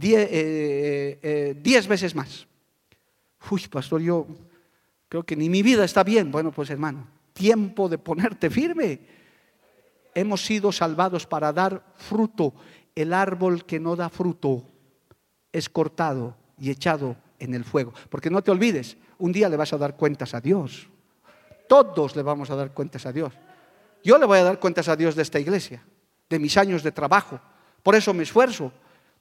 eh, 0.00 1.18
eh, 1.22 1.60
diez, 1.62 1.86
veces 1.86 2.14
más. 2.14 2.46
Uy, 3.50 3.66
pastor, 3.68 4.00
yo 4.00 4.26
creo 5.08 5.22
que 5.22 5.36
ni 5.36 5.48
mi 5.48 5.62
vida 5.62 5.84
está 5.84 6.02
bien. 6.02 6.30
Bueno, 6.30 6.50
pues 6.50 6.70
hermano, 6.70 7.06
tiempo 7.32 7.88
de 7.88 7.98
ponerte 7.98 8.50
firme. 8.50 9.00
Hemos 10.14 10.44
sido 10.44 10.72
salvados 10.72 11.26
para 11.26 11.52
dar 11.52 11.84
fruto. 11.96 12.54
El 12.94 13.12
árbol 13.12 13.64
que 13.64 13.80
no 13.80 13.96
da 13.96 14.08
fruto 14.08 14.64
es 15.52 15.68
cortado 15.68 16.36
y 16.58 16.70
echado 16.70 17.16
en 17.38 17.54
el 17.54 17.64
fuego. 17.64 17.92
Porque 18.08 18.30
no 18.30 18.42
te 18.42 18.50
olvides, 18.50 18.96
un 19.18 19.32
día 19.32 19.48
le 19.48 19.56
vas 19.56 19.72
a 19.72 19.78
dar 19.78 19.96
cuentas 19.96 20.34
a 20.34 20.40
Dios. 20.40 20.88
Todos 21.68 22.14
le 22.16 22.22
vamos 22.22 22.50
a 22.50 22.56
dar 22.56 22.72
cuentas 22.72 23.06
a 23.06 23.12
Dios. 23.12 23.32
Yo 24.02 24.18
le 24.18 24.26
voy 24.26 24.38
a 24.38 24.44
dar 24.44 24.60
cuentas 24.60 24.88
a 24.88 24.96
Dios 24.96 25.14
de 25.14 25.22
esta 25.22 25.40
iglesia, 25.40 25.82
de 26.28 26.38
mis 26.38 26.56
años 26.56 26.82
de 26.82 26.92
trabajo. 26.92 27.40
Por 27.82 27.94
eso 27.94 28.12
me 28.12 28.22
esfuerzo, 28.22 28.72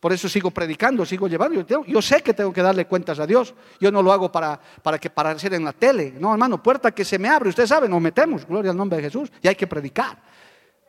por 0.03 0.11
eso 0.11 0.27
sigo 0.27 0.51
predicando, 0.51 1.05
sigo 1.05 1.29
llevando. 1.29 1.65
Yo, 1.65 2.01
sé 2.01 2.21
que 2.21 2.33
tengo 2.33 2.51
que 2.51 2.61
darle 2.61 2.85
cuentas 2.85 3.19
a 3.19 3.25
Dios. 3.25 3.53
Yo 3.79 3.89
no 3.89 4.03
lo 4.03 4.11
hago 4.11 4.29
para, 4.29 4.59
para, 4.81 4.99
que, 4.99 5.09
para 5.09 5.31
en 5.31 5.63
la 5.63 5.71
tele. 5.71 6.13
No, 6.19 6.33
hermano, 6.33 6.61
puerta 6.61 6.91
que 6.91 7.05
se 7.05 7.17
me 7.17 7.29
abre. 7.29 7.47
Usted 7.47 7.65
sabe, 7.65 7.87
nos 7.87 8.01
metemos. 8.01 8.45
Gloria 8.45 8.71
al 8.71 8.75
nombre 8.75 8.97
de 8.97 9.03
Jesús. 9.03 9.31
Y 9.41 9.47
hay 9.47 9.55
que 9.55 9.65
predicar. 9.65 10.21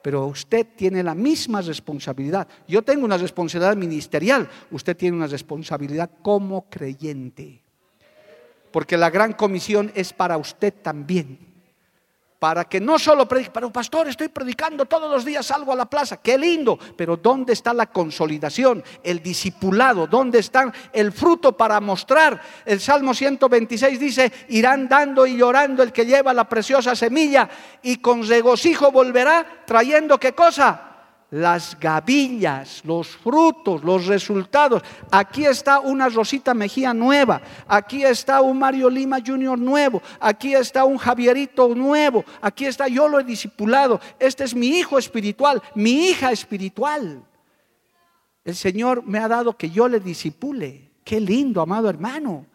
Pero 0.03 0.27
usted 0.27 0.67
tiene 0.75 1.01
la 1.05 1.15
misma 1.15 1.63
responsabilidad. 1.63 2.49
Yo 2.67 2.83
tengo 2.83 3.05
una 3.05 3.17
responsabilidad 3.17 3.77
ministerial. 3.77 4.51
Usted 4.73 4.97
tiene 4.97 5.17
una 5.17 5.29
responsabilidad 5.29 6.11
como 6.21 6.69
creyente. 6.69 7.63
Porque 8.73 8.97
la 8.97 9.11
gran 9.11 9.35
comisión 9.35 9.93
es 9.95 10.13
para 10.13 10.37
usted 10.39 10.75
también 10.83 11.54
para 12.45 12.67
que 12.67 12.79
no 12.79 12.99
solo 12.99 13.27
predique, 13.27 13.51
pero 13.51 13.73
pastor, 13.73 14.07
estoy 14.07 14.29
predicando 14.29 14.85
todos 14.85 15.11
los 15.11 15.25
días, 15.25 15.47
salgo 15.47 15.73
a 15.73 15.77
la 15.77 15.87
plaza, 15.87 16.19
qué 16.19 16.37
lindo, 16.37 16.79
pero 16.95 17.17
¿dónde 17.17 17.55
está 17.55 17.73
la 17.73 17.87
consolidación, 17.87 18.85
el 19.03 19.23
discipulado? 19.23 20.07
¿Dónde 20.07 20.41
está 20.41 20.71
el 20.93 21.11
fruto 21.11 21.57
para 21.57 21.81
mostrar? 21.81 22.39
El 22.67 22.81
Salmo 22.81 23.15
126 23.15 23.99
dice, 23.99 24.31
irán 24.49 24.91
dando 24.91 25.27
y 25.27 25.39
llorando 25.39 25.83
el 25.83 25.91
que 25.91 26.05
lleva 26.05 26.35
la 26.35 26.47
preciosa 26.47 26.95
semilla 26.95 27.49
y 27.83 27.97
con 27.97 28.29
regocijo 28.29 28.93
volverá 28.93 29.63
trayendo 29.65 30.21
qué 30.21 30.35
cosa? 30.35 30.94
Las 31.35 31.77
gavillas, 31.81 32.81
los 32.85 33.09
frutos, 33.09 33.83
los 33.83 34.07
resultados. 34.07 34.83
Aquí 35.11 35.45
está 35.45 35.81
una 35.81 36.09
Rosita 36.09 36.55
Mejía 36.55 36.95
nueva, 36.95 37.43
aquí 37.67 38.05
está 38.05 38.41
un 38.41 38.57
Mario 38.57 38.89
Lima 38.89 39.19
Junior 39.25 39.59
nuevo, 39.59 40.01
aquí 40.21 40.55
está 40.55 40.85
un 40.85 40.97
Javierito 40.97 41.75
nuevo, 41.75 42.25
aquí 42.41 42.67
está, 42.67 42.87
yo 42.87 43.09
lo 43.09 43.19
he 43.19 43.25
discipulado, 43.25 44.01
este 44.21 44.45
es 44.45 44.55
mi 44.55 44.79
hijo 44.79 44.97
espiritual, 44.97 45.61
mi 45.75 46.07
hija 46.07 46.31
espiritual. 46.31 47.25
El 48.45 48.55
Señor 48.55 49.03
me 49.05 49.19
ha 49.19 49.27
dado 49.27 49.57
que 49.57 49.71
yo 49.71 49.89
le 49.89 49.99
disipule. 49.99 50.93
Qué 51.03 51.19
lindo, 51.19 51.61
amado 51.61 51.91
hermano, 51.91 52.47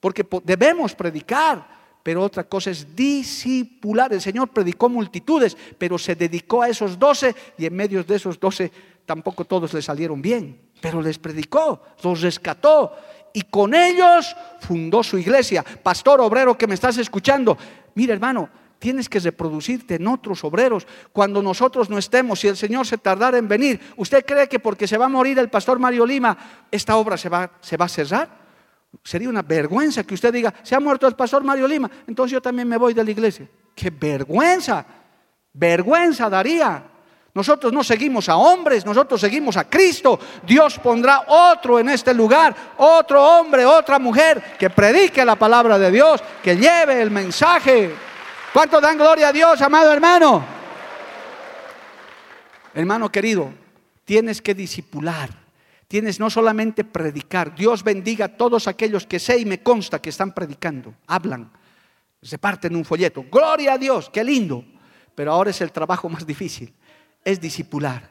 porque 0.00 0.26
debemos 0.42 0.96
predicar 0.96 1.75
pero 2.06 2.22
otra 2.22 2.44
cosa 2.44 2.70
es 2.70 2.94
discipular. 2.94 4.12
El 4.12 4.20
Señor 4.20 4.50
predicó 4.50 4.88
multitudes, 4.88 5.56
pero 5.76 5.98
se 5.98 6.14
dedicó 6.14 6.62
a 6.62 6.68
esos 6.68 6.96
doce 6.96 7.34
y 7.58 7.66
en 7.66 7.74
medio 7.74 8.04
de 8.04 8.14
esos 8.14 8.38
doce 8.38 8.70
tampoco 9.04 9.44
todos 9.44 9.74
le 9.74 9.82
salieron 9.82 10.22
bien, 10.22 10.56
pero 10.80 11.02
les 11.02 11.18
predicó, 11.18 11.82
los 12.04 12.20
rescató 12.20 12.92
y 13.32 13.42
con 13.42 13.74
ellos 13.74 14.36
fundó 14.60 15.02
su 15.02 15.18
iglesia. 15.18 15.64
Pastor 15.82 16.20
obrero 16.20 16.56
que 16.56 16.68
me 16.68 16.74
estás 16.74 16.96
escuchando, 16.98 17.58
mira 17.96 18.14
hermano, 18.14 18.50
tienes 18.78 19.08
que 19.08 19.18
reproducirte 19.18 19.96
en 19.96 20.06
otros 20.06 20.44
obreros. 20.44 20.86
Cuando 21.12 21.42
nosotros 21.42 21.90
no 21.90 21.98
estemos, 21.98 22.38
si 22.38 22.46
el 22.46 22.56
Señor 22.56 22.86
se 22.86 22.98
tardara 22.98 23.36
en 23.36 23.48
venir, 23.48 23.80
¿usted 23.96 24.24
cree 24.24 24.48
que 24.48 24.60
porque 24.60 24.86
se 24.86 24.96
va 24.96 25.06
a 25.06 25.08
morir 25.08 25.40
el 25.40 25.50
pastor 25.50 25.80
Mario 25.80 26.06
Lima, 26.06 26.38
esta 26.70 26.94
obra 26.98 27.16
se 27.16 27.28
va, 27.28 27.50
se 27.60 27.76
va 27.76 27.86
a 27.86 27.88
cerrar? 27.88 28.45
Sería 29.02 29.28
una 29.28 29.42
vergüenza 29.42 30.04
que 30.04 30.14
usted 30.14 30.32
diga, 30.32 30.52
se 30.62 30.74
ha 30.74 30.80
muerto 30.80 31.06
el 31.06 31.14
pastor 31.14 31.44
Mario 31.44 31.68
Lima, 31.68 31.90
entonces 32.06 32.32
yo 32.32 32.42
también 32.42 32.68
me 32.68 32.76
voy 32.76 32.94
de 32.94 33.04
la 33.04 33.10
iglesia. 33.10 33.48
¡Qué 33.74 33.90
vergüenza! 33.90 34.84
Vergüenza 35.52 36.28
daría. 36.28 36.82
Nosotros 37.32 37.72
no 37.72 37.84
seguimos 37.84 38.28
a 38.28 38.36
hombres, 38.36 38.84
nosotros 38.86 39.20
seguimos 39.20 39.56
a 39.56 39.68
Cristo. 39.68 40.18
Dios 40.46 40.78
pondrá 40.78 41.24
otro 41.28 41.78
en 41.78 41.90
este 41.90 42.14
lugar, 42.14 42.54
otro 42.78 43.22
hombre, 43.22 43.66
otra 43.66 43.98
mujer 43.98 44.56
que 44.58 44.70
predique 44.70 45.24
la 45.24 45.36
palabra 45.36 45.78
de 45.78 45.90
Dios, 45.90 46.22
que 46.42 46.56
lleve 46.56 47.00
el 47.02 47.10
mensaje. 47.10 47.94
¿Cuánto 48.52 48.80
dan 48.80 48.96
gloria 48.96 49.28
a 49.28 49.32
Dios, 49.32 49.60
amado 49.60 49.92
hermano? 49.92 50.44
Hermano 52.74 53.12
querido, 53.12 53.52
tienes 54.04 54.40
que 54.40 54.54
disipular 54.54 55.45
Tienes 55.88 56.18
no 56.18 56.30
solamente 56.30 56.84
predicar, 56.84 57.54
Dios 57.54 57.84
bendiga 57.84 58.24
a 58.24 58.36
todos 58.36 58.66
aquellos 58.66 59.06
que 59.06 59.18
sé 59.18 59.38
y 59.38 59.44
me 59.44 59.62
consta 59.62 60.00
que 60.00 60.10
están 60.10 60.32
predicando, 60.32 60.94
hablan, 61.06 61.50
se 62.20 62.38
parten 62.38 62.74
un 62.74 62.84
folleto. 62.84 63.24
Gloria 63.30 63.74
a 63.74 63.78
Dios, 63.78 64.10
qué 64.10 64.24
lindo. 64.24 64.64
Pero 65.14 65.32
ahora 65.32 65.50
es 65.50 65.60
el 65.60 65.72
trabajo 65.72 66.08
más 66.08 66.26
difícil, 66.26 66.74
es 67.24 67.40
discipular. 67.40 68.10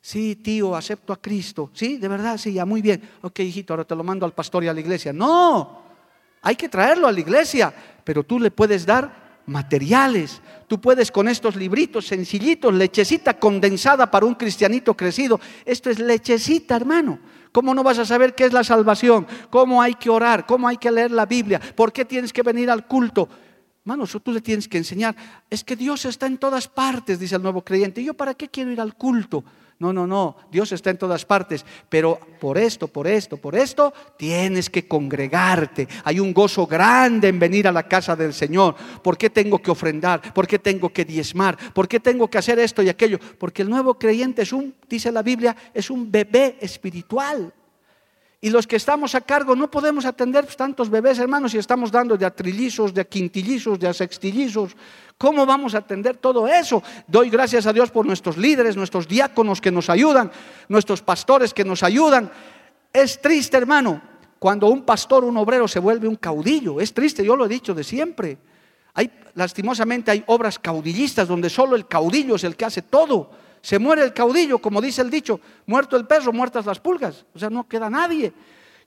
Sí, 0.00 0.36
tío, 0.36 0.74
acepto 0.74 1.12
a 1.12 1.20
Cristo. 1.20 1.70
Sí, 1.74 1.98
de 1.98 2.08
verdad, 2.08 2.38
sí, 2.38 2.54
ya 2.54 2.64
muy 2.64 2.82
bien. 2.82 3.08
Ok, 3.20 3.40
hijito, 3.40 3.72
ahora 3.72 3.84
te 3.84 3.94
lo 3.94 4.02
mando 4.02 4.26
al 4.26 4.32
pastor 4.32 4.64
y 4.64 4.68
a 4.68 4.72
la 4.72 4.80
iglesia. 4.80 5.12
No, 5.12 5.82
hay 6.42 6.56
que 6.56 6.68
traerlo 6.68 7.06
a 7.06 7.12
la 7.12 7.20
iglesia, 7.20 7.72
pero 8.02 8.24
tú 8.24 8.40
le 8.40 8.50
puedes 8.50 8.84
dar 8.84 9.29
materiales. 9.50 10.40
Tú 10.66 10.80
puedes 10.80 11.10
con 11.10 11.28
estos 11.28 11.56
libritos 11.56 12.06
sencillitos, 12.06 12.72
lechecita 12.72 13.38
condensada 13.38 14.10
para 14.10 14.24
un 14.24 14.34
cristianito 14.34 14.96
crecido. 14.96 15.40
Esto 15.64 15.90
es 15.90 15.98
lechecita, 15.98 16.76
hermano. 16.76 17.18
¿Cómo 17.52 17.74
no 17.74 17.82
vas 17.82 17.98
a 17.98 18.04
saber 18.06 18.34
qué 18.34 18.44
es 18.44 18.52
la 18.52 18.62
salvación? 18.62 19.26
¿Cómo 19.50 19.82
hay 19.82 19.94
que 19.94 20.08
orar? 20.08 20.46
¿Cómo 20.46 20.68
hay 20.68 20.76
que 20.76 20.90
leer 20.90 21.10
la 21.10 21.26
Biblia? 21.26 21.60
¿Por 21.74 21.92
qué 21.92 22.04
tienes 22.04 22.32
que 22.32 22.42
venir 22.42 22.70
al 22.70 22.86
culto? 22.86 23.28
Hermano, 23.84 24.04
eso 24.04 24.20
tú 24.20 24.30
le 24.30 24.40
tienes 24.40 24.68
que 24.68 24.78
enseñar. 24.78 25.16
Es 25.50 25.64
que 25.64 25.74
Dios 25.74 26.04
está 26.04 26.26
en 26.26 26.38
todas 26.38 26.68
partes, 26.68 27.18
dice 27.18 27.34
el 27.34 27.42
nuevo 27.42 27.64
creyente. 27.64 28.00
¿Y 28.00 28.04
yo 28.04 28.14
para 28.14 28.34
qué 28.34 28.48
quiero 28.48 28.70
ir 28.70 28.80
al 28.80 28.94
culto? 28.94 29.42
No, 29.80 29.94
no, 29.94 30.06
no, 30.06 30.36
Dios 30.52 30.72
está 30.72 30.90
en 30.90 30.98
todas 30.98 31.24
partes, 31.24 31.64
pero 31.88 32.20
por 32.38 32.58
esto, 32.58 32.86
por 32.86 33.06
esto, 33.06 33.38
por 33.38 33.56
esto, 33.56 33.94
tienes 34.18 34.68
que 34.68 34.86
congregarte. 34.86 35.88
Hay 36.04 36.20
un 36.20 36.34
gozo 36.34 36.66
grande 36.66 37.28
en 37.28 37.38
venir 37.38 37.66
a 37.66 37.72
la 37.72 37.88
casa 37.88 38.14
del 38.14 38.34
Señor. 38.34 38.74
¿Por 39.02 39.16
qué 39.16 39.30
tengo 39.30 39.58
que 39.58 39.70
ofrendar? 39.70 40.34
¿Por 40.34 40.46
qué 40.46 40.58
tengo 40.58 40.90
que 40.90 41.06
diezmar? 41.06 41.56
¿Por 41.72 41.88
qué 41.88 41.98
tengo 41.98 42.28
que 42.28 42.36
hacer 42.36 42.58
esto 42.58 42.82
y 42.82 42.90
aquello? 42.90 43.18
Porque 43.38 43.62
el 43.62 43.70
nuevo 43.70 43.98
creyente 43.98 44.42
es 44.42 44.52
un, 44.52 44.74
dice 44.86 45.10
la 45.10 45.22
Biblia, 45.22 45.56
es 45.72 45.88
un 45.88 46.12
bebé 46.12 46.58
espiritual. 46.60 47.50
Y 48.42 48.48
los 48.48 48.66
que 48.66 48.76
estamos 48.76 49.14
a 49.14 49.20
cargo 49.20 49.54
no 49.54 49.70
podemos 49.70 50.06
atender 50.06 50.46
tantos 50.46 50.88
bebés, 50.88 51.18
hermanos, 51.18 51.52
y 51.52 51.58
estamos 51.58 51.92
dando 51.92 52.16
de 52.16 52.24
a 52.24 52.30
trillizos, 52.30 52.94
de 52.94 53.02
a 53.02 53.04
quintillizos, 53.04 53.78
de 53.78 53.86
a 53.86 53.92
sextillizos. 53.92 54.74
¿Cómo 55.18 55.44
vamos 55.44 55.74
a 55.74 55.78
atender 55.78 56.16
todo 56.16 56.48
eso? 56.48 56.82
Doy 57.06 57.28
gracias 57.28 57.66
a 57.66 57.72
Dios 57.74 57.90
por 57.90 58.06
nuestros 58.06 58.38
líderes, 58.38 58.76
nuestros 58.76 59.06
diáconos 59.06 59.60
que 59.60 59.70
nos 59.70 59.90
ayudan, 59.90 60.32
nuestros 60.68 61.02
pastores 61.02 61.52
que 61.52 61.66
nos 61.66 61.82
ayudan. 61.82 62.32
Es 62.94 63.20
triste, 63.20 63.58
hermano, 63.58 64.00
cuando 64.38 64.68
un 64.68 64.86
pastor, 64.86 65.22
un 65.24 65.36
obrero 65.36 65.68
se 65.68 65.78
vuelve 65.78 66.08
un 66.08 66.16
caudillo. 66.16 66.80
Es 66.80 66.94
triste, 66.94 67.22
yo 67.22 67.36
lo 67.36 67.44
he 67.44 67.48
dicho 67.48 67.74
de 67.74 67.84
siempre. 67.84 68.38
Hay, 68.94 69.10
lastimosamente 69.34 70.10
hay 70.10 70.24
obras 70.28 70.58
caudillistas 70.58 71.28
donde 71.28 71.50
solo 71.50 71.76
el 71.76 71.86
caudillo 71.86 72.36
es 72.36 72.44
el 72.44 72.56
que 72.56 72.64
hace 72.64 72.80
todo. 72.80 73.30
Se 73.62 73.78
muere 73.78 74.02
el 74.02 74.14
caudillo, 74.14 74.58
como 74.58 74.80
dice 74.80 75.02
el 75.02 75.10
dicho, 75.10 75.40
muerto 75.66 75.96
el 75.96 76.06
perro, 76.06 76.32
muertas 76.32 76.66
las 76.66 76.80
pulgas. 76.80 77.24
O 77.34 77.38
sea, 77.38 77.50
no 77.50 77.68
queda 77.68 77.90
nadie. 77.90 78.32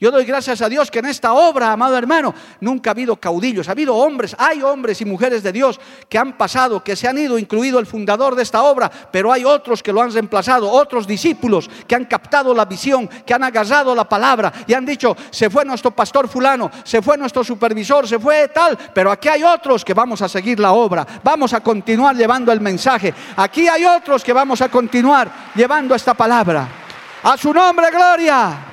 Yo 0.03 0.11
doy 0.11 0.25
gracias 0.25 0.61
a 0.61 0.67
Dios 0.67 0.91
que 0.91 0.99
en 0.99 1.05
esta 1.05 1.31
obra, 1.31 1.71
amado 1.71 1.97
hermano, 1.97 2.35
nunca 2.59 2.89
ha 2.89 2.91
habido 2.91 3.15
caudillos, 3.15 3.69
ha 3.69 3.71
habido 3.71 3.95
hombres, 3.95 4.35
hay 4.37 4.61
hombres 4.61 4.99
y 4.99 5.05
mujeres 5.05 5.43
de 5.43 5.53
Dios 5.53 5.79
que 6.09 6.17
han 6.17 6.33
pasado, 6.33 6.83
que 6.83 6.97
se 6.97 7.07
han 7.07 7.17
ido, 7.17 7.39
incluido 7.39 7.79
el 7.79 7.85
fundador 7.85 8.35
de 8.35 8.43
esta 8.43 8.63
obra, 8.63 8.91
pero 9.13 9.31
hay 9.31 9.45
otros 9.45 9.81
que 9.81 9.93
lo 9.93 10.01
han 10.01 10.11
reemplazado, 10.11 10.69
otros 10.69 11.07
discípulos 11.07 11.69
que 11.87 11.95
han 11.95 12.03
captado 12.03 12.53
la 12.53 12.65
visión, 12.65 13.07
que 13.07 13.33
han 13.33 13.45
agarrado 13.45 13.95
la 13.95 14.03
palabra 14.03 14.51
y 14.67 14.73
han 14.73 14.85
dicho, 14.85 15.15
se 15.31 15.49
fue 15.49 15.63
nuestro 15.63 15.91
pastor 15.91 16.27
fulano, 16.27 16.69
se 16.83 17.01
fue 17.01 17.17
nuestro 17.17 17.41
supervisor, 17.41 18.05
se 18.05 18.19
fue 18.19 18.49
tal, 18.49 18.77
pero 18.93 19.09
aquí 19.09 19.29
hay 19.29 19.43
otros 19.43 19.85
que 19.85 19.93
vamos 19.93 20.21
a 20.21 20.27
seguir 20.27 20.59
la 20.59 20.73
obra, 20.73 21.07
vamos 21.23 21.53
a 21.53 21.61
continuar 21.61 22.13
llevando 22.13 22.51
el 22.51 22.59
mensaje, 22.59 23.13
aquí 23.37 23.69
hay 23.69 23.85
otros 23.85 24.21
que 24.21 24.33
vamos 24.33 24.59
a 24.61 24.67
continuar 24.67 25.31
llevando 25.55 25.95
esta 25.95 26.13
palabra. 26.13 26.67
A 27.23 27.37
su 27.37 27.53
nombre, 27.53 27.89
gloria. 27.89 28.72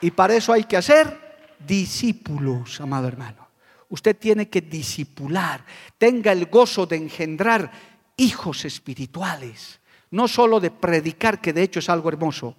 Y 0.00 0.10
para 0.10 0.34
eso 0.34 0.52
hay 0.52 0.64
que 0.64 0.76
hacer 0.76 1.26
discípulos, 1.58 2.80
amado 2.80 3.08
hermano. 3.08 3.46
Usted 3.88 4.16
tiene 4.16 4.48
que 4.48 4.60
discipular, 4.60 5.64
tenga 5.96 6.32
el 6.32 6.46
gozo 6.46 6.86
de 6.86 6.96
engendrar 6.96 7.70
hijos 8.16 8.64
espirituales, 8.64 9.80
no 10.10 10.26
solo 10.26 10.60
de 10.60 10.70
predicar, 10.70 11.40
que 11.40 11.52
de 11.52 11.62
hecho 11.62 11.78
es 11.78 11.88
algo 11.88 12.08
hermoso, 12.08 12.56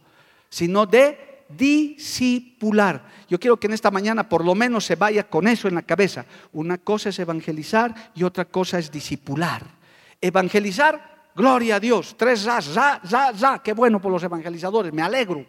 sino 0.49 0.85
de 0.85 1.43
discipular. 1.49 3.05
Yo 3.29 3.39
quiero 3.39 3.57
que 3.57 3.67
en 3.67 3.73
esta 3.73 3.91
mañana 3.91 4.27
por 4.27 4.43
lo 4.43 4.55
menos 4.55 4.85
se 4.85 4.95
vaya 4.95 5.29
con 5.29 5.47
eso 5.47 5.67
en 5.67 5.75
la 5.75 5.81
cabeza. 5.81 6.25
Una 6.53 6.77
cosa 6.77 7.09
es 7.09 7.19
evangelizar 7.19 8.11
y 8.15 8.23
otra 8.23 8.45
cosa 8.45 8.79
es 8.79 8.91
discipular. 8.91 9.63
Evangelizar, 10.21 11.31
gloria 11.35 11.75
a 11.75 11.79
Dios, 11.79 12.15
tres 12.17 12.41
za, 12.41 12.61
za, 12.61 13.01
za, 13.03 13.33
za, 13.33 13.59
qué 13.63 13.73
bueno 13.73 14.01
por 14.01 14.11
los 14.11 14.23
evangelizadores, 14.23 14.93
me 14.93 15.01
alegro. 15.01 15.45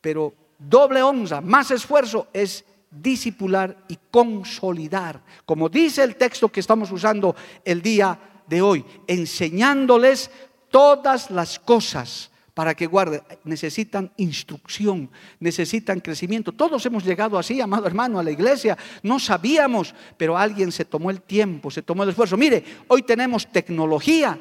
Pero 0.00 0.34
doble 0.60 1.02
onza, 1.02 1.40
más 1.40 1.70
esfuerzo 1.70 2.28
es 2.32 2.64
disipular 2.90 3.84
y 3.88 3.98
consolidar. 4.10 5.22
Como 5.46 5.68
dice 5.68 6.02
el 6.02 6.16
texto 6.16 6.48
que 6.48 6.60
estamos 6.60 6.90
usando 6.92 7.34
el 7.64 7.80
día 7.82 8.18
de 8.46 8.60
hoy, 8.60 8.84
enseñándoles 9.06 10.30
todas 10.70 11.30
las 11.30 11.58
cosas 11.58 12.30
para 12.52 12.74
que 12.74 12.86
guarden. 12.86 13.22
Necesitan 13.44 14.12
instrucción, 14.16 15.10
necesitan 15.38 16.00
crecimiento. 16.00 16.52
Todos 16.52 16.84
hemos 16.84 17.04
llegado 17.04 17.38
así, 17.38 17.60
amado 17.60 17.86
hermano, 17.86 18.18
a 18.18 18.22
la 18.22 18.30
iglesia. 18.30 18.76
No 19.02 19.18
sabíamos, 19.18 19.94
pero 20.16 20.36
alguien 20.36 20.72
se 20.72 20.84
tomó 20.84 21.10
el 21.10 21.22
tiempo, 21.22 21.70
se 21.70 21.82
tomó 21.82 22.02
el 22.02 22.10
esfuerzo. 22.10 22.36
Mire, 22.36 22.62
hoy 22.88 23.02
tenemos 23.02 23.46
tecnología 23.46 24.38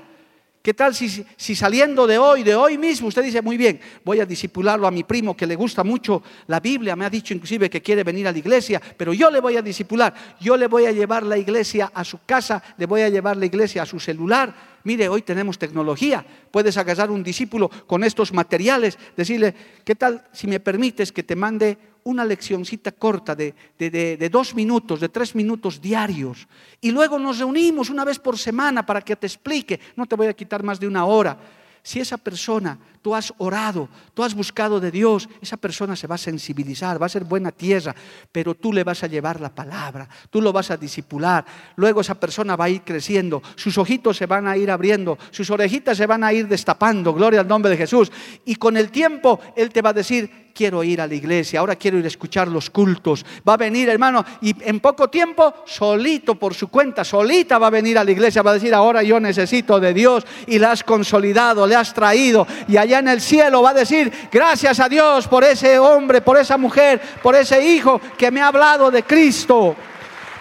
¿Qué 0.62 0.74
tal 0.74 0.94
si, 0.94 1.56
saliendo 1.56 2.06
de 2.06 2.18
hoy, 2.18 2.44
de 2.44 2.54
hoy 2.54 2.78
mismo, 2.78 3.08
usted 3.08 3.24
dice, 3.24 3.42
muy 3.42 3.56
bien, 3.56 3.80
voy 4.04 4.20
a 4.20 4.26
disipularlo 4.26 4.88
a 4.88 4.92
mi 4.92 5.06
primo 5.06 5.36
que 5.36 5.48
le 5.48 5.56
gusta 5.56 5.86
mucho 5.86 6.22
la 6.48 6.60
Biblia, 6.60 6.98
me 6.98 7.06
ha 7.06 7.10
dicho 7.10 7.34
inclusive 7.34 7.70
que 7.70 7.82
quiere 7.82 8.04
venir 8.04 8.28
a 8.28 8.34
la 8.34 8.38
iglesia, 8.38 8.82
pero 8.98 9.14
yo 9.14 9.32
le 9.32 9.40
voy 9.40 9.56
a 9.56 9.62
disipular, 9.62 10.14
yo 10.42 10.58
le 10.58 10.68
voy 10.68 10.86
a 10.86 10.92
llevar 10.92 11.24
la 11.24 11.38
iglesia 11.38 11.90
a 11.94 12.04
su 12.04 12.20
casa, 12.26 12.62
le 12.78 12.86
voy 12.86 13.02
a 13.02 13.10
llevar 13.10 13.38
la 13.38 13.46
iglesia 13.46 13.84
a 13.84 13.86
su 13.86 14.02
celular. 14.02 14.54
Mire, 14.84 15.08
hoy 15.08 15.22
tenemos 15.22 15.58
tecnología, 15.58 16.26
puedes 16.52 16.76
agarrar 16.76 17.10
un 17.10 17.24
discípulo 17.24 17.70
con 17.88 18.04
estos 18.04 18.34
materiales, 18.34 18.98
decirle, 19.16 19.56
¿qué 19.86 19.96
tal 19.96 20.26
si 20.34 20.48
me 20.48 20.60
permites 20.60 21.14
que 21.14 21.24
te 21.24 21.38
mande 21.38 21.78
una 22.10 22.26
leccioncita 22.26 22.92
corta 22.92 23.36
de, 23.36 23.54
de, 23.78 24.30
dos 24.30 24.56
minutos, 24.56 25.00
de 25.00 25.10
tres 25.10 25.36
minutos 25.36 25.80
diarios. 25.80 26.48
Y 26.82 26.92
luego 26.92 27.20
nos 27.20 27.38
reunimos 27.38 27.90
una 27.90 28.04
vez 28.04 28.20
por 28.20 28.38
semana 28.38 28.86
para 28.86 29.02
que 29.02 29.16
te 29.16 29.28
explique. 29.28 29.80
No 29.96 30.06
te 30.06 30.16
voy 30.16 30.28
a 30.28 30.34
quitar 30.34 30.64
más 30.64 30.80
de 30.80 30.88
una 30.88 31.06
hora. 31.06 31.38
Si 31.82 32.00
esa 32.00 32.18
persona, 32.18 32.78
tú 33.02 33.16
has 33.16 33.34
orado, 33.38 33.88
tú 34.14 34.24
has 34.24 34.36
buscado 34.36 34.80
de 34.80 34.92
Dios, 34.92 35.30
esa 35.42 35.56
persona 35.56 35.96
se 35.96 36.08
va 36.08 36.16
a 36.16 36.18
sensibilizar, 36.18 37.02
va 37.02 37.06
a 37.06 37.10
ser 37.10 37.24
buena 37.24 37.52
tierra, 37.52 37.96
pero 38.32 38.54
tú 38.54 38.74
le 38.74 38.84
vas 38.84 39.04
a 39.04 39.08
llevar 39.08 39.40
la 39.40 39.54
palabra, 39.54 40.08
tú 40.30 40.42
lo 40.42 40.52
vas 40.52 40.72
a 40.72 40.78
disipular. 40.78 41.46
Luego 41.78 42.02
esa 42.02 42.20
persona 42.20 42.58
va 42.58 42.66
a 42.66 42.70
ir 42.70 42.82
creciendo, 42.82 43.42
sus 43.56 43.78
ojitos 43.78 44.18
se 44.18 44.26
van 44.26 44.48
a 44.48 44.58
ir 44.58 44.70
abriendo, 44.70 45.18
sus 45.32 45.50
orejitas 45.50 45.98
se 45.98 46.06
van 46.06 46.24
a 46.24 46.34
ir 46.34 46.48
destapando, 46.48 47.14
gloria 47.14 47.40
al 47.40 47.48
nombre 47.48 47.72
de 47.72 47.78
Jesús. 47.78 48.12
Y 48.46 48.56
con 48.56 48.76
el 48.76 48.92
tiempo 48.92 49.40
Él 49.56 49.70
te 49.70 49.82
va 49.82 49.92
a 49.92 49.94
decir, 49.94 50.49
quiero 50.54 50.84
ir 50.84 51.02
a 51.02 51.08
la 51.08 51.16
iglesia, 51.16 51.60
ahora 51.60 51.76
quiero 51.76 51.98
ir 51.98 52.06
a 52.06 52.08
escuchar 52.08 52.48
los 52.48 52.70
cultos. 52.70 53.26
Va 53.48 53.54
a 53.54 53.58
venir, 53.58 53.90
hermano, 53.90 54.26
y 54.42 54.56
en 54.64 54.80
poco 54.80 55.10
tiempo, 55.10 55.54
solito 55.66 56.36
por 56.36 56.54
su 56.54 56.68
cuenta, 56.68 57.04
solita 57.04 57.58
va 57.58 57.68
a 57.68 57.72
venir 57.72 57.98
a 57.98 58.04
la 58.04 58.12
iglesia, 58.12 58.42
va 58.42 58.52
a 58.52 58.56
decir, 58.56 58.74
ahora 58.74 59.04
yo 59.04 59.20
necesito 59.20 59.80
de 59.80 59.94
Dios 59.94 60.26
y 60.48 60.60
la 60.60 60.72
has 60.72 60.84
consolidado, 60.84 61.66
le 61.66 61.76
has 61.76 61.94
traído. 61.94 62.48
Y 62.68 62.78
allá 62.78 63.00
en 63.00 63.08
el 63.08 63.22
cielo 63.22 63.62
va 63.62 63.72
a 63.72 63.74
decir, 63.74 64.12
gracias 64.32 64.80
a 64.80 64.90
Dios 64.90 65.28
por 65.28 65.44
ese 65.44 65.80
hombre, 65.80 66.22
por 66.22 66.38
esa 66.38 66.58
mujer, 66.58 67.02
por 67.22 67.36
ese 67.36 67.64
hijo 67.64 68.00
que 68.18 68.32
me 68.32 68.42
ha 68.42 68.48
hablado 68.48 68.92
de 68.92 69.04
Cristo. 69.04 69.76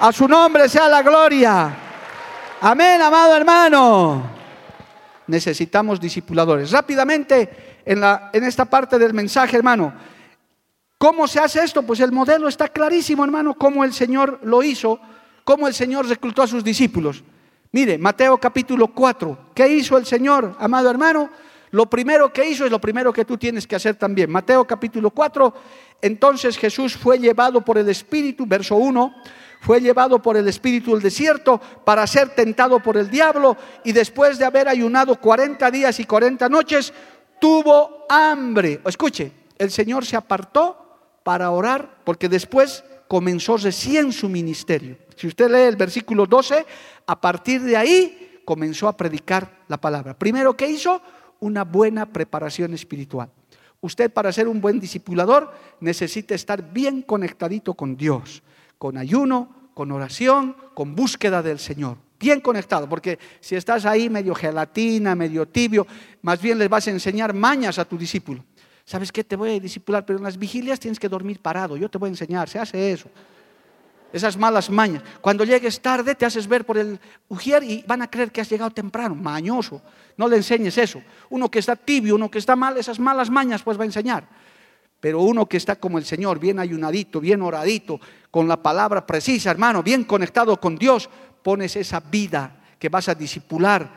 A 0.00 0.12
su 0.12 0.28
nombre 0.28 0.68
sea 0.68 0.88
la 0.88 1.02
gloria. 1.02 1.76
Amén, 2.60 3.00
amado 3.00 3.36
hermano. 3.36 4.38
Necesitamos 5.28 6.00
discipuladores. 6.00 6.70
Rápidamente, 6.70 7.67
en, 7.88 8.02
la, 8.02 8.28
en 8.34 8.44
esta 8.44 8.66
parte 8.66 8.98
del 8.98 9.14
mensaje, 9.14 9.56
hermano. 9.56 9.94
¿Cómo 10.98 11.26
se 11.26 11.40
hace 11.40 11.64
esto? 11.64 11.82
Pues 11.82 12.00
el 12.00 12.12
modelo 12.12 12.46
está 12.46 12.68
clarísimo, 12.68 13.24
hermano, 13.24 13.54
cómo 13.54 13.82
el 13.82 13.94
Señor 13.94 14.40
lo 14.42 14.62
hizo, 14.62 15.00
cómo 15.42 15.66
el 15.66 15.72
Señor 15.72 16.06
reclutó 16.06 16.42
a 16.42 16.46
sus 16.46 16.62
discípulos. 16.62 17.24
Mire, 17.72 17.96
Mateo 17.96 18.36
capítulo 18.36 18.88
4, 18.88 19.52
¿qué 19.54 19.68
hizo 19.68 19.96
el 19.96 20.04
Señor, 20.04 20.54
amado 20.58 20.90
hermano? 20.90 21.30
Lo 21.70 21.86
primero 21.86 22.30
que 22.30 22.46
hizo 22.46 22.66
es 22.66 22.70
lo 22.70 22.78
primero 22.78 23.10
que 23.10 23.24
tú 23.24 23.38
tienes 23.38 23.66
que 23.66 23.76
hacer 23.76 23.94
también. 23.94 24.30
Mateo 24.30 24.66
capítulo 24.66 25.10
4, 25.10 25.54
entonces 26.02 26.58
Jesús 26.58 26.94
fue 26.94 27.18
llevado 27.18 27.64
por 27.64 27.78
el 27.78 27.88
Espíritu, 27.88 28.44
verso 28.46 28.76
1, 28.76 29.14
fue 29.60 29.80
llevado 29.80 30.20
por 30.20 30.36
el 30.36 30.46
Espíritu 30.46 30.94
al 30.94 31.00
desierto 31.00 31.58
para 31.84 32.06
ser 32.06 32.30
tentado 32.30 32.80
por 32.80 32.98
el 32.98 33.10
diablo 33.10 33.56
y 33.82 33.92
después 33.92 34.38
de 34.38 34.44
haber 34.44 34.68
ayunado 34.68 35.18
40 35.18 35.70
días 35.70 35.98
y 36.00 36.04
40 36.04 36.48
noches, 36.48 36.92
tuvo 37.40 38.06
hambre. 38.08 38.80
Escuche, 38.84 39.32
el 39.58 39.70
Señor 39.70 40.04
se 40.04 40.16
apartó 40.16 40.98
para 41.22 41.50
orar 41.50 42.00
porque 42.04 42.28
después 42.28 42.84
comenzó 43.06 43.56
recién 43.56 44.12
su 44.12 44.28
ministerio. 44.28 44.96
Si 45.16 45.26
usted 45.26 45.50
lee 45.50 45.68
el 45.68 45.76
versículo 45.76 46.26
12, 46.26 46.64
a 47.06 47.20
partir 47.20 47.62
de 47.62 47.76
ahí 47.76 48.40
comenzó 48.44 48.88
a 48.88 48.96
predicar 48.96 49.62
la 49.68 49.78
palabra. 49.78 50.18
Primero, 50.18 50.56
¿qué 50.56 50.68
hizo? 50.68 51.02
Una 51.40 51.64
buena 51.64 52.06
preparación 52.06 52.74
espiritual. 52.74 53.30
Usted 53.80 54.12
para 54.12 54.32
ser 54.32 54.48
un 54.48 54.60
buen 54.60 54.80
discipulador 54.80 55.52
necesita 55.80 56.34
estar 56.34 56.72
bien 56.72 57.02
conectadito 57.02 57.74
con 57.74 57.96
Dios, 57.96 58.42
con 58.76 58.96
ayuno, 58.96 59.70
con 59.74 59.92
oración, 59.92 60.56
con 60.74 60.96
búsqueda 60.96 61.42
del 61.42 61.58
Señor 61.58 62.07
bien 62.18 62.40
conectado, 62.40 62.88
porque 62.88 63.18
si 63.40 63.56
estás 63.56 63.84
ahí 63.86 64.10
medio 64.10 64.34
gelatina, 64.34 65.14
medio 65.14 65.46
tibio, 65.46 65.86
más 66.22 66.40
bien 66.40 66.58
les 66.58 66.68
vas 66.68 66.86
a 66.88 66.90
enseñar 66.90 67.32
mañas 67.34 67.78
a 67.78 67.84
tu 67.84 67.96
discípulo. 67.96 68.44
¿Sabes 68.84 69.12
qué? 69.12 69.22
Te 69.22 69.36
voy 69.36 69.56
a 69.56 69.60
discipular, 69.60 70.06
pero 70.06 70.18
en 70.18 70.24
las 70.24 70.38
vigilias 70.38 70.80
tienes 70.80 70.98
que 70.98 71.08
dormir 71.08 71.40
parado. 71.40 71.76
Yo 71.76 71.90
te 71.90 71.98
voy 71.98 72.08
a 72.08 72.12
enseñar, 72.12 72.48
se 72.48 72.58
hace 72.58 72.90
eso. 72.90 73.10
Esas 74.10 74.38
malas 74.38 74.70
mañas. 74.70 75.02
Cuando 75.20 75.44
llegues 75.44 75.80
tarde, 75.80 76.14
te 76.14 76.24
haces 76.24 76.48
ver 76.48 76.64
por 76.64 76.78
el 76.78 76.98
ujier 77.28 77.62
y 77.62 77.84
van 77.86 78.00
a 78.00 78.10
creer 78.10 78.32
que 78.32 78.40
has 78.40 78.48
llegado 78.48 78.70
temprano, 78.70 79.14
mañoso. 79.14 79.82
No 80.16 80.26
le 80.26 80.36
enseñes 80.36 80.78
eso. 80.78 81.02
Uno 81.28 81.50
que 81.50 81.58
está 81.58 81.76
tibio, 81.76 82.14
uno 82.14 82.30
que 82.30 82.38
está 82.38 82.56
mal, 82.56 82.78
esas 82.78 82.98
malas 82.98 83.28
mañas, 83.28 83.62
pues 83.62 83.78
va 83.78 83.82
a 83.82 83.86
enseñar. 83.86 84.26
Pero 85.00 85.20
uno 85.20 85.46
que 85.46 85.58
está 85.58 85.76
como 85.76 85.98
el 85.98 86.04
Señor, 86.04 86.40
bien 86.40 86.58
ayunadito, 86.58 87.20
bien 87.20 87.42
oradito, 87.42 88.00
con 88.30 88.48
la 88.48 88.60
palabra 88.62 89.06
precisa, 89.06 89.50
hermano, 89.50 89.82
bien 89.82 90.04
conectado 90.04 90.58
con 90.58 90.76
Dios, 90.76 91.08
pones 91.48 91.76
esa 91.76 91.98
vida 92.00 92.60
que 92.78 92.90
vas 92.90 93.08
a 93.08 93.14
disipular 93.14 93.88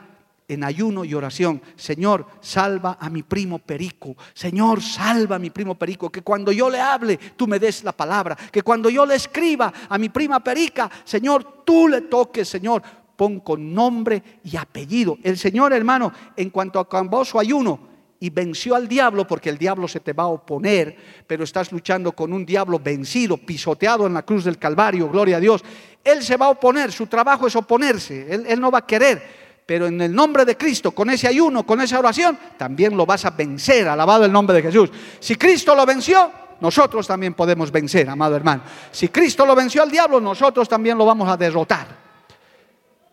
en 0.47 0.63
ayuno 0.63 1.03
y 1.03 1.13
oración. 1.13 1.61
Señor, 1.75 2.25
salva 2.39 2.97
a 2.97 3.09
mi 3.09 3.23
primo 3.23 3.59
Perico. 3.59 4.15
Señor, 4.33 4.81
salva 4.81 5.35
a 5.35 5.39
mi 5.39 5.49
primo 5.49 5.75
Perico. 5.75 6.09
Que 6.09 6.21
cuando 6.21 6.53
yo 6.53 6.69
le 6.69 6.79
hable, 6.79 7.17
tú 7.35 7.47
me 7.47 7.59
des 7.59 7.83
la 7.83 7.91
palabra. 7.91 8.37
Que 8.37 8.63
cuando 8.63 8.89
yo 8.89 9.05
le 9.05 9.15
escriba 9.15 9.73
a 9.89 9.97
mi 9.97 10.07
prima 10.07 10.39
Perica, 10.39 10.89
Señor, 11.03 11.65
tú 11.65 11.89
le 11.89 12.03
toques, 12.03 12.47
Señor. 12.47 12.83
Pon 13.17 13.41
con 13.41 13.73
nombre 13.73 14.39
y 14.45 14.55
apellido. 14.55 15.17
El 15.21 15.37
Señor, 15.37 15.73
hermano, 15.73 16.13
en 16.37 16.51
cuanto 16.51 16.79
a 16.79 17.25
su 17.25 17.37
ayuno, 17.37 17.90
y 18.21 18.29
venció 18.29 18.75
al 18.75 18.87
diablo, 18.87 19.25
porque 19.25 19.49
el 19.49 19.57
diablo 19.57 19.87
se 19.87 19.99
te 19.99 20.13
va 20.13 20.23
a 20.23 20.27
oponer, 20.27 20.95
pero 21.25 21.43
estás 21.43 21.71
luchando 21.71 22.11
con 22.11 22.31
un 22.31 22.45
diablo 22.45 22.77
vencido, 22.77 23.35
pisoteado 23.35 24.05
en 24.05 24.13
la 24.13 24.21
cruz 24.21 24.43
del 24.43 24.59
Calvario, 24.59 25.09
gloria 25.09 25.37
a 25.37 25.39
Dios. 25.39 25.63
Él 26.03 26.21
se 26.21 26.37
va 26.37 26.45
a 26.45 26.49
oponer, 26.49 26.91
su 26.91 27.07
trabajo 27.07 27.47
es 27.47 27.55
oponerse, 27.55 28.31
él, 28.31 28.61
no 28.61 28.69
va 28.69 28.77
a 28.77 28.85
querer, 28.85 29.23
pero 29.65 29.87
en 29.87 29.99
el 29.99 30.13
nombre 30.13 30.45
de 30.45 30.55
Cristo, 30.55 30.91
con 30.91 31.09
ese 31.09 31.27
ayuno, 31.27 31.65
con 31.65 31.81
esa 31.81 31.97
oración, 31.97 32.37
también 32.57 32.95
lo 32.95 33.07
vas 33.07 33.25
a 33.25 33.31
vencer, 33.31 33.87
alabado 33.87 34.23
el 34.23 34.31
nombre 34.31 34.55
de 34.55 34.61
Jesús. 34.61 34.91
Si 35.19 35.35
Cristo 35.35 35.73
lo 35.73 35.83
venció, 35.83 36.31
nosotros 36.59 37.07
también 37.07 37.33
podemos 37.33 37.71
vencer, 37.71 38.07
amado 38.07 38.35
hermano. 38.35 38.61
Si 38.91 39.07
Cristo 39.07 39.47
lo 39.47 39.55
venció 39.55 39.81
al 39.81 39.89
diablo, 39.89 40.21
nosotros 40.21 40.69
también 40.69 40.95
lo 40.95 41.07
vamos 41.07 41.27
a 41.27 41.35
derrotar 41.35 42.00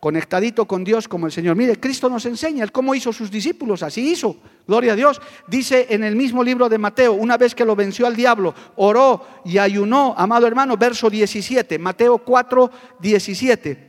conectadito 0.00 0.66
con 0.66 0.84
Dios 0.84 1.08
como 1.08 1.26
el 1.26 1.32
Señor. 1.32 1.56
Mire, 1.56 1.78
Cristo 1.80 2.08
nos 2.08 2.24
enseña 2.26 2.66
cómo 2.68 2.94
hizo 2.94 3.12
sus 3.12 3.30
discípulos, 3.30 3.82
así 3.82 4.10
hizo, 4.10 4.36
gloria 4.66 4.92
a 4.92 4.96
Dios. 4.96 5.20
Dice 5.46 5.86
en 5.90 6.04
el 6.04 6.16
mismo 6.16 6.44
libro 6.44 6.68
de 6.68 6.78
Mateo, 6.78 7.14
una 7.14 7.36
vez 7.36 7.54
que 7.54 7.64
lo 7.64 7.74
venció 7.74 8.06
al 8.06 8.16
diablo, 8.16 8.54
oró 8.76 9.26
y 9.44 9.58
ayunó, 9.58 10.14
amado 10.16 10.46
hermano, 10.46 10.76
verso 10.76 11.10
17, 11.10 11.78
Mateo 11.78 12.18
4, 12.18 12.70
17. 13.00 13.88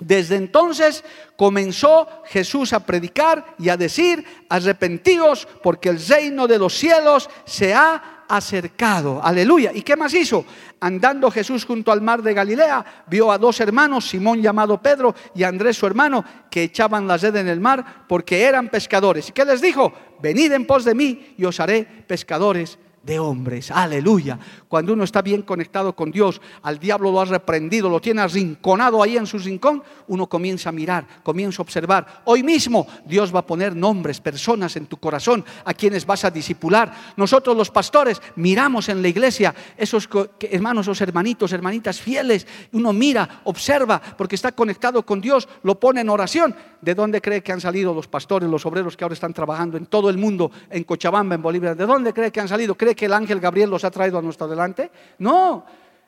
Desde 0.00 0.36
entonces 0.36 1.04
comenzó 1.36 2.08
Jesús 2.26 2.72
a 2.72 2.86
predicar 2.86 3.56
y 3.58 3.68
a 3.68 3.76
decir, 3.76 4.24
arrepentíos 4.48 5.48
porque 5.62 5.88
el 5.88 6.04
reino 6.04 6.46
de 6.46 6.58
los 6.58 6.74
cielos 6.74 7.28
se 7.44 7.74
ha 7.74 8.17
acercado. 8.28 9.20
Aleluya. 9.22 9.72
¿Y 9.74 9.82
qué 9.82 9.96
más 9.96 10.14
hizo? 10.14 10.44
Andando 10.80 11.30
Jesús 11.30 11.64
junto 11.64 11.90
al 11.90 12.00
mar 12.00 12.22
de 12.22 12.34
Galilea, 12.34 13.04
vio 13.08 13.32
a 13.32 13.38
dos 13.38 13.60
hermanos, 13.60 14.08
Simón 14.08 14.42
llamado 14.42 14.80
Pedro 14.80 15.14
y 15.34 15.42
Andrés 15.42 15.76
su 15.76 15.86
hermano, 15.86 16.24
que 16.50 16.64
echaban 16.64 17.06
la 17.06 17.16
red 17.16 17.36
en 17.36 17.48
el 17.48 17.60
mar 17.60 18.04
porque 18.06 18.42
eran 18.42 18.68
pescadores. 18.68 19.28
¿Y 19.28 19.32
qué 19.32 19.44
les 19.44 19.60
dijo? 19.60 19.92
Venid 20.20 20.52
en 20.52 20.66
pos 20.66 20.84
de 20.84 20.94
mí 20.94 21.34
y 21.36 21.44
os 21.44 21.58
haré 21.60 21.84
pescadores 22.06 22.78
de 23.08 23.18
hombres. 23.18 23.70
Aleluya. 23.70 24.38
Cuando 24.68 24.92
uno 24.92 25.02
está 25.02 25.22
bien 25.22 25.40
conectado 25.40 25.96
con 25.96 26.10
Dios, 26.10 26.42
al 26.62 26.78
diablo 26.78 27.10
lo 27.10 27.20
ha 27.20 27.24
reprendido, 27.24 27.88
lo 27.88 28.00
tiene 28.00 28.20
arrinconado 28.20 29.02
ahí 29.02 29.16
en 29.16 29.26
su 29.26 29.38
rincón, 29.38 29.82
uno 30.08 30.26
comienza 30.26 30.68
a 30.68 30.72
mirar, 30.72 31.06
comienza 31.22 31.62
a 31.62 31.64
observar. 31.64 32.22
Hoy 32.26 32.42
mismo 32.42 32.86
Dios 33.06 33.34
va 33.34 33.40
a 33.40 33.46
poner 33.46 33.74
nombres, 33.74 34.20
personas 34.20 34.76
en 34.76 34.86
tu 34.86 34.98
corazón 34.98 35.42
a 35.64 35.72
quienes 35.72 36.04
vas 36.04 36.24
a 36.24 36.30
disipular. 36.30 36.92
Nosotros 37.16 37.56
los 37.56 37.70
pastores 37.70 38.20
miramos 38.36 38.90
en 38.90 39.00
la 39.00 39.08
iglesia 39.08 39.54
esos 39.78 40.06
hermanos, 40.40 40.84
esos 40.84 41.00
hermanitos, 41.00 41.52
hermanitas 41.52 42.00
fieles. 42.00 42.46
Uno 42.72 42.92
mira, 42.92 43.40
observa, 43.44 44.00
porque 44.18 44.34
está 44.34 44.52
conectado 44.52 45.04
con 45.04 45.22
Dios, 45.22 45.48
lo 45.62 45.80
pone 45.80 46.02
en 46.02 46.10
oración. 46.10 46.54
¿De 46.82 46.94
dónde 46.94 47.20
cree 47.20 47.42
que 47.42 47.52
han 47.52 47.60
salido 47.60 47.92
los 47.92 48.06
pastores, 48.06 48.48
los 48.48 48.64
obreros 48.66 48.96
que 48.96 49.02
ahora 49.02 49.14
están 49.14 49.32
trabajando 49.32 49.76
en 49.76 49.86
todo 49.86 50.10
el 50.10 50.18
mundo, 50.18 50.52
en 50.70 50.84
Cochabamba, 50.84 51.34
en 51.34 51.42
Bolivia? 51.42 51.74
¿De 51.74 51.86
dónde 51.86 52.12
cree 52.12 52.30
que 52.30 52.40
han 52.40 52.46
salido? 52.46 52.76
¿Cree 52.76 52.94
que 52.98 53.06
el 53.06 53.12
ángel 53.12 53.38
Gabriel 53.38 53.70
los 53.70 53.84
ha 53.84 53.90
traído 53.90 54.18
a 54.18 54.22
nuestro 54.22 54.48
delante? 54.48 54.90
No, 55.18 55.64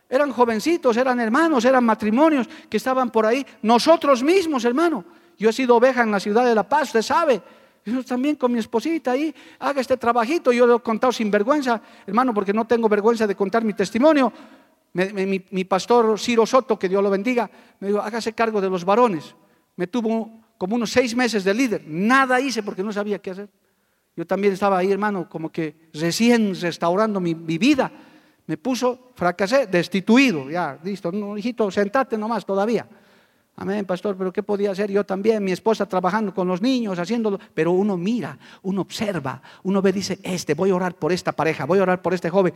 eran 0.08 0.32
jovencitos, 0.32 0.96
eran 0.96 1.20
hermanos, 1.20 1.64
eran 1.64 1.84
matrimonios 1.84 2.48
que 2.68 2.76
estaban 2.76 3.10
por 3.10 3.24
ahí. 3.24 3.46
Nosotros 3.62 4.24
mismos, 4.24 4.64
hermano. 4.64 5.04
Yo 5.38 5.48
he 5.48 5.52
sido 5.52 5.76
oveja 5.76 6.02
en 6.02 6.10
la 6.10 6.18
ciudad 6.18 6.44
de 6.44 6.54
La 6.54 6.68
Paz, 6.68 6.88
usted 6.88 7.02
sabe. 7.02 7.40
Yo 7.84 8.04
también 8.04 8.36
con 8.36 8.52
mi 8.52 8.58
esposita 8.58 9.12
ahí, 9.12 9.34
haga 9.60 9.80
este 9.80 9.96
trabajito. 9.96 10.52
Yo 10.52 10.66
lo 10.66 10.76
he 10.76 10.80
contado 10.80 11.12
sin 11.12 11.30
vergüenza, 11.30 11.80
hermano, 12.06 12.34
porque 12.34 12.52
no 12.52 12.66
tengo 12.66 12.88
vergüenza 12.88 13.26
de 13.26 13.34
contar 13.34 13.64
mi 13.64 13.72
testimonio. 13.72 14.32
mi, 14.92 15.44
mi, 15.50 15.64
pastor 15.64 16.18
Ciro 16.18 16.44
Soto, 16.44 16.76
que 16.76 16.88
Dios 16.88 17.02
lo 17.02 17.08
bendiga, 17.08 17.48
me 17.78 17.88
dijo, 17.88 18.00
hágase 18.00 18.32
cargo 18.32 18.60
de 18.60 18.68
los 18.68 18.84
varones. 18.84 19.34
Me 19.76 19.86
tuvo 19.86 20.30
como 20.58 20.74
unos 20.74 20.90
seis 20.90 21.14
meses 21.14 21.44
de 21.44 21.54
líder. 21.54 21.84
Nada 21.86 22.40
hice 22.40 22.62
porque 22.62 22.82
no 22.82 22.92
sabía 22.92 23.18
qué 23.20 23.30
hacer. 23.30 23.48
Yo 24.16 24.26
también 24.26 24.52
estaba 24.52 24.78
ahí, 24.78 24.90
hermano, 24.90 25.28
como 25.28 25.50
que 25.50 25.88
recién 25.94 26.54
restaurando 26.60 27.20
mi, 27.20 27.34
vida. 27.34 27.90
Me 28.46 28.56
puso, 28.56 29.12
fracasé, 29.14 29.66
destituido. 29.66 30.50
Ya, 30.50 30.78
listo, 30.82 31.12
no, 31.12 31.38
hijito, 31.38 31.70
sentate 31.70 32.18
nomás 32.18 32.44
todavía. 32.44 32.86
Amén, 33.56 33.84
pastor, 33.84 34.16
pero 34.16 34.32
¿qué 34.32 34.42
podía 34.42 34.70
hacer 34.70 34.90
yo 34.90 35.04
también? 35.04 35.44
Mi 35.44 35.52
esposa 35.52 35.86
trabajando 35.86 36.32
con 36.32 36.48
los 36.48 36.62
niños, 36.62 36.98
haciéndolo. 36.98 37.38
Pero 37.52 37.72
uno 37.72 37.96
mira, 37.96 38.38
uno 38.62 38.80
observa, 38.80 39.42
uno 39.62 39.82
ve, 39.82 39.92
dice, 39.92 40.18
este, 40.22 40.54
voy 40.54 40.70
a 40.70 40.74
orar 40.74 40.94
por 40.94 41.12
esta 41.12 41.32
pareja, 41.32 41.66
voy 41.66 41.78
a 41.78 41.82
orar 41.82 42.02
por 42.02 42.14
este 42.14 42.30
joven. 42.30 42.54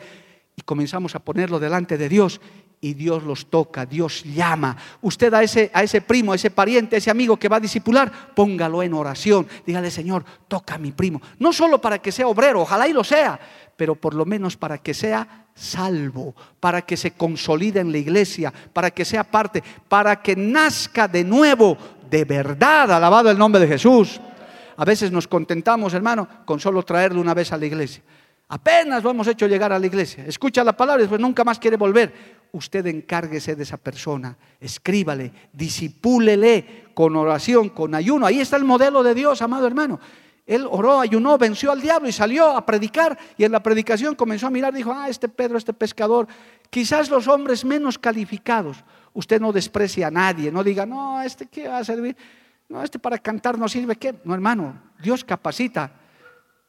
Y 0.57 0.63
comenzamos 0.63 1.15
a 1.15 1.19
ponerlo 1.19 1.59
delante 1.59 1.99
de 1.99 2.09
Dios 2.09 2.41
y 2.81 2.95
Dios 2.95 3.23
los 3.23 3.47
toca, 3.47 3.87
Dios 3.87 4.23
llama. 4.25 4.77
Usted 5.01 5.33
a 5.33 5.43
ese, 5.43 5.71
a 5.73 5.83
ese 5.83 6.03
primo, 6.03 6.33
a 6.33 6.35
ese 6.35 6.51
pariente, 6.51 6.97
a 6.97 6.99
ese 6.99 7.11
amigo 7.11 7.39
que 7.39 7.49
va 7.49 7.57
a 7.57 7.61
discipular, 7.61 8.35
póngalo 8.35 8.83
en 8.83 8.93
oración. 8.93 9.47
Dígale, 9.67 9.91
Señor, 9.91 10.23
toca 10.49 10.75
a 10.75 10.79
mi 10.79 10.93
primo. 10.93 11.21
No 11.39 11.53
solo 11.53 11.81
para 11.81 11.99
que 11.99 12.13
sea 12.13 12.29
obrero, 12.29 12.61
ojalá 12.61 12.87
y 12.87 12.93
lo 12.93 13.03
sea, 13.03 13.41
pero 13.75 13.95
por 13.95 14.13
lo 14.13 14.27
menos 14.27 14.57
para 14.59 14.79
que 14.79 14.93
sea 14.93 15.47
salvo, 15.55 16.35
para 16.61 16.83
que 16.83 16.97
se 16.99 17.13
consolide 17.13 17.81
en 17.81 17.91
la 17.91 17.99
iglesia, 17.99 18.53
para 18.73 18.91
que 18.91 19.07
sea 19.07 19.25
parte, 19.25 19.63
para 19.89 20.21
que 20.21 20.37
nazca 20.37 21.09
de 21.09 21.25
nuevo, 21.25 21.79
de 22.11 22.27
verdad, 22.27 22.93
alabado 22.93 23.31
el 23.31 23.39
nombre 23.39 23.63
de 23.63 23.69
Jesús. 23.69 24.21
A 24.77 24.85
veces 24.85 25.11
nos 25.11 25.27
contentamos, 25.27 25.95
hermano, 25.95 26.29
con 26.45 26.61
solo 26.61 26.83
traerlo 26.83 27.21
una 27.21 27.33
vez 27.33 27.51
a 27.51 27.57
la 27.57 27.65
iglesia. 27.65 28.03
Apenas 28.55 29.03
lo 29.03 29.11
hemos 29.11 29.27
hecho 29.27 29.49
llegar 29.49 29.73
a 29.73 29.81
la 29.81 29.87
iglesia. 29.87 30.25
Escucha 30.29 30.63
la 30.63 30.77
palabra 30.77 31.01
y 31.01 31.07
después 31.07 31.21
nunca 31.21 31.43
más 31.43 31.59
quiere 31.59 31.77
volver. 31.77 32.47
Usted 32.53 32.87
encárguese 32.87 33.57
de 33.57 33.65
esa 33.65 33.79
persona, 33.79 34.39
escríbale, 34.61 35.33
disipúlele 35.53 36.85
con 36.95 37.17
oración, 37.17 37.71
con 37.71 37.97
ayuno. 37.97 38.27
Ahí 38.27 38.39
está 38.39 38.57
el 38.57 38.63
modelo 38.63 39.03
de 39.03 39.13
Dios, 39.13 39.43
amado 39.43 39.67
hermano. 39.67 39.99
Él 40.47 40.69
oró, 40.71 41.01
ayunó, 41.01 41.37
venció 41.37 41.73
al 41.73 41.81
diablo 41.81 42.09
y 42.09 42.13
salió 42.13 42.57
a 42.57 42.65
predicar. 42.65 43.19
Y 43.37 43.43
en 43.43 43.51
la 43.51 43.61
predicación 43.61 44.15
comenzó 44.15 44.47
a 44.47 44.51
mirar, 44.51 44.73
dijo, 44.73 44.93
ah, 44.93 45.09
este 45.09 45.29
Pedro, 45.29 45.59
este 45.59 45.73
pescador, 45.73 46.29
quizás 46.71 47.11
los 47.11 47.27
hombres 47.27 47.65
menos 47.65 47.99
calificados. 47.99 48.85
Usted 49.15 49.41
no 49.41 49.51
desprecia 49.51 50.07
a 50.07 50.11
nadie, 50.13 50.53
no 50.53 50.63
diga, 50.63 50.87
no, 50.87 51.21
este 51.23 51.47
qué 51.47 51.67
va 51.67 51.79
a 51.79 51.85
servir, 51.85 52.17
no, 52.69 52.85
este 52.85 53.01
para 53.01 53.19
cantar 53.19 53.59
no 53.59 53.69
sirve, 53.69 53.97
¿qué? 53.97 54.15
No, 54.23 54.33
hermano, 54.33 54.81
Dios 55.03 55.25
capacita. 55.25 56.04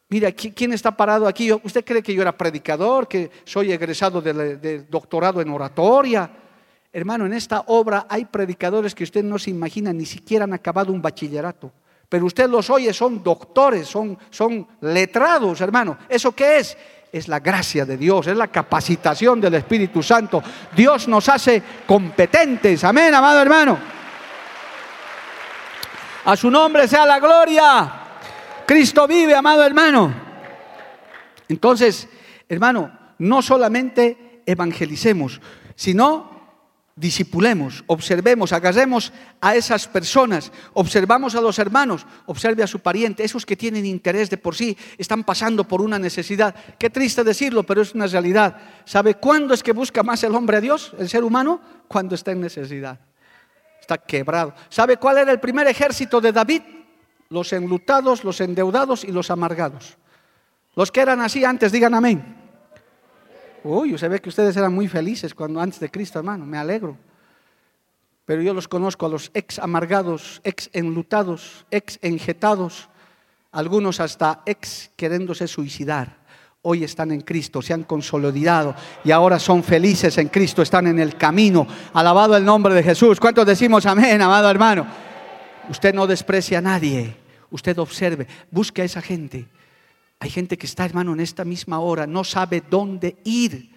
Mira, 0.08 0.32
¿quién 0.32 0.72
está 0.72 0.96
parado 0.96 1.28
aquí? 1.28 1.52
¿Usted 1.52 1.84
cree 1.84 2.04
que 2.04 2.14
yo 2.14 2.22
era 2.22 2.38
predicador, 2.38 3.08
que 3.08 3.32
soy 3.44 3.72
egresado 3.72 4.22
del 4.22 4.88
doctorado 4.88 5.42
en 5.42 5.50
oratoria? 5.50 6.30
Hermano, 6.94 7.26
en 7.26 7.34
esta 7.34 7.64
obra 7.68 8.06
hay 8.08 8.26
predicadores 8.26 8.94
que 8.94 9.04
usted 9.04 9.24
no 9.24 9.40
se 9.40 9.50
imagina, 9.50 9.92
ni 9.92 10.06
siquiera 10.06 10.44
han 10.44 10.54
acabado 10.54 10.94
un 10.94 11.02
bachillerato. 11.02 11.72
Pero 12.08 12.28
usted 12.28 12.48
los 12.48 12.70
oye, 12.70 12.94
son 12.94 13.24
doctores, 13.24 13.88
son, 13.88 14.18
son 14.30 14.68
letrados, 14.82 15.60
hermano. 15.62 15.98
¿Eso 16.08 16.34
qué 16.34 16.60
es? 16.60 16.78
Es 17.12 17.28
la 17.28 17.40
gracia 17.40 17.84
de 17.84 17.98
Dios, 17.98 18.28
es 18.28 18.38
la 18.38 18.48
capacitación 18.48 19.42
del 19.42 19.56
Espíritu 19.56 20.04
Santo. 20.04 20.44
Dios 20.76 21.08
nos 21.08 21.28
hace 21.30 21.64
competentes. 21.88 22.84
Amén, 22.84 23.14
amado 23.14 23.42
hermano. 23.42 23.80
A 26.26 26.36
su 26.36 26.52
nombre 26.52 26.88
sea 26.88 27.08
la 27.08 27.20
gloria. 27.20 28.05
Cristo 28.66 29.08
vive, 29.08 29.36
amado 29.36 29.64
hermano. 29.64 30.14
Entonces, 31.48 32.08
hermano, 32.50 32.92
no 33.20 33.42
solamente 33.42 34.42
evangelicemos, 34.46 35.40
sino 35.76 36.36
disipulemos, 36.98 37.84
observemos, 37.88 38.54
agarremos 38.54 39.12
a 39.42 39.54
esas 39.56 39.86
personas, 39.88 40.52
observamos 40.74 41.36
a 41.36 41.42
los 41.42 41.60
hermanos, 41.60 42.08
observe 42.26 42.64
a 42.64 42.68
su 42.68 42.80
pariente, 42.80 43.24
esos 43.24 43.46
que 43.46 43.58
tienen 43.58 43.86
interés 43.86 44.30
de 44.30 44.38
por 44.38 44.56
sí, 44.56 44.78
están 44.98 45.26
pasando 45.26 45.68
por 45.68 45.82
una 45.82 46.00
necesidad. 46.00 46.56
Qué 46.80 46.90
triste 46.90 47.24
decirlo, 47.24 47.64
pero 47.64 47.82
es 47.82 47.94
una 47.94 48.08
realidad. 48.08 48.58
¿Sabe 48.86 49.16
cuándo 49.16 49.54
es 49.54 49.62
que 49.62 49.74
busca 49.74 50.04
más 50.04 50.24
el 50.24 50.34
hombre 50.34 50.58
a 50.58 50.62
Dios, 50.62 50.94
el 50.98 51.10
ser 51.10 51.24
humano? 51.24 51.60
Cuando 51.88 52.16
está 52.16 52.32
en 52.32 52.42
necesidad. 52.42 52.98
Está 53.82 53.98
quebrado. 53.98 54.56
¿Sabe 54.70 54.98
cuál 54.98 55.18
era 55.18 55.32
el 55.32 55.40
primer 55.40 55.68
ejército 55.68 56.22
de 56.22 56.32
David? 56.32 56.62
Los 57.36 57.52
enlutados, 57.52 58.24
los 58.24 58.40
endeudados 58.40 59.04
y 59.04 59.12
los 59.12 59.30
amargados. 59.30 59.98
Los 60.74 60.90
que 60.90 61.02
eran 61.02 61.20
así 61.20 61.44
antes, 61.44 61.70
digan 61.70 61.94
amén. 61.94 62.34
Uy, 63.62 63.98
se 63.98 64.08
ve 64.08 64.22
que 64.22 64.30
ustedes 64.30 64.56
eran 64.56 64.74
muy 64.74 64.88
felices 64.88 65.36
cuando 65.36 65.60
antes 65.60 65.82
de 65.82 65.92
Cristo, 65.92 66.18
hermano, 66.18 66.46
me 66.46 66.58
alegro. 66.58 66.98
Pero 68.24 68.42
yo 68.42 68.54
los 68.54 68.70
conozco 68.70 69.06
a 69.06 69.10
los 69.10 69.32
ex 69.34 69.60
amargados, 69.60 70.40
ex 70.46 70.70
enlutados, 70.72 71.66
ex 71.72 72.00
enjetados, 72.02 72.88
algunos 73.52 74.00
hasta 74.00 74.42
ex 74.46 74.92
queriéndose 74.96 75.46
suicidar. 75.50 76.16
Hoy 76.62 76.86
están 76.86 77.12
en 77.12 77.20
Cristo, 77.20 77.62
se 77.62 77.74
han 77.74 77.84
consolidado 77.84 78.76
y 79.04 79.12
ahora 79.12 79.40
son 79.40 79.62
felices 79.62 80.18
en 80.20 80.30
Cristo, 80.30 80.62
están 80.62 80.88
en 80.88 81.00
el 81.00 81.18
camino. 81.18 81.68
Alabado 81.92 82.38
el 82.38 82.46
nombre 82.46 82.74
de 82.74 82.82
Jesús. 82.82 83.20
¿Cuántos 83.20 83.46
decimos 83.46 83.86
amén, 83.86 84.22
amado 84.22 84.50
hermano? 84.50 84.88
Usted 85.70 85.94
no 85.94 86.08
desprecia 86.08 86.60
a 86.60 86.62
nadie. 86.62 87.25
Usted 87.56 87.80
observe, 87.80 88.28
busque 88.52 88.82
a 88.82 88.86
esa 88.86 89.02
gente 89.02 89.48
hay 90.20 90.30
gente 90.30 90.58
que 90.58 90.66
está, 90.66 90.86
hermano, 90.86 91.14
en 91.14 91.20
esta 91.20 91.46
misma 91.46 91.80
hora, 91.80 92.08
no 92.08 92.24
sabe 92.24 92.64
dónde 92.68 93.18
ir. 93.26 93.74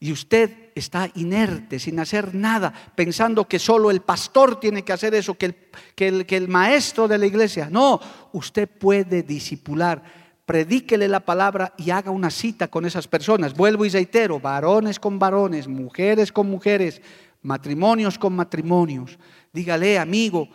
Y 0.00 0.10
usted 0.10 0.70
está 0.74 1.08
inerte, 1.14 1.78
sin 1.78 2.00
hacer 2.00 2.34
nada, 2.34 2.72
pensando 2.96 3.46
que 3.46 3.58
solo 3.58 3.90
el 3.90 4.00
pastor 4.00 4.58
tiene 4.58 4.82
que 4.82 4.92
hacer 4.92 5.14
eso, 5.14 5.34
que 5.34 5.54
el, 5.98 6.26
que 6.26 6.36
el, 6.36 6.48
maestro 6.48 7.06
de 7.06 7.18
la 7.18 7.26
iglesia. 7.26 7.68
No, 7.70 8.00
usted 8.32 8.68
puede 8.68 9.22
disipular. 9.22 10.02
Predíquele 10.44 11.06
la 11.06 11.20
palabra 11.20 11.72
y 11.78 11.90
haga 11.90 12.10
una 12.10 12.30
cita 12.30 12.66
con 12.66 12.84
esas 12.84 13.06
personas. 13.06 13.54
Vuelvo 13.54 13.84
y 13.84 13.90
reitero, 13.90 14.40
varones 14.40 14.98
con 14.98 15.20
varones, 15.20 15.68
mujeres 15.68 16.32
con 16.32 16.50
mujeres, 16.50 17.00
matrimonios 17.42 18.18
con 18.18 18.34
matrimonios. 18.34 19.16
Dígale, 19.52 20.00
amigo, 20.00 20.48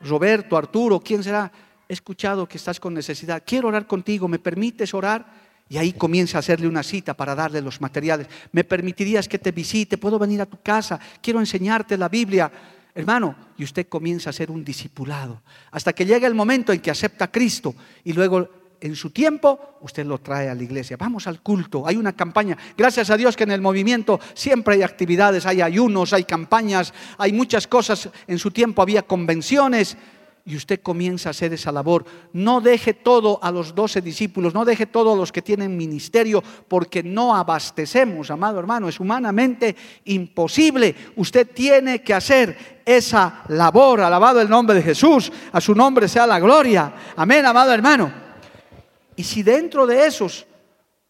Roberto, 0.00 0.58
Arturo, 0.58 1.00
¿quién 1.00 1.22
será? 1.22 1.50
He 1.90 1.92
escuchado 1.92 2.46
que 2.46 2.56
estás 2.56 2.78
con 2.78 2.94
necesidad, 2.94 3.42
quiero 3.44 3.66
orar 3.66 3.84
contigo, 3.84 4.28
¿me 4.28 4.38
permites 4.38 4.94
orar? 4.94 5.26
Y 5.68 5.76
ahí 5.76 5.92
comienza 5.92 6.38
a 6.38 6.40
hacerle 6.40 6.68
una 6.68 6.84
cita 6.84 7.14
para 7.14 7.34
darle 7.34 7.60
los 7.60 7.80
materiales. 7.80 8.28
¿Me 8.52 8.62
permitirías 8.62 9.26
que 9.26 9.40
te 9.40 9.50
visite? 9.50 9.98
¿Puedo 9.98 10.16
venir 10.16 10.40
a 10.40 10.46
tu 10.46 10.60
casa? 10.62 11.00
Quiero 11.20 11.40
enseñarte 11.40 11.98
la 11.98 12.08
Biblia. 12.08 12.50
Hermano, 12.94 13.34
y 13.58 13.64
usted 13.64 13.88
comienza 13.88 14.30
a 14.30 14.32
ser 14.32 14.52
un 14.52 14.64
discipulado. 14.64 15.42
Hasta 15.72 15.92
que 15.92 16.06
llega 16.06 16.28
el 16.28 16.34
momento 16.34 16.72
en 16.72 16.78
que 16.78 16.92
acepta 16.92 17.24
a 17.24 17.32
Cristo 17.32 17.74
y 18.04 18.12
luego 18.12 18.48
en 18.80 18.94
su 18.94 19.10
tiempo 19.10 19.78
usted 19.80 20.06
lo 20.06 20.18
trae 20.18 20.48
a 20.48 20.54
la 20.54 20.62
iglesia. 20.62 20.96
Vamos 20.96 21.26
al 21.26 21.40
culto, 21.40 21.88
hay 21.88 21.96
una 21.96 22.12
campaña. 22.12 22.56
Gracias 22.78 23.10
a 23.10 23.16
Dios 23.16 23.36
que 23.36 23.44
en 23.44 23.50
el 23.50 23.60
movimiento 23.60 24.20
siempre 24.34 24.76
hay 24.76 24.82
actividades, 24.82 25.44
hay 25.44 25.60
ayunos, 25.60 26.12
hay 26.12 26.22
campañas, 26.22 26.94
hay 27.18 27.32
muchas 27.32 27.66
cosas. 27.66 28.08
En 28.28 28.38
su 28.38 28.52
tiempo 28.52 28.80
había 28.80 29.02
convenciones 29.02 29.96
y 30.50 30.56
usted 30.56 30.80
comienza 30.82 31.28
a 31.28 31.30
hacer 31.30 31.52
esa 31.52 31.70
labor. 31.70 32.04
No 32.32 32.60
deje 32.60 32.92
todo 32.92 33.38
a 33.40 33.52
los 33.52 33.72
doce 33.72 34.00
discípulos, 34.00 34.52
no 34.52 34.64
deje 34.64 34.86
todo 34.86 35.12
a 35.12 35.16
los 35.16 35.30
que 35.30 35.42
tienen 35.42 35.76
ministerio, 35.76 36.42
porque 36.66 37.04
no 37.04 37.36
abastecemos, 37.36 38.32
amado 38.32 38.58
hermano, 38.58 38.88
es 38.88 38.98
humanamente 38.98 39.76
imposible. 40.06 40.94
Usted 41.14 41.48
tiene 41.54 42.02
que 42.02 42.14
hacer 42.14 42.80
esa 42.84 43.44
labor, 43.46 44.00
alabado 44.00 44.40
el 44.40 44.48
nombre 44.48 44.74
de 44.74 44.82
Jesús, 44.82 45.30
a 45.52 45.60
su 45.60 45.72
nombre 45.72 46.08
sea 46.08 46.26
la 46.26 46.40
gloria. 46.40 46.92
Amén, 47.14 47.46
amado 47.46 47.72
hermano. 47.72 48.12
Y 49.14 49.22
si 49.22 49.44
dentro 49.44 49.86
de 49.86 50.04
esos 50.04 50.46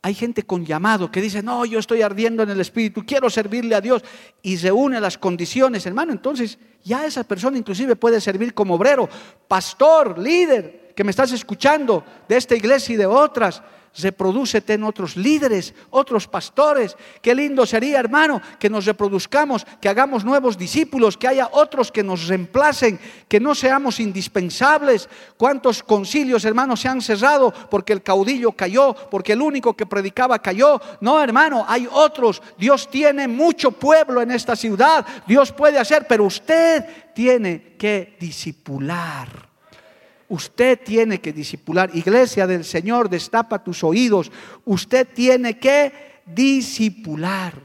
hay 0.03 0.15
gente 0.15 0.45
con 0.45 0.65
llamado 0.65 1.11
que 1.11 1.21
dice, 1.21 1.43
no, 1.43 1.65
yo 1.67 1.79
estoy 1.79 2.01
ardiendo 2.03 2.43
en 2.43 2.51
el 2.51 2.61
Espíritu, 2.61 3.05
quiero 3.05 3.29
servirle 3.29 3.75
a 3.75 3.81
Dios 3.81 4.03
y 4.43 4.57
reúne 4.57 4.99
las 5.01 5.19
condiciones, 5.19 5.85
hermano. 5.85 6.13
Entonces 6.13 6.59
ya 6.83 7.05
esa 7.05 7.25
persona 7.25 7.59
inclusive 7.59 7.97
puede 7.97 8.21
servir 8.21 8.55
como 8.55 8.75
obrero, 8.75 9.09
pastor, 9.47 10.19
líder, 10.19 10.80
que 10.95 11.05
me 11.05 11.11
estás 11.11 11.33
escuchando 11.33 12.05
de 12.29 12.37
esta 12.37 12.55
iglesia 12.55 12.95
y 12.95 12.99
de 12.99 13.07
otras 13.07 13.63
reprodúcete 13.99 14.75
en 14.75 14.85
otros 14.85 15.17
líderes, 15.17 15.75
otros 15.91 16.29
pastores. 16.29 16.97
Qué 17.21 17.35
lindo 17.35 17.67
sería, 17.67 17.99
hermano, 17.99 18.41
que 18.59 18.71
nos 18.71 18.85
reproduzcamos, 18.85 19.67
que 19.81 19.89
hagamos 19.89 20.25
nuevos 20.25 20.57
discípulos, 20.57 21.17
que 21.17 21.29
haya 21.29 21.49
otros 21.53 21.91
que 21.91 22.03
nos 22.03 22.29
reemplacen, 22.29 23.01
que 23.29 23.41
no 23.41 23.55
seamos 23.55 24.01
indispensables. 24.01 25.09
¿Cuántos 25.37 25.83
concilios, 25.83 26.45
hermanos, 26.45 26.81
se 26.81 26.89
han 26.89 27.01
cerrado 27.01 27.53
porque 27.71 27.93
el 27.93 28.03
caudillo 28.03 28.53
cayó, 28.53 28.95
porque 29.11 29.33
el 29.33 29.43
único 29.43 29.77
que 29.77 29.87
predicaba 29.87 30.39
cayó? 30.39 30.81
No, 31.01 31.21
hermano, 31.21 31.65
hay 31.69 31.89
otros. 31.91 32.43
Dios 32.59 32.89
tiene 32.91 33.27
mucho 33.27 33.73
pueblo 33.73 34.23
en 34.23 34.31
esta 34.31 34.55
ciudad. 34.55 35.05
Dios 35.27 35.53
puede 35.53 35.79
hacer, 35.79 36.07
pero 36.09 36.25
usted 36.25 37.13
tiene 37.13 37.75
que 37.77 38.17
discipular. 38.21 39.50
Usted 40.31 40.79
tiene 40.85 41.21
que 41.21 41.33
disipular. 41.33 41.91
Iglesia 41.93 42.47
del 42.47 42.65
Señor, 42.65 43.11
destapa 43.11 43.65
tus 43.65 43.83
oídos. 43.83 44.31
Usted 44.65 45.09
tiene 45.13 45.59
que 45.59 46.23
disipular. 46.25 47.61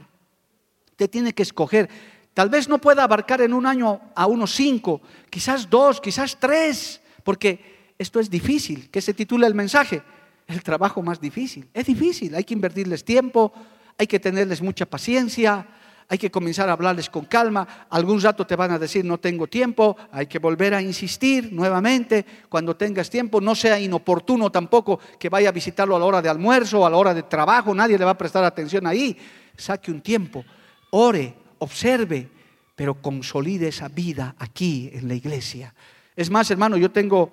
Usted 0.90 1.08
tiene 1.08 1.32
que 1.32 1.44
escoger. 1.44 1.88
Tal 2.34 2.50
vez 2.50 2.68
no 2.68 2.78
pueda 2.78 3.04
abarcar 3.04 3.40
en 3.40 3.54
un 3.54 3.66
año 3.66 4.00
a 4.16 4.26
unos 4.26 4.52
cinco, 4.52 5.00
quizás 5.30 5.70
dos, 5.70 6.00
quizás 6.00 6.38
tres, 6.40 7.00
porque 7.22 7.92
esto 7.98 8.18
es 8.18 8.28
difícil. 8.28 8.90
¿Qué 8.90 9.00
se 9.00 9.14
titula 9.14 9.46
el 9.46 9.54
mensaje? 9.54 10.02
El 10.48 10.62
trabajo 10.64 11.00
más 11.02 11.20
difícil. 11.20 11.68
Es 11.72 11.86
difícil, 11.86 12.34
hay 12.34 12.42
que 12.42 12.54
invertirles 12.54 13.04
tiempo, 13.04 13.52
hay 13.96 14.08
que 14.08 14.18
tenerles 14.18 14.60
mucha 14.60 14.86
paciencia, 14.86 15.68
hay 16.08 16.18
que 16.18 16.30
comenzar 16.30 16.68
a 16.68 16.72
hablarles 16.72 17.10
con 17.10 17.24
calma. 17.24 17.86
Algún 17.90 18.20
rato 18.20 18.46
te 18.46 18.54
van 18.54 18.70
a 18.70 18.78
decir, 18.78 19.04
no 19.04 19.18
tengo 19.18 19.46
tiempo, 19.46 19.96
hay 20.12 20.26
que 20.26 20.38
volver 20.38 20.74
a 20.74 20.82
insistir 20.82 21.52
nuevamente. 21.52 22.24
Cuando 22.48 22.76
tengas 22.76 23.10
tiempo, 23.10 23.40
no 23.40 23.54
sea 23.54 23.80
inoportuno 23.80 24.50
tampoco 24.50 25.00
que 25.18 25.28
vaya 25.28 25.48
a 25.48 25.52
visitarlo 25.52 25.96
a 25.96 25.98
la 25.98 26.04
hora 26.04 26.22
de 26.22 26.28
almuerzo 26.28 26.80
o 26.80 26.86
a 26.86 26.90
la 26.90 26.96
hora 26.96 27.14
de 27.14 27.24
trabajo, 27.24 27.74
nadie 27.74 27.98
le 27.98 28.04
va 28.04 28.12
a 28.12 28.18
prestar 28.18 28.44
atención 28.44 28.86
ahí. 28.86 29.16
Saque 29.56 29.90
un 29.90 30.00
tiempo, 30.00 30.44
ore, 30.90 31.34
observe, 31.58 32.28
pero 32.76 33.00
consolide 33.00 33.68
esa 33.68 33.88
vida 33.88 34.36
aquí 34.38 34.90
en 34.92 35.08
la 35.08 35.14
iglesia. 35.14 35.74
Es 36.14 36.30
más, 36.30 36.50
hermano, 36.50 36.76
yo 36.76 36.90
tengo 36.90 37.32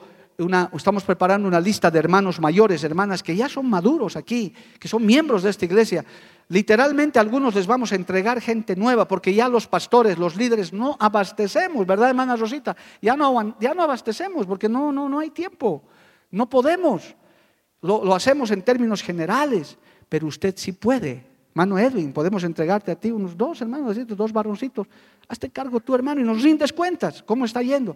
estamos 0.74 1.04
preparando 1.04 1.48
una 1.48 1.60
lista 1.60 1.92
de 1.92 2.00
hermanos 2.00 2.40
mayores, 2.40 2.84
hermanas 2.84 3.24
que 3.24 3.36
ya 3.36 3.48
son 3.48 3.70
maduros 3.70 4.16
aquí, 4.16 4.54
que 4.80 4.88
son 4.88 5.06
miembros 5.06 5.44
de 5.44 5.50
esta 5.50 5.66
iglesia. 5.66 6.04
Literalmente 6.50 7.20
algunos 7.20 7.56
les 7.56 7.68
vamos 7.68 7.92
a 7.92 7.96
entregar 7.96 8.42
gente 8.42 8.76
nueva 8.76 9.08
porque 9.08 9.34
ya 9.34 9.48
los 9.48 9.68
pastores, 9.68 10.18
los 10.18 10.36
líderes 10.36 10.74
no 10.74 10.98
abastecemos, 11.00 11.86
¿verdad, 11.86 12.10
hermana 12.10 12.36
Rosita? 12.36 12.76
Ya 13.02 13.16
no, 13.16 13.56
ya 13.60 13.74
no 13.74 13.84
abastecemos 13.84 14.46
porque 14.46 14.68
no, 14.68 14.92
no, 14.92 15.08
no 15.08 15.20
hay 15.20 15.30
tiempo, 15.30 15.84
no 16.32 16.50
podemos. 16.50 17.16
Lo, 17.82 18.04
lo 18.04 18.16
hacemos 18.16 18.52
en 18.52 18.62
términos 18.62 19.02
generales, 19.02 19.78
pero 20.10 20.28
usted 20.28 20.54
sí 20.58 20.74
puede. 20.74 21.26
Hermano 21.52 21.78
Edwin, 21.78 22.12
podemos 22.12 22.44
entregarte 22.44 22.92
a 22.92 22.96
ti 22.96 23.12
unos 23.12 23.38
dos 23.38 23.62
hermanos, 23.62 23.96
dos 24.08 24.34
varoncitos. 24.34 24.88
Hazte 25.28 25.50
cargo 25.50 25.80
tu 25.80 25.94
hermano 25.94 26.20
y 26.20 26.24
nos 26.24 26.42
rindes 26.42 26.74
cuentas. 26.74 27.22
¿Cómo 27.24 27.46
está 27.46 27.62
yendo? 27.62 27.96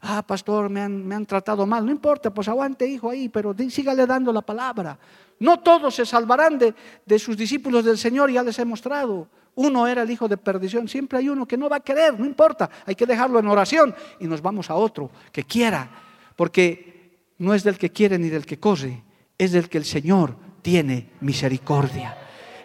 Ah, 0.00 0.22
pastor, 0.22 0.68
me 0.70 0.80
han, 0.80 1.06
me 1.06 1.14
han, 1.14 1.26
tratado 1.26 1.66
mal. 1.66 1.84
No 1.84 1.90
importa, 1.90 2.32
pues 2.32 2.48
aguante, 2.48 2.86
hijo, 2.86 3.10
ahí, 3.10 3.28
pero 3.28 3.54
sígale 3.68 4.06
dando 4.06 4.32
la 4.32 4.42
palabra. 4.42 4.98
No 5.40 5.60
todos 5.60 5.94
se 5.94 6.06
salvarán 6.06 6.58
de, 6.58 6.74
de 7.04 7.18
sus 7.18 7.36
discípulos 7.36 7.84
del 7.84 7.98
Señor, 7.98 8.30
ya 8.30 8.42
les 8.42 8.58
he 8.58 8.64
mostrado. 8.64 9.28
Uno 9.56 9.88
era 9.88 10.02
el 10.02 10.10
hijo 10.10 10.28
de 10.28 10.36
perdición. 10.36 10.86
Siempre 10.86 11.18
hay 11.18 11.28
uno 11.28 11.46
que 11.46 11.56
no 11.56 11.68
va 11.68 11.76
a 11.76 11.80
querer, 11.80 12.18
no 12.18 12.24
importa. 12.24 12.70
Hay 12.86 12.94
que 12.94 13.06
dejarlo 13.06 13.40
en 13.40 13.48
oración 13.48 13.94
y 14.20 14.26
nos 14.26 14.40
vamos 14.40 14.70
a 14.70 14.74
otro 14.74 15.10
que 15.32 15.42
quiera. 15.42 15.90
Porque 16.36 17.32
no 17.38 17.54
es 17.54 17.64
del 17.64 17.76
que 17.76 17.90
quiere 17.90 18.18
ni 18.18 18.28
del 18.28 18.46
que 18.46 18.60
corre, 18.60 19.02
es 19.36 19.50
del 19.50 19.68
que 19.68 19.78
el 19.78 19.84
Señor 19.84 20.36
tiene 20.62 21.10
misericordia. 21.20 22.16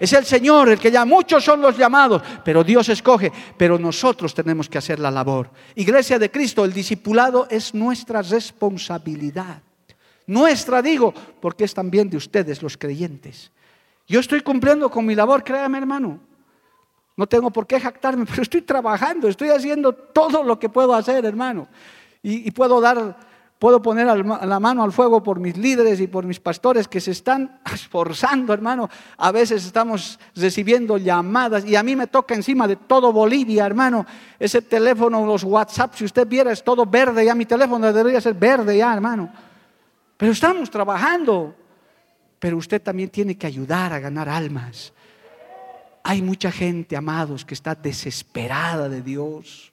Es 0.03 0.11
el 0.11 0.25
Señor 0.25 0.67
el 0.67 0.79
que 0.79 0.91
ya 0.91 1.05
muchos 1.05 1.45
son 1.45 1.61
los 1.61 1.77
llamados, 1.77 2.21
pero 2.43 2.61
Dios 2.61 2.89
escoge, 2.89 3.31
pero 3.55 3.79
nosotros 3.79 4.33
tenemos 4.33 4.67
que 4.67 4.77
hacer 4.77 4.99
la 4.99 5.09
labor. 5.09 5.49
Iglesia 5.75 6.19
de 6.19 6.29
Cristo, 6.29 6.65
el 6.65 6.73
discipulado 6.73 7.47
es 7.49 7.73
nuestra 7.73 8.21
responsabilidad. 8.21 9.63
Nuestra 10.27 10.81
digo, 10.81 11.13
porque 11.39 11.63
es 11.63 11.73
también 11.73 12.09
de 12.09 12.17
ustedes 12.17 12.61
los 12.61 12.77
creyentes. 12.77 13.49
Yo 14.05 14.19
estoy 14.19 14.41
cumpliendo 14.41 14.91
con 14.91 15.05
mi 15.05 15.15
labor, 15.15 15.41
créame 15.41 15.77
hermano. 15.77 16.19
No 17.15 17.25
tengo 17.25 17.49
por 17.49 17.65
qué 17.65 17.79
jactarme, 17.79 18.25
pero 18.29 18.41
estoy 18.41 18.63
trabajando, 18.63 19.29
estoy 19.29 19.51
haciendo 19.51 19.93
todo 19.93 20.43
lo 20.43 20.59
que 20.59 20.67
puedo 20.67 20.93
hacer, 20.93 21.23
hermano. 21.23 21.69
Y 22.21 22.51
puedo 22.51 22.81
dar 22.81 23.15
Puedo 23.64 23.82
poner 23.82 24.05
la 24.05 24.59
mano 24.59 24.84
al 24.84 24.91
fuego 24.91 25.24
por 25.24 25.39
mis 25.39 25.55
líderes 25.55 26.01
y 26.01 26.07
por 26.07 26.26
mis 26.26 26.41
pastores 26.41 26.89
que 26.89 26.99
se 26.99 27.11
están 27.11 27.61
esforzando, 27.74 28.53
hermano. 28.53 28.89
A 29.16 29.32
veces 29.32 29.66
estamos 29.66 30.20
recibiendo 30.36 30.97
llamadas 30.97 31.64
y 31.64 31.78
a 31.78 31.82
mí 31.82 31.95
me 31.95 32.07
toca 32.07 32.36
encima 32.36 32.68
de 32.68 32.76
todo 32.76 33.14
Bolivia, 33.14 33.66
hermano. 33.66 34.05
Ese 34.38 34.64
teléfono, 34.64 35.26
los 35.26 35.45
WhatsApp, 35.45 35.93
si 35.95 36.03
usted 36.03 36.28
viera, 36.28 36.51
es 36.51 36.61
todo 36.61 36.86
verde 36.86 37.24
ya. 37.24 37.34
Mi 37.36 37.45
teléfono 37.45 37.93
debería 37.93 38.20
ser 38.20 38.34
verde 38.34 38.80
ya, 38.80 38.93
hermano. 38.93 39.32
Pero 40.18 40.34
estamos 40.34 40.70
trabajando. 40.70 41.55
Pero 42.39 42.57
usted 42.57 42.82
también 42.82 43.07
tiene 43.11 43.38
que 43.38 43.47
ayudar 43.47 43.93
a 43.93 43.99
ganar 43.99 44.28
almas. 44.28 44.91
Hay 46.03 46.22
mucha 46.22 46.51
gente, 46.51 46.97
amados, 46.97 47.45
que 47.45 47.53
está 47.53 47.76
desesperada 47.76 48.89
de 48.89 49.01
Dios 49.01 49.72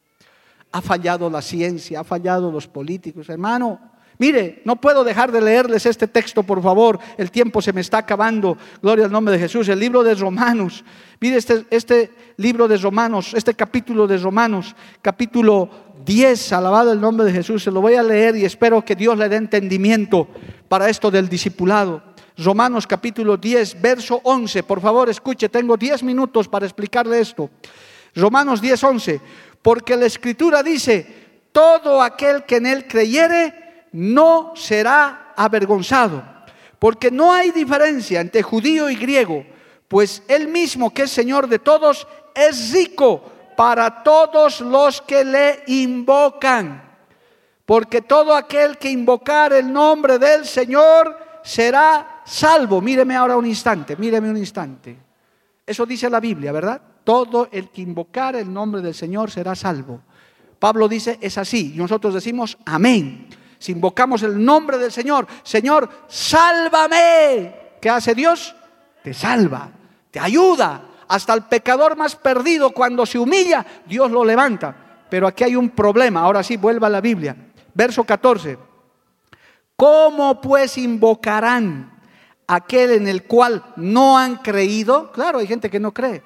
ha 0.72 0.80
fallado 0.80 1.28
la 1.28 1.42
ciencia, 1.42 2.00
ha 2.00 2.04
fallado 2.04 2.50
los 2.50 2.66
políticos. 2.66 3.28
Hermano, 3.28 3.80
mire, 4.18 4.62
no 4.64 4.76
puedo 4.76 5.02
dejar 5.02 5.32
de 5.32 5.40
leerles 5.40 5.86
este 5.86 6.06
texto, 6.06 6.42
por 6.42 6.62
favor. 6.62 6.98
El 7.16 7.30
tiempo 7.30 7.60
se 7.60 7.72
me 7.72 7.80
está 7.80 7.98
acabando. 7.98 8.56
Gloria 8.80 9.06
al 9.06 9.12
nombre 9.12 9.32
de 9.32 9.40
Jesús. 9.40 9.68
El 9.68 9.80
libro 9.80 10.02
de 10.02 10.14
Romanos. 10.14 10.84
Mire 11.20 11.36
este, 11.36 11.66
este 11.70 12.12
libro 12.36 12.68
de 12.68 12.76
Romanos, 12.78 13.34
este 13.34 13.54
capítulo 13.54 14.06
de 14.06 14.16
Romanos, 14.16 14.74
capítulo 15.02 15.68
10, 16.04 16.52
alabado 16.52 16.92
el 16.92 17.00
nombre 17.00 17.26
de 17.26 17.32
Jesús. 17.32 17.62
Se 17.64 17.70
lo 17.70 17.80
voy 17.80 17.94
a 17.94 18.02
leer 18.02 18.36
y 18.36 18.44
espero 18.44 18.84
que 18.84 18.96
Dios 18.96 19.18
le 19.18 19.28
dé 19.28 19.36
entendimiento 19.36 20.28
para 20.68 20.88
esto 20.88 21.10
del 21.10 21.28
discipulado. 21.28 22.02
Romanos 22.38 22.86
capítulo 22.86 23.36
10, 23.36 23.82
verso 23.82 24.20
11. 24.24 24.62
Por 24.62 24.80
favor, 24.80 25.10
escuche, 25.10 25.48
tengo 25.48 25.76
10 25.76 26.02
minutos 26.04 26.48
para 26.48 26.64
explicarle 26.64 27.20
esto. 27.20 27.50
Romanos 28.14 28.60
10, 28.60 28.84
11. 28.84 29.20
Porque 29.62 29.96
la 29.96 30.06
escritura 30.06 30.62
dice, 30.62 31.20
todo 31.52 32.02
aquel 32.02 32.44
que 32.44 32.56
en 32.56 32.66
él 32.66 32.86
creyere 32.86 33.86
no 33.92 34.52
será 34.56 35.32
avergonzado. 35.36 36.22
Porque 36.78 37.10
no 37.10 37.32
hay 37.32 37.50
diferencia 37.50 38.20
entre 38.20 38.42
judío 38.42 38.88
y 38.88 38.96
griego, 38.96 39.44
pues 39.88 40.22
él 40.28 40.48
mismo 40.48 40.94
que 40.94 41.02
es 41.02 41.10
Señor 41.10 41.48
de 41.48 41.58
todos 41.58 42.06
es 42.34 42.72
rico 42.72 43.22
para 43.56 44.02
todos 44.02 44.60
los 44.60 45.02
que 45.02 45.24
le 45.24 45.62
invocan. 45.66 46.88
Porque 47.66 48.00
todo 48.00 48.34
aquel 48.34 48.78
que 48.78 48.90
invocar 48.90 49.52
el 49.52 49.70
nombre 49.72 50.18
del 50.18 50.46
Señor 50.46 51.16
será 51.42 52.22
salvo. 52.24 52.80
Míreme 52.80 53.14
ahora 53.14 53.36
un 53.36 53.46
instante, 53.46 53.96
míreme 53.96 54.30
un 54.30 54.36
instante. 54.36 54.96
Eso 55.66 55.84
dice 55.84 56.08
la 56.08 56.20
Biblia, 56.20 56.52
¿verdad? 56.52 56.80
Todo 57.04 57.48
el 57.52 57.70
que 57.70 57.82
invocar 57.82 58.36
el 58.36 58.52
nombre 58.52 58.80
del 58.80 58.94
Señor 58.94 59.30
será 59.30 59.54
salvo. 59.54 60.00
Pablo 60.58 60.88
dice, 60.88 61.18
es 61.20 61.38
así. 61.38 61.72
Y 61.74 61.78
nosotros 61.78 62.14
decimos, 62.14 62.58
amén. 62.66 63.28
Si 63.58 63.72
invocamos 63.72 64.22
el 64.22 64.42
nombre 64.42 64.78
del 64.78 64.92
Señor, 64.92 65.26
Señor, 65.42 65.88
sálvame. 66.08 67.54
¿Qué 67.80 67.90
hace 67.90 68.14
Dios? 68.14 68.54
Te 69.02 69.14
salva, 69.14 69.70
te 70.10 70.20
ayuda. 70.20 70.82
Hasta 71.08 71.34
el 71.34 71.42
pecador 71.42 71.96
más 71.96 72.14
perdido, 72.14 72.70
cuando 72.70 73.04
se 73.04 73.18
humilla, 73.18 73.66
Dios 73.86 74.10
lo 74.10 74.24
levanta. 74.24 74.74
Pero 75.10 75.26
aquí 75.26 75.44
hay 75.44 75.56
un 75.56 75.70
problema. 75.70 76.20
Ahora 76.20 76.42
sí, 76.42 76.56
vuelva 76.56 76.86
a 76.86 76.90
la 76.90 77.00
Biblia. 77.00 77.36
Verso 77.74 78.04
14. 78.04 78.58
¿Cómo 79.76 80.40
pues 80.40 80.76
invocarán 80.78 82.00
aquel 82.46 82.92
en 82.92 83.08
el 83.08 83.24
cual 83.24 83.64
no 83.76 84.18
han 84.18 84.36
creído? 84.36 85.10
Claro, 85.10 85.38
hay 85.38 85.46
gente 85.46 85.70
que 85.70 85.80
no 85.80 85.92
cree. 85.92 86.22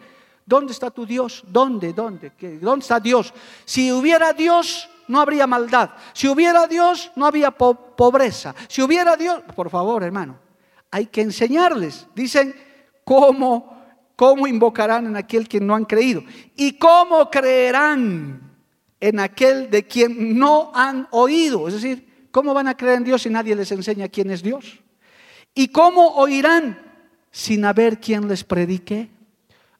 ¿Dónde 0.47 0.73
está 0.73 0.91
tu 0.91 1.07
Dios? 1.07 1.43
¿Dónde? 1.47 1.93
¿Dónde? 1.93 2.33
¿Dónde 2.61 2.83
está 2.83 3.01
Dios? 3.01 3.33
Si 3.65 3.91
hubiera 3.91 4.33
Dios, 4.33 4.89
no 5.09 5.21
habría 5.21 5.47
maldad. 5.47 5.91
Si 6.13 6.29
hubiera 6.29 6.67
Dios, 6.67 7.11
no 7.17 7.27
había 7.27 7.51
pobreza. 7.51 8.55
Si 8.69 8.83
hubiera 8.83 9.17
Dios, 9.17 9.41
por 9.55 9.71
favor, 9.71 10.03
hermano, 10.03 10.39
hay 10.91 11.07
que 11.07 11.23
enseñarles. 11.23 12.07
Dicen, 12.15 12.55
¿cómo, 13.05 13.83
cómo 14.17 14.47
invocarán 14.47 15.07
en 15.07 15.17
aquel 15.17 15.49
que 15.49 15.61
no 15.61 15.75
han 15.75 15.87
creído? 15.87 16.23
¿Y 16.57 16.73
cómo 16.79 17.31
creerán 17.31 18.55
en 19.01 19.21
aquel 19.21 19.71
de 19.71 19.87
quien 19.87 20.39
no 20.39 20.73
han 20.75 21.09
oído? 21.11 21.69
Es 21.69 21.75
decir, 21.75 22.29
¿cómo 22.31 22.53
van 22.53 22.69
a 22.69 22.77
creer 22.77 22.99
en 22.99 23.05
Dios 23.05 23.23
si 23.23 23.31
nadie 23.31 23.57
les 23.57 23.73
enseña 23.73 24.09
quién 24.09 24.31
es 24.31 24.43
Dios? 24.43 24.81
¿Y 25.55 25.69
cómo 25.69 26.17
oirán 26.17 26.81
sin 27.31 27.65
haber 27.65 27.99
quien 27.99 28.29
les 28.29 28.45
predique? 28.45 29.14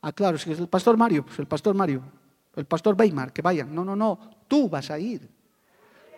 Ah, 0.07 0.13
claro, 0.13 0.37
si 0.37 0.53
es 0.53 0.59
el 0.59 0.69
pastor 0.69 0.99
Mario, 0.99 1.25
pues 1.25 1.39
el 1.39 1.47
pastor 1.47 1.75
Mario, 1.75 2.03
el 2.57 2.67
pastor 2.67 2.95
Weimar, 2.95 3.33
que 3.33 3.41
vayan. 3.41 3.75
No, 3.75 3.83
no, 3.83 3.97
no, 3.97 4.19
tú 4.47 4.69
vas 4.69 4.91
a 4.91 4.99
ir. 4.99 5.27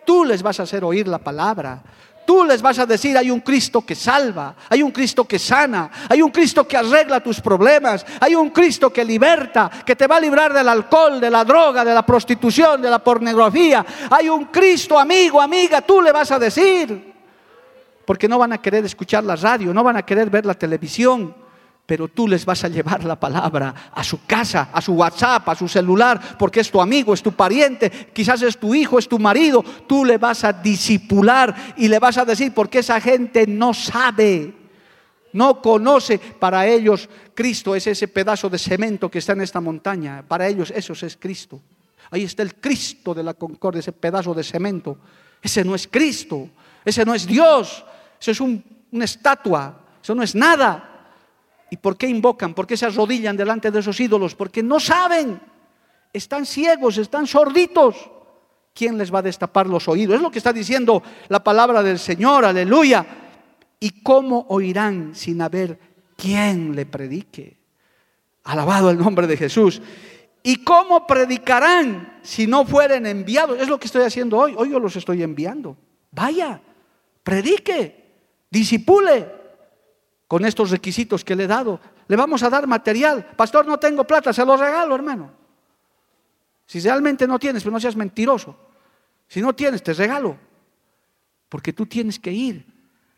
Tú 0.05 0.25
les 0.25 0.43
vas 0.43 0.59
a 0.59 0.63
hacer 0.63 0.83
oír 0.83 1.07
la 1.07 1.19
palabra. 1.19 1.81
Tú 2.25 2.43
les 2.43 2.61
vas 2.61 2.77
a 2.79 2.85
decir, 2.85 3.17
hay 3.17 3.31
un 3.31 3.39
Cristo 3.39 3.85
que 3.85 3.95
salva, 3.95 4.57
hay 4.67 4.83
un 4.83 4.91
Cristo 4.91 5.23
que 5.23 5.39
sana, 5.39 5.89
hay 6.09 6.21
un 6.21 6.31
Cristo 6.31 6.67
que 6.67 6.75
arregla 6.75 7.23
tus 7.23 7.39
problemas, 7.39 8.05
hay 8.19 8.35
un 8.35 8.49
Cristo 8.49 8.91
que 8.91 9.05
liberta, 9.05 9.71
que 9.85 9.95
te 9.95 10.05
va 10.05 10.17
a 10.17 10.19
librar 10.19 10.51
del 10.51 10.67
alcohol, 10.67 11.21
de 11.21 11.29
la 11.29 11.45
droga, 11.45 11.85
de 11.85 11.93
la 11.93 12.05
prostitución, 12.05 12.81
de 12.81 12.89
la 12.89 12.99
pornografía. 12.99 13.85
Hay 14.11 14.27
un 14.27 14.47
Cristo, 14.47 14.99
amigo, 14.99 15.39
amiga, 15.39 15.79
tú 15.79 16.01
le 16.01 16.11
vas 16.11 16.29
a 16.29 16.39
decir. 16.39 17.13
Porque 18.05 18.27
no 18.27 18.37
van 18.37 18.51
a 18.51 18.61
querer 18.61 18.83
escuchar 18.83 19.23
la 19.23 19.37
radio, 19.37 19.73
no 19.73 19.81
van 19.81 19.95
a 19.95 20.03
querer 20.03 20.29
ver 20.29 20.45
la 20.45 20.55
televisión 20.55 21.46
pero 21.87 22.09
tú 22.09 22.27
les 22.27 22.45
vas 22.45 22.65
a 22.65 22.67
llevar 22.67 23.05
la 23.05 23.17
palabra 23.17 23.73
a 23.93 24.03
su 24.03 24.25
casa, 24.25 24.69
a 24.73 24.81
su 24.81 24.91
WhatsApp, 24.91 25.47
a 25.47 25.55
su 25.55 25.69
celular, 25.69 26.35
porque 26.37 26.59
es 26.59 26.69
tu 26.69 26.81
amigo, 26.81 27.13
es 27.13 27.23
tu 27.23 27.31
pariente, 27.31 27.89
quizás 28.13 28.41
es 28.41 28.57
tu 28.57 28.75
hijo, 28.75 28.99
es 28.99 29.07
tu 29.07 29.17
marido. 29.17 29.63
Tú 29.87 30.03
le 30.03 30.17
vas 30.17 30.43
a 30.43 30.51
disipular 30.51 31.73
y 31.77 31.87
le 31.87 31.97
vas 31.97 32.17
a 32.17 32.25
decir, 32.25 32.53
porque 32.53 32.79
esa 32.79 32.99
gente 32.99 33.47
no 33.47 33.73
sabe, 33.73 34.53
no 35.31 35.61
conoce. 35.61 36.19
Para 36.19 36.67
ellos 36.67 37.07
Cristo 37.33 37.73
es 37.73 37.87
ese 37.87 38.09
pedazo 38.09 38.49
de 38.49 38.59
cemento 38.59 39.09
que 39.09 39.19
está 39.19 39.31
en 39.31 39.41
esta 39.41 39.61
montaña. 39.61 40.25
Para 40.27 40.45
ellos 40.45 40.73
eso 40.75 40.91
es 40.91 41.15
Cristo. 41.15 41.61
Ahí 42.11 42.23
está 42.23 42.43
el 42.43 42.55
Cristo 42.55 43.13
de 43.13 43.23
la 43.23 43.33
concordia, 43.33 43.79
ese 43.79 43.93
pedazo 43.93 44.33
de 44.33 44.43
cemento. 44.43 44.97
Ese 45.41 45.63
no 45.63 45.73
es 45.73 45.87
Cristo, 45.87 46.49
ese 46.83 47.05
no 47.05 47.13
es 47.13 47.25
Dios, 47.25 47.85
eso 48.19 48.31
es 48.31 48.41
una 48.41 49.05
estatua, 49.05 49.79
eso 50.03 50.13
no 50.13 50.21
es 50.21 50.35
nada. 50.35 50.96
¿Y 51.69 51.77
por 51.77 51.97
qué 51.97 52.07
invocan? 52.07 52.53
¿Por 52.53 52.65
qué 52.65 52.77
se 52.77 52.85
arrodillan 52.85 53.35
delante 53.35 53.71
de 53.71 53.79
esos 53.79 53.99
ídolos? 53.99 54.35
Porque 54.35 54.63
no 54.63 54.79
saben. 54.79 55.39
Están 56.13 56.45
ciegos, 56.45 56.97
están 56.97 57.27
sorditos. 57.27 58.09
¿Quién 58.73 58.97
les 58.97 59.13
va 59.13 59.19
a 59.19 59.23
destapar 59.23 59.67
los 59.67 59.87
oídos? 59.87 60.15
Es 60.15 60.21
lo 60.21 60.31
que 60.31 60.37
está 60.37 60.53
diciendo 60.53 61.03
la 61.27 61.43
palabra 61.43 61.83
del 61.83 61.99
Señor, 61.99 62.45
aleluya. 62.45 63.05
¿Y 63.79 64.01
cómo 64.01 64.45
oirán 64.49 65.13
sin 65.13 65.41
haber 65.41 65.79
quien 66.15 66.75
le 66.75 66.85
predique? 66.85 67.57
Alabado 68.43 68.89
el 68.89 68.97
nombre 68.97 69.27
de 69.27 69.35
Jesús. 69.35 69.81
¿Y 70.43 70.63
cómo 70.63 71.05
predicarán 71.05 72.19
si 72.21 72.47
no 72.47 72.65
fueren 72.65 73.05
enviados? 73.05 73.59
Es 73.59 73.67
lo 73.67 73.79
que 73.79 73.87
estoy 73.87 74.03
haciendo 74.03 74.37
hoy. 74.37 74.53
Hoy 74.55 74.71
yo 74.71 74.79
los 74.79 74.95
estoy 74.95 75.21
enviando. 75.21 75.75
Vaya, 76.11 76.61
predique, 77.23 78.05
disipule 78.49 79.36
con 80.27 80.45
estos 80.45 80.71
requisitos 80.71 81.23
que 81.23 81.35
le 81.35 81.45
he 81.45 81.47
dado. 81.47 81.79
Le 82.07 82.15
vamos 82.15 82.43
a 82.43 82.49
dar 82.49 82.67
material. 82.67 83.25
Pastor, 83.35 83.65
no 83.65 83.77
tengo 83.77 84.05
plata, 84.05 84.33
se 84.33 84.45
lo 84.45 84.57
regalo, 84.57 84.95
hermano. 84.95 85.31
Si 86.65 86.79
realmente 86.79 87.27
no 87.27 87.39
tienes, 87.39 87.63
pero 87.63 87.71
pues 87.71 87.83
no 87.83 87.87
seas 87.87 87.95
mentiroso. 87.95 88.55
Si 89.27 89.41
no 89.41 89.55
tienes, 89.55 89.81
te 89.81 89.93
regalo. 89.93 90.37
Porque 91.49 91.71
tú 91.71 91.85
tienes 91.85 92.19
que 92.19 92.31
ir 92.31 92.77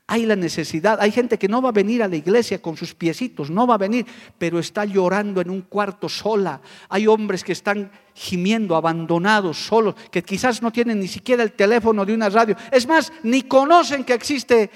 hay 0.10 0.26
la 0.26 0.36
necesidad. 0.36 1.00
Hay 1.00 1.12
gente 1.12 1.38
que 1.38 1.48
no 1.48 1.62
va 1.62 1.70
a 1.70 1.72
venir 1.72 2.02
a 2.02 2.08
la 2.08 2.16
iglesia 2.16 2.60
con 2.60 2.76
sus 2.76 2.96
piecitos, 2.96 3.52
no 3.52 3.68
va 3.68 3.76
a 3.76 3.78
venir, 3.78 4.08
pero 4.40 4.58
está 4.58 4.84
llorando 4.84 5.40
en 5.40 5.52
un 5.52 5.62
cuarto 5.62 6.10
sola. 6.10 6.62
Hay 6.90 7.06
hombres 7.06 7.44
que 7.44 7.52
están 7.52 7.92
gimiendo, 8.16 8.76
abandonados, 8.76 9.68
solos, 9.68 9.94
que 10.10 10.24
quizás 10.24 10.64
no 10.64 10.72
tienen 10.72 11.00
ni 11.00 11.08
siquiera 11.08 11.44
el 11.44 11.52
teléfono 11.52 12.04
de 12.08 12.16
una 12.16 12.28
radio. 12.28 12.56
Es 12.72 12.88
más, 12.88 13.14
ni 13.22 13.44
conocen 13.44 14.04
que 14.04 14.16
existe 14.16 14.72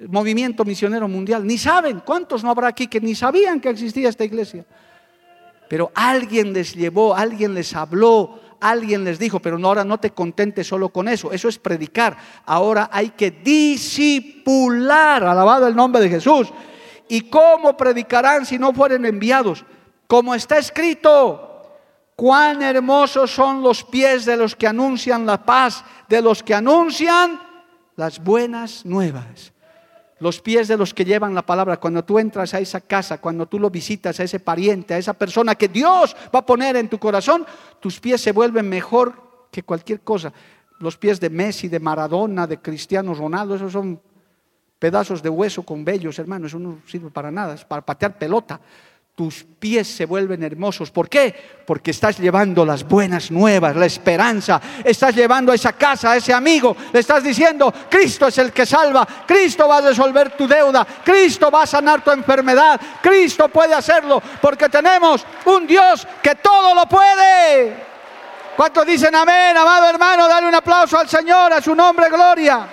movimiento 0.00 0.64
misionero 0.64 1.08
mundial, 1.08 1.46
ni 1.46 1.58
saben. 1.58 2.00
¿Cuántos 2.00 2.42
no 2.42 2.50
habrá 2.50 2.68
aquí 2.68 2.86
que 2.86 3.00
ni 3.00 3.14
sabían 3.14 3.60
que 3.60 3.70
existía 3.70 4.08
esta 4.08 4.24
iglesia? 4.24 4.64
Pero 5.68 5.92
alguien 5.94 6.52
les 6.52 6.74
llevó, 6.74 7.14
alguien 7.14 7.54
les 7.54 7.74
habló, 7.74 8.40
alguien 8.60 9.04
les 9.04 9.18
dijo, 9.18 9.40
pero 9.40 9.58
ahora 9.64 9.84
no 9.84 9.98
te 9.98 10.10
contentes 10.10 10.66
solo 10.66 10.88
con 10.90 11.08
eso, 11.08 11.32
eso 11.32 11.48
es 11.48 11.58
predicar, 11.58 12.16
ahora 12.44 12.90
hay 12.92 13.10
que 13.10 13.30
disipular, 13.30 15.24
alabado 15.24 15.66
el 15.66 15.76
nombre 15.76 16.02
de 16.02 16.10
Jesús. 16.10 16.48
¿Y 17.08 17.22
cómo 17.22 17.76
predicarán 17.76 18.46
si 18.46 18.58
no 18.58 18.72
fueren 18.72 19.04
enviados? 19.04 19.64
Como 20.06 20.34
está 20.34 20.58
escrito, 20.58 21.62
cuán 22.16 22.62
hermosos 22.62 23.30
son 23.30 23.62
los 23.62 23.84
pies 23.84 24.24
de 24.24 24.36
los 24.36 24.54
que 24.54 24.66
anuncian 24.66 25.26
la 25.26 25.44
paz, 25.44 25.84
de 26.08 26.22
los 26.22 26.42
que 26.42 26.54
anuncian 26.54 27.40
las 27.96 28.22
buenas 28.22 28.84
nuevas 28.84 29.53
los 30.20 30.40
pies 30.40 30.68
de 30.68 30.76
los 30.76 30.94
que 30.94 31.04
llevan 31.04 31.34
la 31.34 31.42
palabra. 31.42 31.78
Cuando 31.78 32.04
tú 32.04 32.18
entras 32.18 32.54
a 32.54 32.60
esa 32.60 32.80
casa, 32.80 33.18
cuando 33.18 33.46
tú 33.46 33.58
lo 33.58 33.70
visitas 33.70 34.18
a 34.20 34.24
ese 34.24 34.40
pariente, 34.40 34.94
a 34.94 34.98
esa 34.98 35.14
persona 35.14 35.54
que 35.54 35.68
Dios 35.68 36.16
va 36.34 36.40
a 36.40 36.46
poner 36.46 36.76
en 36.76 36.88
tu 36.88 36.98
corazón, 36.98 37.46
tus 37.80 38.00
pies 38.00 38.20
se 38.20 38.32
vuelven 38.32 38.68
mejor 38.68 39.48
que 39.50 39.62
cualquier 39.62 40.00
cosa. 40.00 40.32
Los 40.80 40.96
pies 40.96 41.20
de 41.20 41.30
Messi, 41.30 41.68
de 41.68 41.80
Maradona, 41.80 42.46
de 42.46 42.58
Cristiano 42.58 43.14
Ronaldo, 43.14 43.54
esos 43.56 43.72
son 43.72 44.00
pedazos 44.78 45.22
de 45.22 45.28
hueso 45.28 45.62
con 45.62 45.84
vellos, 45.84 46.18
hermano, 46.18 46.46
eso 46.46 46.58
no 46.58 46.78
sirve 46.86 47.10
para 47.10 47.30
nada, 47.30 47.54
es 47.54 47.64
para 47.64 47.82
patear 47.82 48.18
pelota 48.18 48.60
tus 49.14 49.44
pies 49.44 49.86
se 49.86 50.06
vuelven 50.06 50.42
hermosos. 50.42 50.90
¿Por 50.90 51.08
qué? 51.08 51.62
Porque 51.64 51.92
estás 51.92 52.18
llevando 52.18 52.66
las 52.66 52.82
buenas 52.82 53.30
nuevas, 53.30 53.76
la 53.76 53.86
esperanza. 53.86 54.60
Estás 54.82 55.14
llevando 55.14 55.52
a 55.52 55.54
esa 55.54 55.72
casa, 55.72 56.10
a 56.10 56.16
ese 56.16 56.32
amigo. 56.32 56.76
Le 56.92 56.98
estás 56.98 57.22
diciendo, 57.22 57.72
Cristo 57.88 58.26
es 58.26 58.38
el 58.38 58.52
que 58.52 58.66
salva. 58.66 59.06
Cristo 59.26 59.68
va 59.68 59.78
a 59.78 59.82
resolver 59.82 60.36
tu 60.36 60.48
deuda. 60.48 60.84
Cristo 61.04 61.48
va 61.48 61.62
a 61.62 61.66
sanar 61.66 62.02
tu 62.02 62.10
enfermedad. 62.10 62.80
Cristo 63.00 63.48
puede 63.48 63.74
hacerlo 63.74 64.20
porque 64.42 64.68
tenemos 64.68 65.24
un 65.44 65.64
Dios 65.64 66.06
que 66.20 66.34
todo 66.34 66.74
lo 66.74 66.86
puede. 66.86 67.94
¿Cuántos 68.56 68.84
dicen 68.84 69.14
amén, 69.14 69.56
amado 69.56 69.90
hermano? 69.90 70.26
Dale 70.26 70.48
un 70.48 70.54
aplauso 70.54 70.98
al 70.98 71.08
Señor, 71.08 71.52
a 71.52 71.62
su 71.62 71.74
nombre, 71.74 72.08
gloria. 72.08 72.66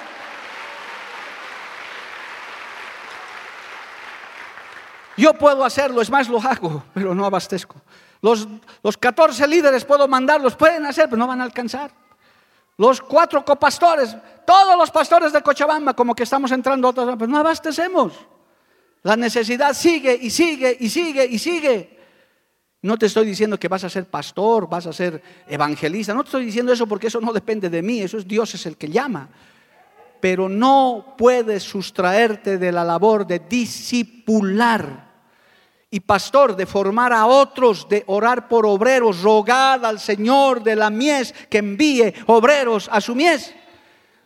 Yo 5.22 5.36
puedo 5.36 5.64
hacerlo, 5.64 6.02
es 6.02 6.10
más, 6.10 6.28
lo 6.28 6.40
hago, 6.40 6.84
pero 6.96 7.14
no 7.14 7.28
abastezco. 7.28 7.76
Los, 8.24 8.48
los 8.82 8.98
14 8.98 9.48
líderes 9.48 9.86
puedo 9.86 10.08
mandarlos, 10.08 10.56
pueden 10.56 10.84
hacer, 10.88 11.06
pero 11.06 11.18
no 11.18 11.28
van 11.28 11.42
a 11.42 11.44
alcanzar. 11.44 11.92
Los 12.76 13.00
cuatro 13.02 13.46
copastores, 13.46 14.18
todos 14.48 14.76
los 14.76 14.90
pastores 14.90 15.32
de 15.32 15.44
Cochabamba, 15.44 15.94
como 15.94 16.16
que 16.16 16.24
estamos 16.24 16.52
entrando 16.52 16.88
otros, 16.88 17.16
pero 17.20 17.32
no 17.32 17.38
abastecemos. 17.38 18.14
La 19.04 19.16
necesidad 19.16 19.76
sigue 19.76 20.18
y 20.20 20.32
sigue 20.32 20.76
y 20.80 20.90
sigue 20.90 21.24
y 21.28 21.38
sigue. 21.38 22.00
No 22.82 22.98
te 22.98 23.06
estoy 23.06 23.28
diciendo 23.28 23.60
que 23.60 23.68
vas 23.68 23.84
a 23.84 23.90
ser 23.92 24.06
pastor, 24.06 24.68
vas 24.68 24.88
a 24.88 24.94
ser 24.94 25.22
evangelista, 25.48 26.16
no 26.16 26.24
te 26.24 26.30
estoy 26.30 26.46
diciendo 26.46 26.74
eso 26.74 26.88
porque 26.88 27.08
eso 27.08 27.22
no 27.22 27.32
depende 27.32 27.70
de 27.70 27.84
mí, 27.84 28.02
eso 28.02 28.18
es 28.18 28.28
Dios 28.28 28.56
es 28.56 28.66
el 28.66 28.76
que 28.76 28.90
llama. 28.90 29.30
Pero 30.20 30.50
no 30.50 31.14
puedes 31.16 31.62
sustraerte 31.62 32.58
de 32.58 32.72
la 32.72 32.84
labor 32.84 33.28
de 33.28 33.38
discipular 33.38 35.11
y 35.94 36.00
pastor, 36.00 36.56
de 36.56 36.66
formar 36.66 37.12
a 37.12 37.26
otros, 37.26 37.88
de 37.90 38.06
orar 38.08 38.48
por 38.48 38.66
obreros, 38.66 39.22
rogad 39.22 39.84
al 39.86 40.00
Señor 40.00 40.64
de 40.64 40.78
la 40.78 40.90
mies 40.90 41.34
que 41.50 41.58
envíe 41.58 42.14
obreros 42.28 42.90
a 42.90 43.02
su 43.02 43.14
mies. 43.14 43.54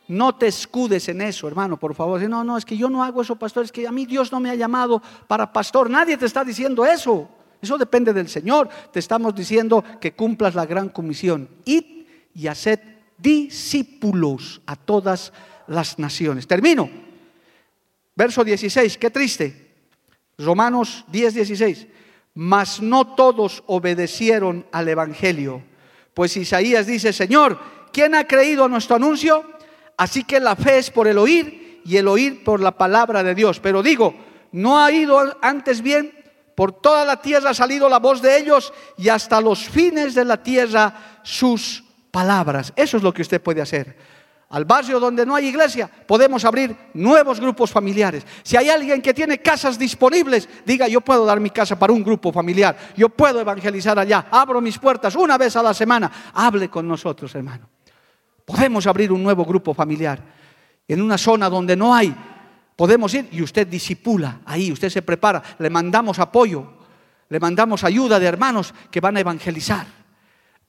No 0.07 0.35
te 0.35 0.45
escudes 0.45 1.09
en 1.09 1.21
eso, 1.21 1.47
hermano, 1.47 1.77
por 1.77 1.95
favor. 1.95 2.21
No, 2.29 2.43
no, 2.43 2.55
es 2.55 2.65
que 2.65 2.77
yo 2.77 2.87
no 2.87 3.03
hago 3.03 3.23
eso, 3.23 3.35
pastor, 3.35 3.65
es 3.65 3.71
que 3.71 3.87
a 3.87 3.91
mí 3.91 4.05
Dios 4.05 4.31
no 4.31 4.39
me 4.39 4.51
ha 4.51 4.55
llamado 4.55 5.01
para 5.27 5.51
pastor. 5.51 5.89
Nadie 5.89 6.17
te 6.17 6.27
está 6.27 6.43
diciendo 6.43 6.85
eso. 6.85 7.27
Eso 7.59 7.79
depende 7.79 8.13
del 8.13 8.29
Señor. 8.29 8.69
Te 8.91 8.99
estamos 8.99 9.33
diciendo 9.33 9.83
que 9.99 10.13
cumplas 10.13 10.53
la 10.53 10.67
gran 10.67 10.89
comisión. 10.89 11.49
Id 11.65 12.05
y 12.35 12.45
haced 12.45 12.79
discípulos 13.17 14.61
a 14.67 14.75
todas 14.75 15.33
las 15.65 15.97
naciones. 15.97 16.45
Termino. 16.45 16.87
Verso 18.15 18.43
16, 18.43 18.99
qué 18.99 19.09
triste. 19.09 19.64
Romanos 20.37 21.05
10, 21.09 21.33
16. 21.33 21.87
Mas 22.33 22.81
no 22.81 23.15
todos 23.15 23.63
obedecieron 23.67 24.65
al 24.71 24.89
Evangelio. 24.89 25.63
Pues 26.13 26.35
Isaías 26.37 26.85
dice, 26.85 27.13
Señor, 27.13 27.59
¿quién 27.91 28.15
ha 28.15 28.25
creído 28.25 28.65
a 28.65 28.69
nuestro 28.69 28.97
anuncio? 28.97 29.43
Así 29.97 30.23
que 30.23 30.39
la 30.39 30.55
fe 30.55 30.79
es 30.79 30.91
por 30.91 31.07
el 31.07 31.17
oír 31.17 31.81
y 31.85 31.97
el 31.97 32.07
oír 32.07 32.43
por 32.43 32.59
la 32.59 32.77
palabra 32.77 33.23
de 33.23 33.35
Dios. 33.35 33.59
Pero 33.59 33.81
digo, 33.81 34.15
¿no 34.51 34.79
ha 34.83 34.91
ido 34.91 35.37
antes 35.41 35.81
bien? 35.81 36.13
Por 36.55 36.73
toda 36.73 37.05
la 37.05 37.21
tierra 37.21 37.51
ha 37.51 37.53
salido 37.53 37.87
la 37.87 37.99
voz 37.99 38.21
de 38.21 38.37
ellos 38.37 38.73
y 38.97 39.09
hasta 39.09 39.41
los 39.41 39.67
fines 39.67 40.15
de 40.15 40.25
la 40.25 40.41
tierra 40.41 41.19
sus 41.23 41.83
palabras. 42.11 42.73
Eso 42.75 42.97
es 42.97 43.03
lo 43.03 43.13
que 43.13 43.21
usted 43.21 43.41
puede 43.41 43.61
hacer 43.61 44.14
al 44.49 44.65
barrio 44.65 44.99
donde 44.99 45.25
no 45.25 45.35
hay 45.35 45.47
iglesia, 45.47 45.87
podemos 45.87 46.45
abrir 46.45 46.75
nuevos 46.93 47.39
grupos 47.39 47.71
familiares. 47.71 48.25
Si 48.43 48.55
hay 48.55 48.69
alguien 48.69 49.01
que 49.01 49.13
tiene 49.13 49.39
casas 49.39 49.77
disponibles, 49.77 50.47
diga, 50.65 50.87
yo 50.87 51.01
puedo 51.01 51.25
dar 51.25 51.39
mi 51.39 51.49
casa 51.49 51.77
para 51.77 51.91
un 51.91 52.03
grupo 52.03 52.31
familiar, 52.31 52.77
yo 52.95 53.09
puedo 53.09 53.41
evangelizar 53.41 53.97
allá, 53.97 54.27
abro 54.31 54.61
mis 54.61 54.77
puertas 54.77 55.15
una 55.15 55.37
vez 55.37 55.55
a 55.55 55.63
la 55.63 55.73
semana, 55.73 56.11
hable 56.33 56.69
con 56.69 56.87
nosotros, 56.87 57.33
hermano. 57.35 57.67
Podemos 58.45 58.85
abrir 58.85 59.11
un 59.11 59.23
nuevo 59.23 59.43
grupo 59.43 59.73
familiar. 59.73 60.21
En 60.87 61.01
una 61.01 61.17
zona 61.17 61.49
donde 61.49 61.75
no 61.75 61.95
hay, 61.95 62.15
podemos 62.75 63.11
ir 63.15 63.27
y 63.31 63.41
usted 63.41 63.65
disipula 63.65 64.41
ahí, 64.45 64.71
usted 64.71 64.89
se 64.89 65.01
prepara, 65.01 65.41
le 65.57 65.69
mandamos 65.71 66.19
apoyo, 66.19 66.73
le 67.29 67.39
mandamos 67.39 67.83
ayuda 67.83 68.19
de 68.19 68.27
hermanos 68.27 68.73
que 68.91 69.01
van 69.01 69.17
a 69.17 69.21
evangelizar. 69.21 70.04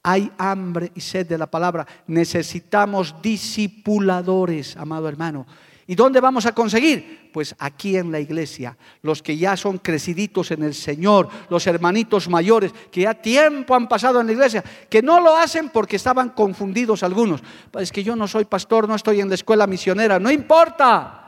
Hay 0.08 0.30
hambre 0.38 0.92
y 0.94 1.00
sed 1.00 1.26
de 1.26 1.36
la 1.36 1.48
palabra. 1.48 1.84
Necesitamos 2.06 3.16
discipuladores, 3.20 4.76
amado 4.76 5.08
hermano. 5.08 5.44
¿Y 5.88 5.96
dónde 5.96 6.20
vamos 6.20 6.46
a 6.46 6.52
conseguir? 6.52 7.28
Pues 7.32 7.56
aquí 7.58 7.96
en 7.96 8.12
la 8.12 8.20
iglesia. 8.20 8.76
Los 9.02 9.20
que 9.20 9.36
ya 9.36 9.56
son 9.56 9.78
creciditos 9.78 10.52
en 10.52 10.62
el 10.62 10.74
Señor, 10.74 11.28
los 11.48 11.66
hermanitos 11.66 12.28
mayores 12.28 12.72
que 12.92 13.00
ya 13.00 13.14
tiempo 13.14 13.74
han 13.74 13.88
pasado 13.88 14.20
en 14.20 14.28
la 14.28 14.32
iglesia, 14.34 14.62
que 14.88 15.02
no 15.02 15.20
lo 15.20 15.36
hacen 15.36 15.70
porque 15.70 15.96
estaban 15.96 16.28
confundidos 16.28 17.02
algunos. 17.02 17.42
Es 17.76 17.90
que 17.90 18.04
yo 18.04 18.14
no 18.14 18.28
soy 18.28 18.44
pastor, 18.44 18.88
no 18.88 18.94
estoy 18.94 19.20
en 19.20 19.28
la 19.28 19.34
escuela 19.34 19.66
misionera. 19.66 20.20
No 20.20 20.30
importa. 20.30 21.25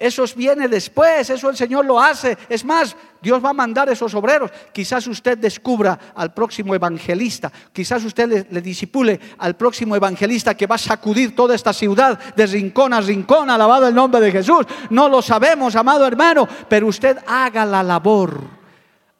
Eso 0.00 0.24
viene 0.34 0.66
después, 0.66 1.28
eso 1.28 1.50
el 1.50 1.58
Señor 1.58 1.84
lo 1.84 2.00
hace. 2.00 2.38
Es 2.48 2.64
más, 2.64 2.96
Dios 3.20 3.44
va 3.44 3.50
a 3.50 3.52
mandar 3.52 3.90
esos 3.90 4.14
obreros. 4.14 4.50
Quizás 4.72 5.06
usted 5.06 5.36
descubra 5.36 5.98
al 6.14 6.32
próximo 6.32 6.74
evangelista, 6.74 7.52
quizás 7.70 8.02
usted 8.04 8.26
le, 8.26 8.46
le, 8.50 8.62
disipule 8.62 9.20
al 9.36 9.56
próximo 9.58 9.94
evangelista 9.94 10.54
que 10.54 10.66
va 10.66 10.76
a 10.76 10.78
sacudir 10.78 11.36
toda 11.36 11.54
esta 11.54 11.74
ciudad 11.74 12.18
de 12.34 12.46
rincón 12.46 12.94
a 12.94 13.02
rincón, 13.02 13.50
alabado 13.50 13.88
el 13.88 13.94
nombre 13.94 14.22
de 14.22 14.32
Jesús. 14.32 14.64
No 14.88 15.06
lo 15.06 15.20
sabemos, 15.20 15.76
amado 15.76 16.06
hermano, 16.06 16.48
pero 16.66 16.86
usted 16.86 17.18
haga 17.26 17.66
la 17.66 17.82
labor, 17.82 18.40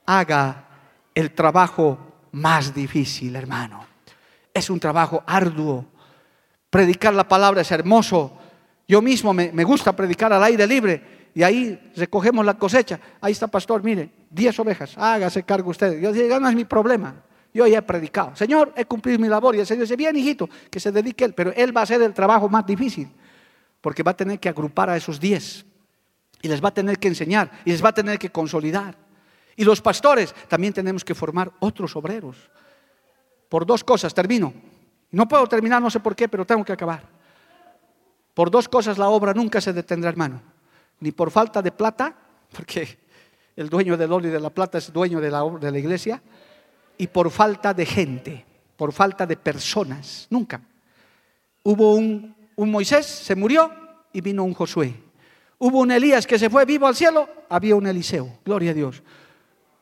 haga 0.07 0.65
el 1.15 1.35
trabajo 1.35 1.99
más 2.33 2.73
difícil, 2.73 3.37
hermano. 3.37 3.85
Es 4.55 4.71
un 4.71 4.81
trabajo 4.81 5.23
arduo. 5.27 5.85
Predicar 6.71 7.13
la 7.13 7.29
palabra 7.29 7.61
es 7.61 7.71
hermoso 7.71 8.40
yo 8.91 9.01
mismo 9.01 9.33
me, 9.33 9.63
gusta 9.63 9.95
predicar 9.95 10.33
al 10.33 10.43
aire 10.43 10.67
libre 10.67 11.31
y 11.33 11.45
ahí 11.45 11.93
recogemos 11.95 12.45
la 12.45 12.55
cosecha. 12.55 12.99
Ahí 13.21 13.31
está, 13.31 13.47
pastor, 13.47 13.85
mire, 13.85 14.11
10 14.31 14.59
ovejas, 14.59 14.99
hágase 14.99 15.45
cargo 15.45 15.71
usted. 15.71 16.01
Yo 16.01 16.13
digo, 16.13 16.41
no 16.41 16.49
es 16.49 16.57
mi 16.57 16.65
problema. 16.65 17.15
Yo 17.55 17.69
ya 17.69 17.79
he 17.79 17.83
predicado. 17.83 18.35
Señor, 18.35 18.73
he 18.77 18.87
cumplido 18.87 19.17
mi 19.21 19.29
labor. 19.29 19.55
Y 19.55 19.61
el 19.61 19.67
Señor 19.67 19.83
dice, 19.83 19.95
bien, 19.95 20.17
hijito, 20.17 20.51
que 20.69 20.81
se 20.81 20.91
dedique 20.91 21.25
él. 21.25 21.35
Pero 21.35 21.53
él 21.55 21.75
va 21.75 21.83
a 21.83 21.85
hacer 21.85 22.03
el 22.03 22.13
trabajo 22.13 22.49
más 22.49 22.67
difícil. 22.67 23.09
Porque 23.81 24.03
va 24.03 24.11
a 24.11 24.17
tener 24.17 24.41
que 24.41 24.49
agrupar 24.49 24.91
a 24.91 24.97
esos 24.97 25.21
10. 25.21 25.65
Y 26.43 26.49
les 26.49 26.63
va 26.63 26.71
a 26.71 26.75
tener 26.75 26.99
que 26.99 27.07
enseñar. 27.07 27.49
Y 27.65 27.71
les 27.71 27.85
va 27.85 27.91
a 27.91 27.95
tener 27.95 28.19
que 28.19 28.31
consolidar. 28.31 28.97
Y 29.55 29.63
los 29.63 29.81
pastores 29.81 30.35
también 30.49 30.73
tenemos 30.73 31.05
que 31.05 31.15
formar 31.15 31.53
otros 31.61 31.95
obreros. 31.95 32.37
Por 33.49 33.65
dos 33.65 33.85
cosas, 33.85 34.13
termino. 34.13 34.53
No 35.13 35.29
puedo 35.29 35.47
terminar, 35.47 35.81
no 35.81 35.91
sé 35.91 36.01
por 36.01 36.17
qué, 36.17 36.29
pero 36.29 36.45
tengo 36.45 36.65
que 36.65 36.73
acabar. 36.73 37.20
Por 38.35 38.51
dos 38.51 38.69
cosas 38.69 38.99
la 38.99 39.09
obra 39.09 39.35
nunca 39.35 39.61
se 39.61 39.73
detendrá, 39.73 40.11
hermano. 40.11 40.41
Ni 41.01 41.13
por 41.13 41.31
falta 41.31 41.63
de 41.63 41.73
plata, 41.73 42.15
porque 42.55 42.99
el 43.57 43.69
dueño 43.69 43.97
del 43.97 44.13
oro 44.13 44.27
y 44.27 44.31
de 44.31 44.41
la 44.41 44.51
plata 44.51 44.79
es 44.79 44.93
dueño 44.93 45.21
de 45.21 45.31
la, 45.31 45.43
de 45.45 45.71
la 45.71 45.79
iglesia, 45.79 46.23
y 46.99 47.07
por 47.07 47.31
falta 47.31 47.73
de 47.73 47.87
gente, 47.87 48.45
por 48.77 48.93
falta 48.93 49.27
de 49.27 49.37
personas, 49.37 50.27
nunca. 50.31 50.61
Hubo 51.63 51.95
un, 51.95 52.35
un 52.57 52.71
Moisés, 52.71 53.07
se 53.07 53.35
murió 53.35 53.71
y 54.13 54.21
vino 54.21 54.45
un 54.45 54.55
Josué. 54.55 54.95
Hubo 55.59 55.81
un 55.81 55.91
Elías 55.91 56.27
que 56.27 56.39
se 56.39 56.49
fue 56.49 56.65
vivo 56.65 56.87
al 56.87 56.97
cielo, 56.97 57.29
había 57.49 57.77
un 57.77 57.87
Eliseo, 57.87 58.39
gloria 58.45 58.71
a 58.71 58.75
Dios. 58.75 59.03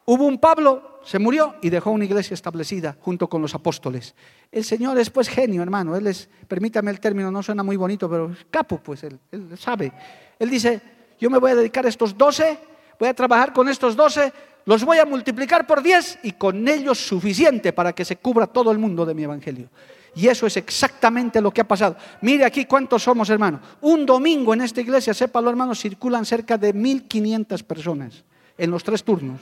Hubo 0.05 0.27
un 0.27 0.39
Pablo, 0.39 1.01
se 1.05 1.19
murió 1.19 1.57
y 1.63 1.71
dejó 1.71 1.91
una 1.91 2.05
iglesia 2.05 2.35
establecida 2.35 2.97
junto 3.01 3.29
con 3.29 3.43
los 3.43 3.55
apóstoles. 3.55 4.15
El 4.51 4.65
Señor 4.65 4.99
es 4.99 5.11
pues 5.11 5.29
genio, 5.29 5.63
hermano. 5.63 5.97
Él 5.97 6.07
es, 6.07 6.29
permítame 6.47 6.91
el 6.91 7.01
término, 7.01 7.31
no 7.31 7.43
suena 7.43 7.63
muy 7.63 7.77
bonito, 7.77 8.09
pero 8.09 8.35
capo, 8.51 8.79
pues 8.79 9.05
él, 9.05 9.19
él 9.31 9.59
sabe. 9.59 9.93
Él 10.39 10.49
dice, 10.49 10.81
yo 11.19 11.29
me 11.31 11.39
voy 11.39 11.51
a 11.51 11.55
dedicar 11.55 11.85
a 11.85 11.89
estos 11.89 12.17
doce, 12.17 12.59
voy 12.99 13.09
a 13.09 13.15
trabajar 13.15 13.53
con 13.53 13.69
estos 13.69 13.95
doce, 13.95 14.33
los 14.65 14.85
voy 14.85 14.99
a 14.99 15.07
multiplicar 15.07 15.67
por 15.67 15.83
diez 15.83 16.19
y 16.23 16.33
con 16.33 16.67
ellos 16.69 16.99
suficiente 16.99 17.73
para 17.73 17.93
que 17.93 18.05
se 18.05 18.17
cubra 18.17 18.47
todo 18.47 18.71
el 18.71 18.79
mundo 18.79 19.05
de 19.05 19.15
mi 19.15 19.25
evangelio. 19.25 19.69
Y 20.15 20.29
eso 20.29 20.47
es 20.47 20.57
exactamente 20.57 21.41
lo 21.41 21.51
que 21.51 21.61
ha 21.61 21.69
pasado. 21.69 21.97
Mire 22.23 22.45
aquí 22.45 22.65
cuántos 22.65 23.03
somos, 23.03 23.31
hermano. 23.31 23.61
Un 23.83 24.05
domingo 24.05 24.55
en 24.55 24.63
esta 24.63 24.81
iglesia, 24.81 25.15
sépalo, 25.15 25.51
hermano, 25.51 25.75
circulan 25.75 26.25
cerca 26.25 26.59
de 26.59 26.73
1500 26.73 27.63
personas 27.63 28.25
en 28.57 28.71
los 28.71 28.83
tres 28.83 29.05
turnos. 29.05 29.41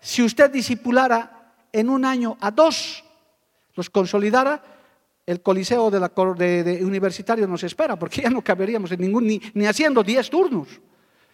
Si 0.00 0.22
usted 0.22 0.50
disipulara 0.50 1.52
en 1.72 1.88
un 1.88 2.04
año 2.04 2.36
a 2.40 2.50
dos, 2.50 3.04
los 3.80 3.88
consolidara, 3.88 4.62
el 5.24 5.40
coliseo 5.40 5.90
de 5.90 6.00
la, 6.00 6.12
universitario 6.84 7.46
nos 7.46 7.64
espera, 7.64 7.98
porque 7.98 8.20
ya 8.20 8.28
no 8.28 8.44
caberíamos 8.44 8.92
en 8.92 9.00
ningún, 9.00 9.26
ni, 9.26 9.40
ni 9.54 9.64
haciendo 9.64 10.02
diez 10.02 10.28
turnos 10.28 10.68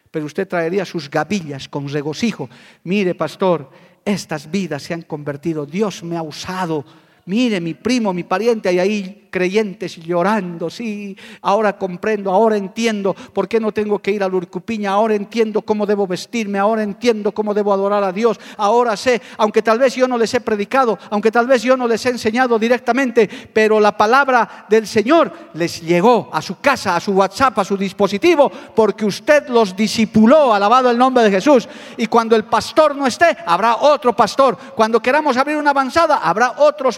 pero 0.08 0.24
usted 0.24 0.48
traería 0.48 0.86
sus 0.86 1.10
gavillas 1.10 1.68
con 1.68 1.88
regocijo. 1.90 2.48
Mire, 2.84 3.14
pastor, 3.14 3.68
estas 4.02 4.50
vidas 4.50 4.82
se 4.82 4.94
han 4.94 5.02
convertido, 5.02 5.66
Dios 5.66 6.02
me 6.02 6.16
ha 6.16 6.22
usado. 6.22 6.86
Mire, 7.26 7.60
mi 7.60 7.74
primo, 7.74 8.12
mi 8.12 8.22
pariente, 8.22 8.68
hay 8.68 8.78
ahí 8.78 9.26
creyentes 9.36 9.96
llorando, 9.96 10.70
sí, 10.70 11.14
ahora 11.42 11.76
comprendo, 11.76 12.30
ahora 12.30 12.56
entiendo 12.56 13.14
por 13.34 13.48
qué 13.48 13.60
no 13.60 13.70
tengo 13.70 13.98
que 13.98 14.10
ir 14.10 14.22
a 14.22 14.28
Lurcupiña, 14.28 14.92
ahora 14.92 15.14
entiendo 15.14 15.60
cómo 15.60 15.84
debo 15.84 16.06
vestirme, 16.06 16.58
ahora 16.58 16.82
entiendo 16.82 17.32
cómo 17.32 17.52
debo 17.52 17.72
adorar 17.72 18.02
a 18.02 18.12
Dios, 18.12 18.40
ahora 18.56 18.96
sé, 18.96 19.20
aunque 19.36 19.60
tal 19.60 19.78
vez 19.78 19.94
yo 19.94 20.08
no 20.08 20.16
les 20.16 20.32
he 20.32 20.40
predicado, 20.40 20.98
aunque 21.10 21.30
tal 21.30 21.46
vez 21.46 21.62
yo 21.62 21.76
no 21.76 21.86
les 21.86 22.06
he 22.06 22.08
enseñado 22.08 22.58
directamente, 22.58 23.28
pero 23.52 23.78
la 23.78 23.94
palabra 23.94 24.64
del 24.70 24.86
Señor 24.86 25.30
les 25.52 25.82
llegó 25.82 26.30
a 26.32 26.40
su 26.40 26.58
casa, 26.60 26.96
a 26.96 27.00
su 27.00 27.12
WhatsApp, 27.12 27.58
a 27.58 27.64
su 27.64 27.76
dispositivo, 27.76 28.50
porque 28.74 29.04
usted 29.04 29.48
los 29.48 29.76
discipuló, 29.76 30.54
alabado 30.54 30.90
el 30.90 30.96
nombre 30.96 31.24
de 31.24 31.30
Jesús. 31.30 31.68
Y 31.98 32.06
cuando 32.06 32.36
el 32.36 32.44
pastor 32.44 32.96
no 32.96 33.06
esté, 33.06 33.36
habrá 33.44 33.76
otro 33.76 34.14
pastor. 34.16 34.56
Cuando 34.74 35.00
queramos 35.00 35.36
abrir 35.36 35.56
una 35.56 35.70
avanzada, 35.70 36.18
habrá 36.18 36.54
otros 36.58 36.96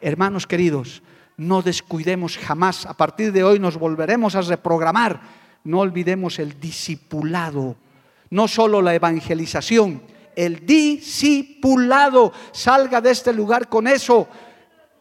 Hermanos 0.00 0.46
queridos, 0.46 1.02
no 1.36 1.62
descuidemos 1.62 2.38
jamás. 2.38 2.86
A 2.86 2.94
partir 2.94 3.32
de 3.32 3.44
hoy 3.44 3.58
nos 3.58 3.76
volveremos 3.76 4.34
a 4.34 4.42
reprogramar. 4.42 5.20
No 5.64 5.80
olvidemos 5.80 6.38
el 6.38 6.60
discipulado, 6.60 7.76
no 8.30 8.48
solo 8.48 8.82
la 8.82 8.94
evangelización, 8.94 10.02
el 10.36 10.66
discipulado. 10.66 12.32
Salga 12.52 13.00
de 13.00 13.10
este 13.10 13.32
lugar 13.32 13.68
con 13.68 13.86
eso. 13.86 14.28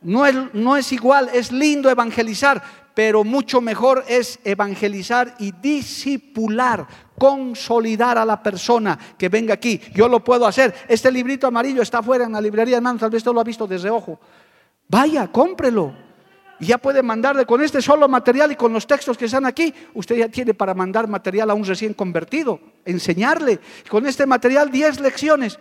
No 0.01 0.25
es, 0.25 0.35
no 0.53 0.77
es 0.77 0.91
igual, 0.91 1.29
es 1.33 1.51
lindo 1.51 1.89
evangelizar, 1.89 2.61
pero 2.93 3.23
mucho 3.23 3.61
mejor 3.61 4.03
es 4.07 4.39
evangelizar 4.43 5.35
y 5.39 5.51
discipular, 5.51 6.85
consolidar 7.17 8.17
a 8.17 8.25
la 8.25 8.41
persona 8.41 8.97
que 9.17 9.29
venga 9.29 9.53
aquí. 9.53 9.79
Yo 9.93 10.07
lo 10.07 10.23
puedo 10.23 10.45
hacer. 10.45 10.73
Este 10.87 11.11
librito 11.11 11.47
amarillo 11.47 11.81
está 11.81 11.99
afuera 11.99 12.25
en 12.25 12.33
la 12.33 12.41
librería, 12.41 12.77
hermano, 12.77 12.99
tal 12.99 13.09
vez 13.09 13.19
usted 13.19 13.33
lo 13.33 13.41
ha 13.41 13.45
visto 13.45 13.65
desde 13.65 13.89
ojo. 13.89 14.19
Vaya, 14.93 15.27
cómprelo. 15.31 15.91
Y 16.59 16.67
ya 16.67 16.77
puede 16.77 17.01
mandarle 17.01 17.47
con 17.47 17.63
este 17.63 17.81
solo 17.81 18.07
material 18.07 18.51
y 18.51 18.55
con 18.55 18.71
los 18.71 18.85
textos 18.85 19.17
que 19.17 19.25
están 19.25 19.43
aquí, 19.43 19.73
usted 19.95 20.17
ya 20.17 20.29
tiene 20.29 20.53
para 20.53 20.75
mandar 20.75 21.07
material 21.07 21.49
a 21.49 21.55
un 21.55 21.65
recién 21.65 21.95
convertido, 21.95 22.59
enseñarle 22.85 23.59
con 23.89 24.05
este 24.05 24.27
material 24.27 24.69
10 24.69 24.99
lecciones, 24.99 25.57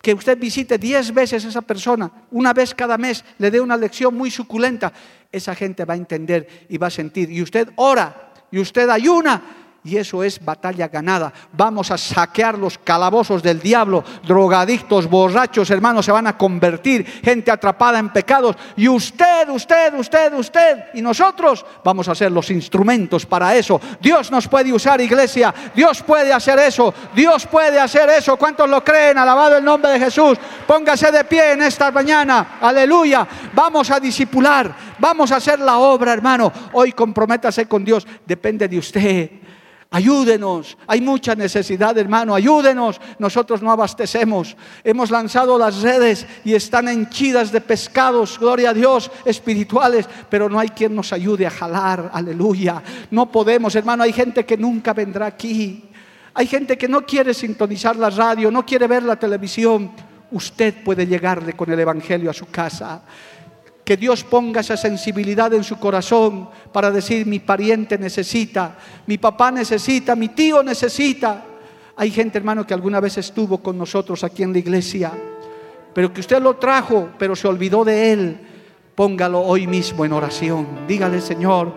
que 0.00 0.14
usted 0.14 0.38
visite 0.38 0.78
10 0.78 1.12
veces 1.12 1.44
a 1.44 1.48
esa 1.48 1.62
persona, 1.62 2.12
una 2.30 2.52
vez 2.52 2.76
cada 2.76 2.96
mes, 2.96 3.24
le 3.38 3.50
dé 3.50 3.60
una 3.60 3.76
lección 3.76 4.14
muy 4.14 4.30
suculenta, 4.30 4.92
esa 5.32 5.56
gente 5.56 5.84
va 5.84 5.94
a 5.94 5.96
entender 5.96 6.66
y 6.68 6.78
va 6.78 6.86
a 6.86 6.90
sentir. 6.90 7.32
Y 7.32 7.42
usted 7.42 7.70
ora 7.74 8.32
y 8.52 8.60
usted 8.60 8.88
ayuna 8.88 9.63
y 9.86 9.98
eso 9.98 10.24
es 10.24 10.42
batalla 10.42 10.88
ganada. 10.88 11.30
Vamos 11.52 11.90
a 11.90 11.98
saquear 11.98 12.56
los 12.58 12.78
calabozos 12.78 13.42
del 13.42 13.60
diablo. 13.60 14.02
Drogadictos, 14.26 15.06
borrachos, 15.06 15.70
hermanos, 15.70 16.06
se 16.06 16.12
van 16.12 16.26
a 16.26 16.38
convertir. 16.38 17.04
Gente 17.22 17.50
atrapada 17.50 17.98
en 17.98 18.08
pecados. 18.08 18.56
Y 18.76 18.88
usted, 18.88 19.46
usted, 19.50 19.92
usted, 19.92 20.32
usted 20.32 20.84
y 20.94 21.02
nosotros 21.02 21.66
vamos 21.84 22.08
a 22.08 22.14
ser 22.14 22.32
los 22.32 22.50
instrumentos 22.50 23.26
para 23.26 23.54
eso. 23.54 23.78
Dios 24.00 24.30
nos 24.30 24.48
puede 24.48 24.72
usar, 24.72 25.02
iglesia. 25.02 25.54
Dios 25.74 26.02
puede 26.02 26.32
hacer 26.32 26.58
eso. 26.60 26.94
Dios 27.14 27.46
puede 27.46 27.78
hacer 27.78 28.08
eso. 28.08 28.38
¿Cuántos 28.38 28.66
lo 28.70 28.82
creen? 28.82 29.18
Alabado 29.18 29.58
el 29.58 29.64
nombre 29.64 29.92
de 29.92 30.00
Jesús. 30.00 30.38
Póngase 30.66 31.12
de 31.12 31.24
pie 31.24 31.52
en 31.52 31.60
esta 31.60 31.90
mañana. 31.90 32.56
Aleluya. 32.58 33.28
Vamos 33.52 33.90
a 33.90 34.00
disipular. 34.00 34.74
Vamos 34.98 35.30
a 35.30 35.36
hacer 35.36 35.58
la 35.60 35.76
obra, 35.76 36.14
hermano. 36.14 36.50
Hoy 36.72 36.92
comprométase 36.92 37.66
con 37.66 37.84
Dios. 37.84 38.06
Depende 38.24 38.66
de 38.66 38.78
usted. 38.78 39.30
Ayúdenos, 39.90 40.76
hay 40.86 41.00
mucha 41.00 41.34
necesidad, 41.34 41.96
hermano, 41.96 42.34
ayúdenos. 42.34 43.00
Nosotros 43.18 43.62
no 43.62 43.70
abastecemos. 43.70 44.56
Hemos 44.82 45.10
lanzado 45.10 45.56
las 45.56 45.82
redes 45.82 46.26
y 46.44 46.54
están 46.54 46.88
henchidas 46.88 47.52
de 47.52 47.60
pescados, 47.60 48.38
gloria 48.38 48.70
a 48.70 48.74
Dios, 48.74 49.10
espirituales, 49.24 50.08
pero 50.28 50.48
no 50.48 50.58
hay 50.58 50.70
quien 50.70 50.96
nos 50.96 51.12
ayude 51.12 51.46
a 51.46 51.50
jalar, 51.50 52.10
aleluya. 52.12 52.82
No 53.10 53.30
podemos, 53.30 53.74
hermano, 53.76 54.02
hay 54.02 54.12
gente 54.12 54.44
que 54.44 54.56
nunca 54.56 54.92
vendrá 54.92 55.26
aquí. 55.26 55.84
Hay 56.34 56.48
gente 56.48 56.76
que 56.76 56.88
no 56.88 57.06
quiere 57.06 57.32
sintonizar 57.32 57.94
la 57.94 58.10
radio, 58.10 58.50
no 58.50 58.66
quiere 58.66 58.88
ver 58.88 59.04
la 59.04 59.16
televisión. 59.16 59.92
Usted 60.32 60.82
puede 60.82 61.06
llegarle 61.06 61.52
con 61.52 61.70
el 61.70 61.78
Evangelio 61.78 62.28
a 62.28 62.34
su 62.34 62.46
casa. 62.46 63.02
Que 63.84 63.96
Dios 63.96 64.24
ponga 64.24 64.60
esa 64.60 64.76
sensibilidad 64.76 65.52
en 65.52 65.62
su 65.62 65.78
corazón 65.78 66.48
para 66.72 66.90
decir, 66.90 67.26
mi 67.26 67.38
pariente 67.38 67.98
necesita, 67.98 68.78
mi 69.06 69.18
papá 69.18 69.50
necesita, 69.50 70.16
mi 70.16 70.30
tío 70.30 70.62
necesita. 70.62 71.44
Hay 71.96 72.10
gente, 72.10 72.38
hermano, 72.38 72.66
que 72.66 72.74
alguna 72.74 72.98
vez 73.00 73.18
estuvo 73.18 73.58
con 73.58 73.76
nosotros 73.76 74.24
aquí 74.24 74.42
en 74.42 74.52
la 74.52 74.58
iglesia, 74.58 75.12
pero 75.92 76.12
que 76.12 76.20
usted 76.20 76.40
lo 76.40 76.56
trajo, 76.56 77.10
pero 77.18 77.36
se 77.36 77.46
olvidó 77.46 77.84
de 77.84 78.12
él. 78.12 78.38
Póngalo 78.94 79.40
hoy 79.40 79.66
mismo 79.66 80.04
en 80.04 80.12
oración. 80.12 80.66
Dígale, 80.88 81.20
Señor, 81.20 81.72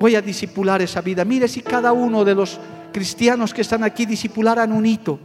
voy 0.00 0.16
a 0.16 0.22
disipular 0.22 0.82
esa 0.82 1.00
vida. 1.00 1.24
Mire 1.24 1.46
si 1.46 1.60
cada 1.60 1.92
uno 1.92 2.24
de 2.24 2.34
los 2.34 2.58
cristianos 2.92 3.54
que 3.54 3.62
están 3.62 3.84
aquí 3.84 4.06
disipularan 4.06 4.72
un 4.72 4.86
hito. 4.86 5.18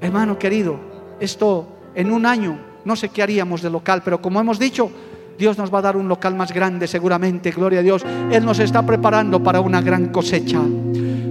Hermano 0.00 0.38
querido, 0.38 0.78
esto 1.20 1.66
en 1.94 2.12
un 2.12 2.26
año, 2.26 2.58
no 2.84 2.94
sé 2.96 3.08
qué 3.08 3.22
haríamos 3.22 3.62
de 3.62 3.70
local, 3.70 4.02
pero 4.04 4.20
como 4.20 4.40
hemos 4.40 4.58
dicho, 4.58 4.90
Dios 5.38 5.58
nos 5.58 5.72
va 5.72 5.78
a 5.78 5.82
dar 5.82 5.96
un 5.96 6.08
local 6.08 6.34
más 6.34 6.52
grande 6.52 6.86
seguramente, 6.86 7.50
gloria 7.50 7.80
a 7.80 7.82
Dios. 7.82 8.04
Él 8.30 8.44
nos 8.44 8.58
está 8.58 8.84
preparando 8.84 9.42
para 9.42 9.60
una 9.60 9.80
gran 9.82 10.08
cosecha. 10.08 10.60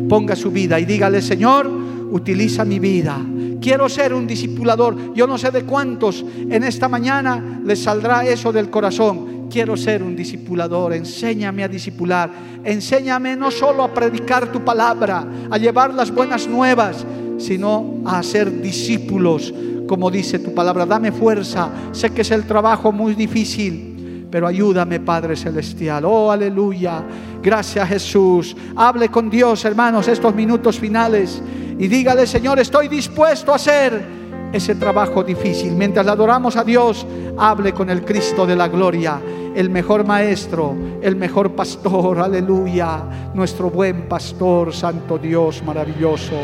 Ponga 0.07 0.35
su 0.35 0.51
vida 0.51 0.79
y 0.79 0.85
dígale, 0.85 1.21
Señor, 1.21 1.67
utiliza 2.11 2.63
mi 2.63 2.79
vida. 2.79 3.19
Quiero 3.59 3.89
ser 3.89 4.13
un 4.13 4.27
discipulador. 4.27 5.13
Yo 5.15 5.25
no 5.25 5.37
sé 5.37 5.49
de 5.49 5.63
cuántos 5.63 6.23
en 6.37 6.63
esta 6.63 6.87
mañana 6.87 7.61
les 7.63 7.81
saldrá 7.81 8.23
eso 8.25 8.51
del 8.51 8.69
corazón. 8.69 9.47
Quiero 9.49 9.75
ser 9.75 10.03
un 10.03 10.15
discipulador. 10.15 10.93
Enséñame 10.93 11.63
a 11.63 11.67
discipular. 11.67 12.29
Enséñame 12.63 13.35
no 13.35 13.49
solo 13.49 13.83
a 13.83 13.93
predicar 13.93 14.51
tu 14.51 14.63
palabra, 14.63 15.25
a 15.49 15.57
llevar 15.57 15.93
las 15.93 16.11
buenas 16.11 16.47
nuevas, 16.47 17.03
sino 17.39 18.01
a 18.05 18.21
ser 18.21 18.61
discípulos, 18.61 19.51
como 19.87 20.11
dice 20.11 20.37
tu 20.37 20.53
palabra. 20.53 20.85
Dame 20.85 21.11
fuerza. 21.11 21.69
Sé 21.91 22.11
que 22.11 22.21
es 22.21 22.29
el 22.29 22.43
trabajo 22.43 22.91
muy 22.91 23.15
difícil 23.15 23.94
pero 24.29 24.47
ayúdame, 24.47 24.99
Padre 24.99 25.35
Celestial. 25.35 26.05
Oh, 26.05 26.31
aleluya. 26.31 27.03
Gracias, 27.41 27.87
Jesús. 27.89 28.55
Hable 28.75 29.09
con 29.09 29.29
Dios, 29.29 29.63
hermanos, 29.65 30.07
estos 30.07 30.33
minutos 30.33 30.79
finales. 30.79 31.41
y 31.77 31.87
dígale, 31.87 32.25
Señor, 32.25 32.59
estoy 32.59 32.87
dispuesto 32.87 33.51
a 33.51 33.55
hacer 33.55 34.05
ese 34.51 34.75
trabajo 34.75 35.23
difícil. 35.23 35.73
Mientras 35.73 36.07
adoramos 36.07 36.55
a 36.55 36.63
Dios, 36.63 37.05
hable 37.37 37.73
con 37.73 37.89
el 37.89 38.05
Cristo 38.05 38.45
de 38.45 38.55
la 38.55 38.67
gloria, 38.67 39.19
el 39.55 39.69
mejor 39.69 40.05
maestro, 40.05 40.75
el 41.01 41.15
mejor 41.15 41.53
pastor, 41.55 42.19
aleluya, 42.19 43.31
nuestro 43.33 43.69
buen 43.69 44.07
pastor, 44.07 44.73
santo 44.73 45.17
Dios 45.17 45.61
maravilloso. 45.63 46.35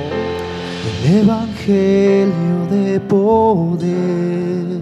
El 1.05 1.19
Evangelio 1.19 2.65
de 2.69 2.99
poder. 3.01 4.81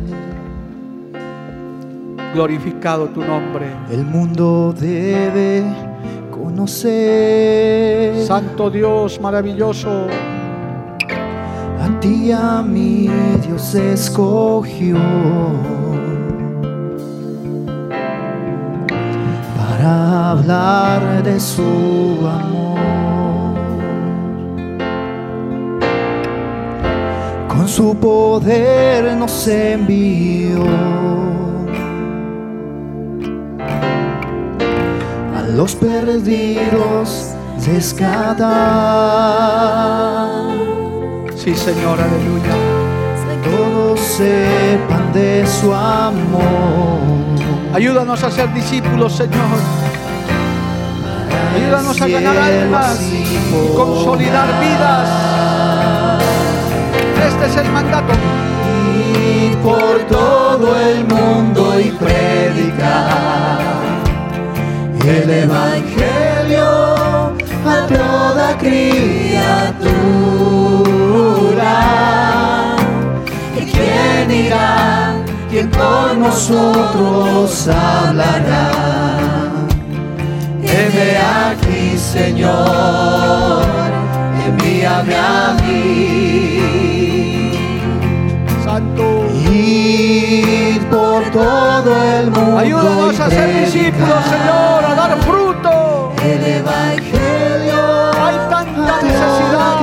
Glorificado 2.33 3.07
tu 3.07 3.21
nombre. 3.23 3.65
El 3.89 4.05
mundo 4.05 4.73
debe 4.77 5.63
conocer. 6.29 8.23
Santo 8.23 8.69
Dios 8.69 9.19
maravilloso. 9.19 10.07
A 11.81 11.99
ti 11.99 12.31
a 12.31 12.61
mí 12.61 13.09
Dios 13.47 13.73
escogió 13.73 14.97
para 19.57 20.31
hablar 20.31 21.23
de 21.23 21.39
su 21.39 22.27
amor. 22.27 22.79
Con 27.47 27.67
su 27.67 27.95
poder 27.95 29.17
nos 29.17 29.47
envió 29.47 30.63
los 35.59 35.75
perdidos 35.75 37.35
rescatar. 37.67 38.47
Sí, 41.35 41.53
Señor, 41.53 41.99
aleluya. 41.99 42.55
Todos 43.43 43.99
sepan 43.99 45.11
de 45.11 45.45
su 45.45 45.73
amor. 45.73 46.99
Ayúdanos 47.73 48.23
a 48.23 48.31
ser 48.31 48.53
discípulos, 48.53 49.17
Señor. 49.17 49.59
Ayúdanos 51.57 52.01
a 52.01 52.07
ganar 52.07 52.37
almas 52.37 53.01
y 53.01 53.75
consolidar 53.75 54.47
vidas. 54.61 55.09
Este 57.27 57.45
es 57.47 57.57
el 57.57 57.69
mandato. 57.73 58.13
Ir 59.21 59.57
por 59.57 59.99
todo 60.07 60.79
el 60.79 61.03
mundo 61.03 61.77
y 61.81 61.91
predicar 61.91 63.78
el 65.05 65.29
Evangelio 65.29 66.67
a 67.65 67.87
toda 67.87 68.57
criatura. 68.57 69.95
¿Y 73.57 73.61
quién 73.71 74.31
irá? 74.31 75.13
¿Quién 75.49 75.69
con 75.69 76.19
nosotros 76.19 77.67
hablará? 77.67 78.71
Heme 80.61 81.17
aquí, 81.17 81.97
Señor, 81.97 83.65
envíame 84.45 85.15
a 85.15 85.57
mí. 85.61 87.48
Santo. 88.79 89.27
Ir 89.51 90.79
por 90.89 91.23
todo 91.31 91.91
el 92.17 92.31
mundo. 92.31 92.57
Ayúdanos 92.59 93.19
a 93.19 93.29
ser 93.29 93.59
discípulos, 93.59 94.23
Señor, 94.25 94.85
a 94.85 94.95
dar 94.95 95.17
fruto. 95.21 96.13
El 96.23 96.43
Evangelio. 96.59 98.11
Hay 98.25 98.37
tanta 98.49 99.01
necesidad. 99.01 99.79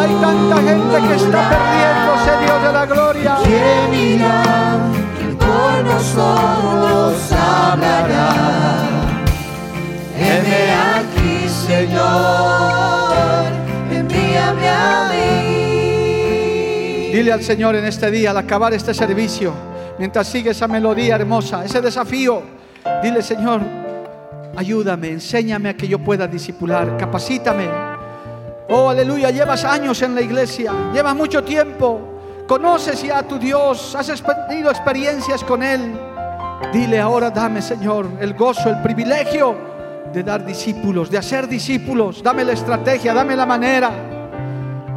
Hay 0.00 0.14
tanta 0.20 0.56
gente 0.56 0.96
que 1.08 1.14
está 1.14 1.40
perdiéndose, 1.50 2.30
Dios 2.44 2.62
de 2.62 2.72
la 2.72 2.86
gloria. 2.86 3.36
¿Quién 3.44 3.94
irá? 3.94 4.76
¿Quién 5.16 5.36
por 5.36 5.84
nosotros 5.84 7.32
hablará? 7.32 8.28
Heme 10.16 10.60
aquí, 10.96 11.48
Señor, 11.66 13.46
envíame 13.90 14.68
a 14.68 15.10
mí. 15.10 15.57
Dile 17.18 17.32
al 17.32 17.42
Señor 17.42 17.74
en 17.74 17.84
este 17.84 18.12
día, 18.12 18.30
al 18.30 18.36
acabar 18.36 18.72
este 18.72 18.94
servicio, 18.94 19.52
mientras 19.98 20.28
sigue 20.28 20.50
esa 20.50 20.68
melodía 20.68 21.16
hermosa, 21.16 21.64
ese 21.64 21.80
desafío, 21.80 22.42
dile 23.02 23.22
Señor, 23.22 23.60
ayúdame, 24.54 25.08
enséñame 25.08 25.70
a 25.70 25.76
que 25.76 25.88
yo 25.88 25.98
pueda 25.98 26.28
discipular, 26.28 26.96
capacítame. 26.96 27.66
Oh, 28.68 28.88
aleluya, 28.88 29.32
llevas 29.32 29.64
años 29.64 30.00
en 30.02 30.14
la 30.14 30.20
iglesia, 30.20 30.72
llevas 30.94 31.16
mucho 31.16 31.42
tiempo, 31.42 32.44
conoces 32.46 33.02
ya 33.02 33.18
a 33.18 33.22
tu 33.24 33.36
Dios, 33.36 33.96
has 33.96 34.22
tenido 34.48 34.70
experiencias 34.70 35.42
con 35.42 35.64
Él. 35.64 35.98
Dile 36.72 37.00
ahora, 37.00 37.30
dame 37.30 37.60
Señor 37.62 38.06
el 38.20 38.34
gozo, 38.34 38.70
el 38.70 38.80
privilegio 38.80 39.56
de 40.12 40.22
dar 40.22 40.46
discípulos, 40.46 41.10
de 41.10 41.18
hacer 41.18 41.48
discípulos. 41.48 42.22
Dame 42.22 42.44
la 42.44 42.52
estrategia, 42.52 43.12
dame 43.12 43.34
la 43.34 43.44
manera. 43.44 44.07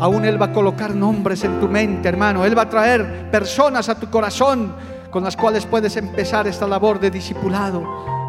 Aún 0.01 0.25
Él 0.25 0.41
va 0.41 0.47
a 0.47 0.51
colocar 0.51 0.95
nombres 0.95 1.43
en 1.43 1.59
tu 1.59 1.67
mente, 1.67 2.09
hermano. 2.09 2.43
Él 2.43 2.57
va 2.57 2.63
a 2.63 2.69
traer 2.69 3.29
personas 3.29 3.87
a 3.87 3.99
tu 3.99 4.09
corazón 4.09 4.73
con 5.11 5.23
las 5.23 5.37
cuales 5.37 5.67
puedes 5.67 5.95
empezar 5.95 6.47
esta 6.47 6.65
labor 6.65 6.99
de 6.99 7.11
discipulado. 7.11 7.83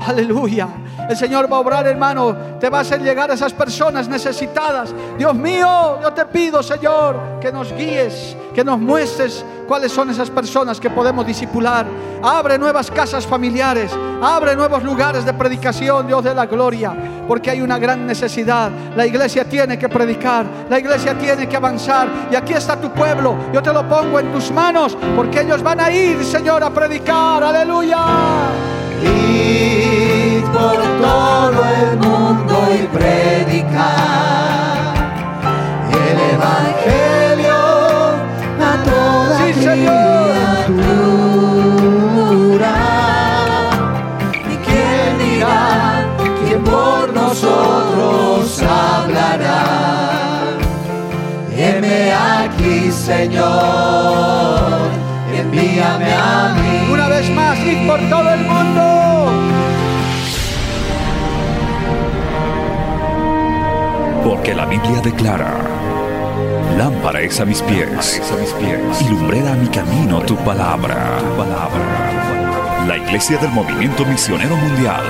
Aleluya. 0.07 0.69
El 1.09 1.17
Señor 1.17 1.51
va 1.53 1.57
a 1.57 1.61
obrar, 1.61 1.87
hermano. 1.87 2.37
Te 2.59 2.69
va 2.71 2.79
a 2.79 2.81
hacer 2.83 3.03
llegar 3.03 3.31
a 3.31 3.35
esas 3.35 3.53
personas 3.53 4.09
necesitadas. 4.09 4.95
Dios 5.19 5.35
mío, 5.35 6.01
yo 6.01 6.13
te 6.13 6.25
pido, 6.27 6.63
Señor, 6.63 7.39
que 7.41 7.53
nos 7.53 7.73
guíes, 7.73 8.37
que 8.55 8.65
nos 8.65 8.79
muestres 8.79 9.45
cuáles 9.67 9.93
son 9.93 10.11
esas 10.11 10.31
personas 10.31 10.81
que 10.81 10.91
podemos 10.91 11.27
discipular. 11.27 11.87
Abre 12.23 12.59
nuevas 12.59 12.91
casas 12.91 13.27
familiares. 13.27 13.93
Abre 14.23 14.55
nuevos 14.55 14.83
lugares 14.83 15.25
de 15.25 15.35
predicación, 15.35 16.07
Dios 16.07 16.23
de 16.25 16.35
la 16.35 16.47
gloria. 16.47 16.95
Porque 17.27 17.51
hay 17.51 17.61
una 17.61 17.79
gran 17.79 18.07
necesidad. 18.07 18.71
La 18.97 19.07
iglesia 19.07 19.45
tiene 19.45 19.79
que 19.79 19.89
predicar. 19.89 20.47
La 20.69 20.79
iglesia 20.79 21.19
tiene 21.19 21.49
que 21.49 21.57
avanzar. 21.57 22.09
Y 22.31 22.37
aquí 22.37 22.53
está 22.53 22.81
tu 22.81 22.91
pueblo. 22.91 23.37
Yo 23.53 23.63
te 23.63 23.73
lo 23.73 23.89
pongo 23.89 24.21
en 24.21 24.33
tus 24.33 24.51
manos. 24.51 24.97
Porque 25.17 25.41
ellos 25.41 25.63
van 25.63 25.81
a 25.81 25.91
ir, 25.91 26.25
Señor, 26.25 26.63
a 26.63 26.71
predicar. 26.71 27.43
Aleluya. 27.43 27.99
Por 30.53 30.79
todo 31.01 31.61
el 31.81 31.97
mundo 31.99 32.55
y 32.75 32.87
predicar 32.87 34.77
el 35.91 36.17
Evangelio 36.35 37.61
a 38.61 38.73
toda 38.85 39.37
Sí, 39.39 39.49
Señor. 39.55 40.25
criatura. 41.83 42.77
¿Y 44.53 44.57
quién 44.67 45.09
dirá? 45.19 46.05
¿Quién 46.45 46.61
por 46.65 47.13
nosotros 47.13 48.63
hablará? 48.63 49.63
Heme 51.55 52.13
aquí, 52.13 52.91
Señor, 52.91 53.43
envíame 55.35 56.13
a 56.13 56.55
mí. 56.57 56.93
Una 56.93 57.09
vez 57.09 57.31
más, 57.31 57.59
ir 57.61 57.87
por 57.87 58.01
todo 58.11 58.31
el 58.31 58.41
mundo. 58.41 58.52
Porque 64.53 64.67
la 64.67 64.67
Biblia 64.67 65.01
declara, 65.01 65.55
lámpara 66.77 67.23
es 67.23 67.41
a 67.41 67.47
mis 67.47 67.63
pies, 67.63 68.21
y 69.01 69.09
lumbrera 69.09 69.53
a 69.53 69.57
mi 69.57 69.67
camino 69.69 70.21
tu 70.21 70.37
palabra. 70.37 71.19
La 72.87 72.99
Iglesia 72.99 73.39
del 73.39 73.51
Movimiento 73.51 74.05
Misionero 74.05 74.55
Mundial 74.55 75.01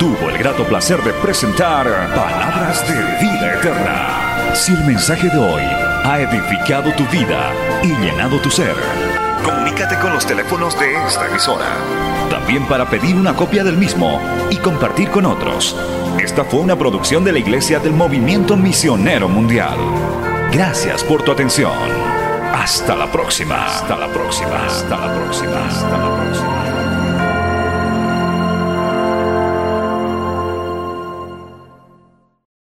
tuvo 0.00 0.30
el 0.30 0.38
grato 0.38 0.64
placer 0.64 1.00
de 1.04 1.12
presentar 1.12 1.86
Palabras 2.12 2.84
de 2.88 3.24
Vida 3.24 3.54
Eterna. 3.54 4.54
Si 4.54 4.72
el 4.72 4.84
mensaje 4.84 5.28
de 5.28 5.38
hoy 5.38 5.62
ha 6.04 6.18
edificado 6.18 6.92
tu 6.94 7.04
vida 7.06 7.52
y 7.84 7.88
llenado 8.04 8.40
tu 8.40 8.50
ser, 8.50 8.74
comunícate 9.42 9.98
con 9.98 10.12
los 10.12 10.26
teléfonos 10.26 10.78
de 10.78 10.94
esta 11.06 11.26
emisora. 11.28 11.66
También 12.30 12.66
para 12.66 12.88
pedir 12.88 13.16
una 13.16 13.34
copia 13.34 13.64
del 13.64 13.76
mismo 13.76 14.20
y 14.50 14.56
compartir 14.56 15.10
con 15.10 15.26
otros. 15.26 15.76
Esta 16.18 16.44
fue 16.44 16.60
una 16.60 16.76
producción 16.76 17.24
de 17.24 17.32
la 17.32 17.38
Iglesia 17.38 17.78
del 17.78 17.92
Movimiento 17.92 18.56
Misionero 18.56 19.28
Mundial. 19.28 19.76
Gracias 20.52 21.02
por 21.02 21.22
tu 21.22 21.32
atención. 21.32 21.72
Hasta 22.52 22.94
la 22.94 23.10
próxima. 23.10 23.66
Hasta 23.66 23.96
la 23.96 24.08
próxima. 24.08 24.66
Hasta 24.66 24.96
la 24.96 25.14
próxima. 25.14 25.66
Hasta 25.66 25.98
la 25.98 26.16
próxima. 26.16 26.61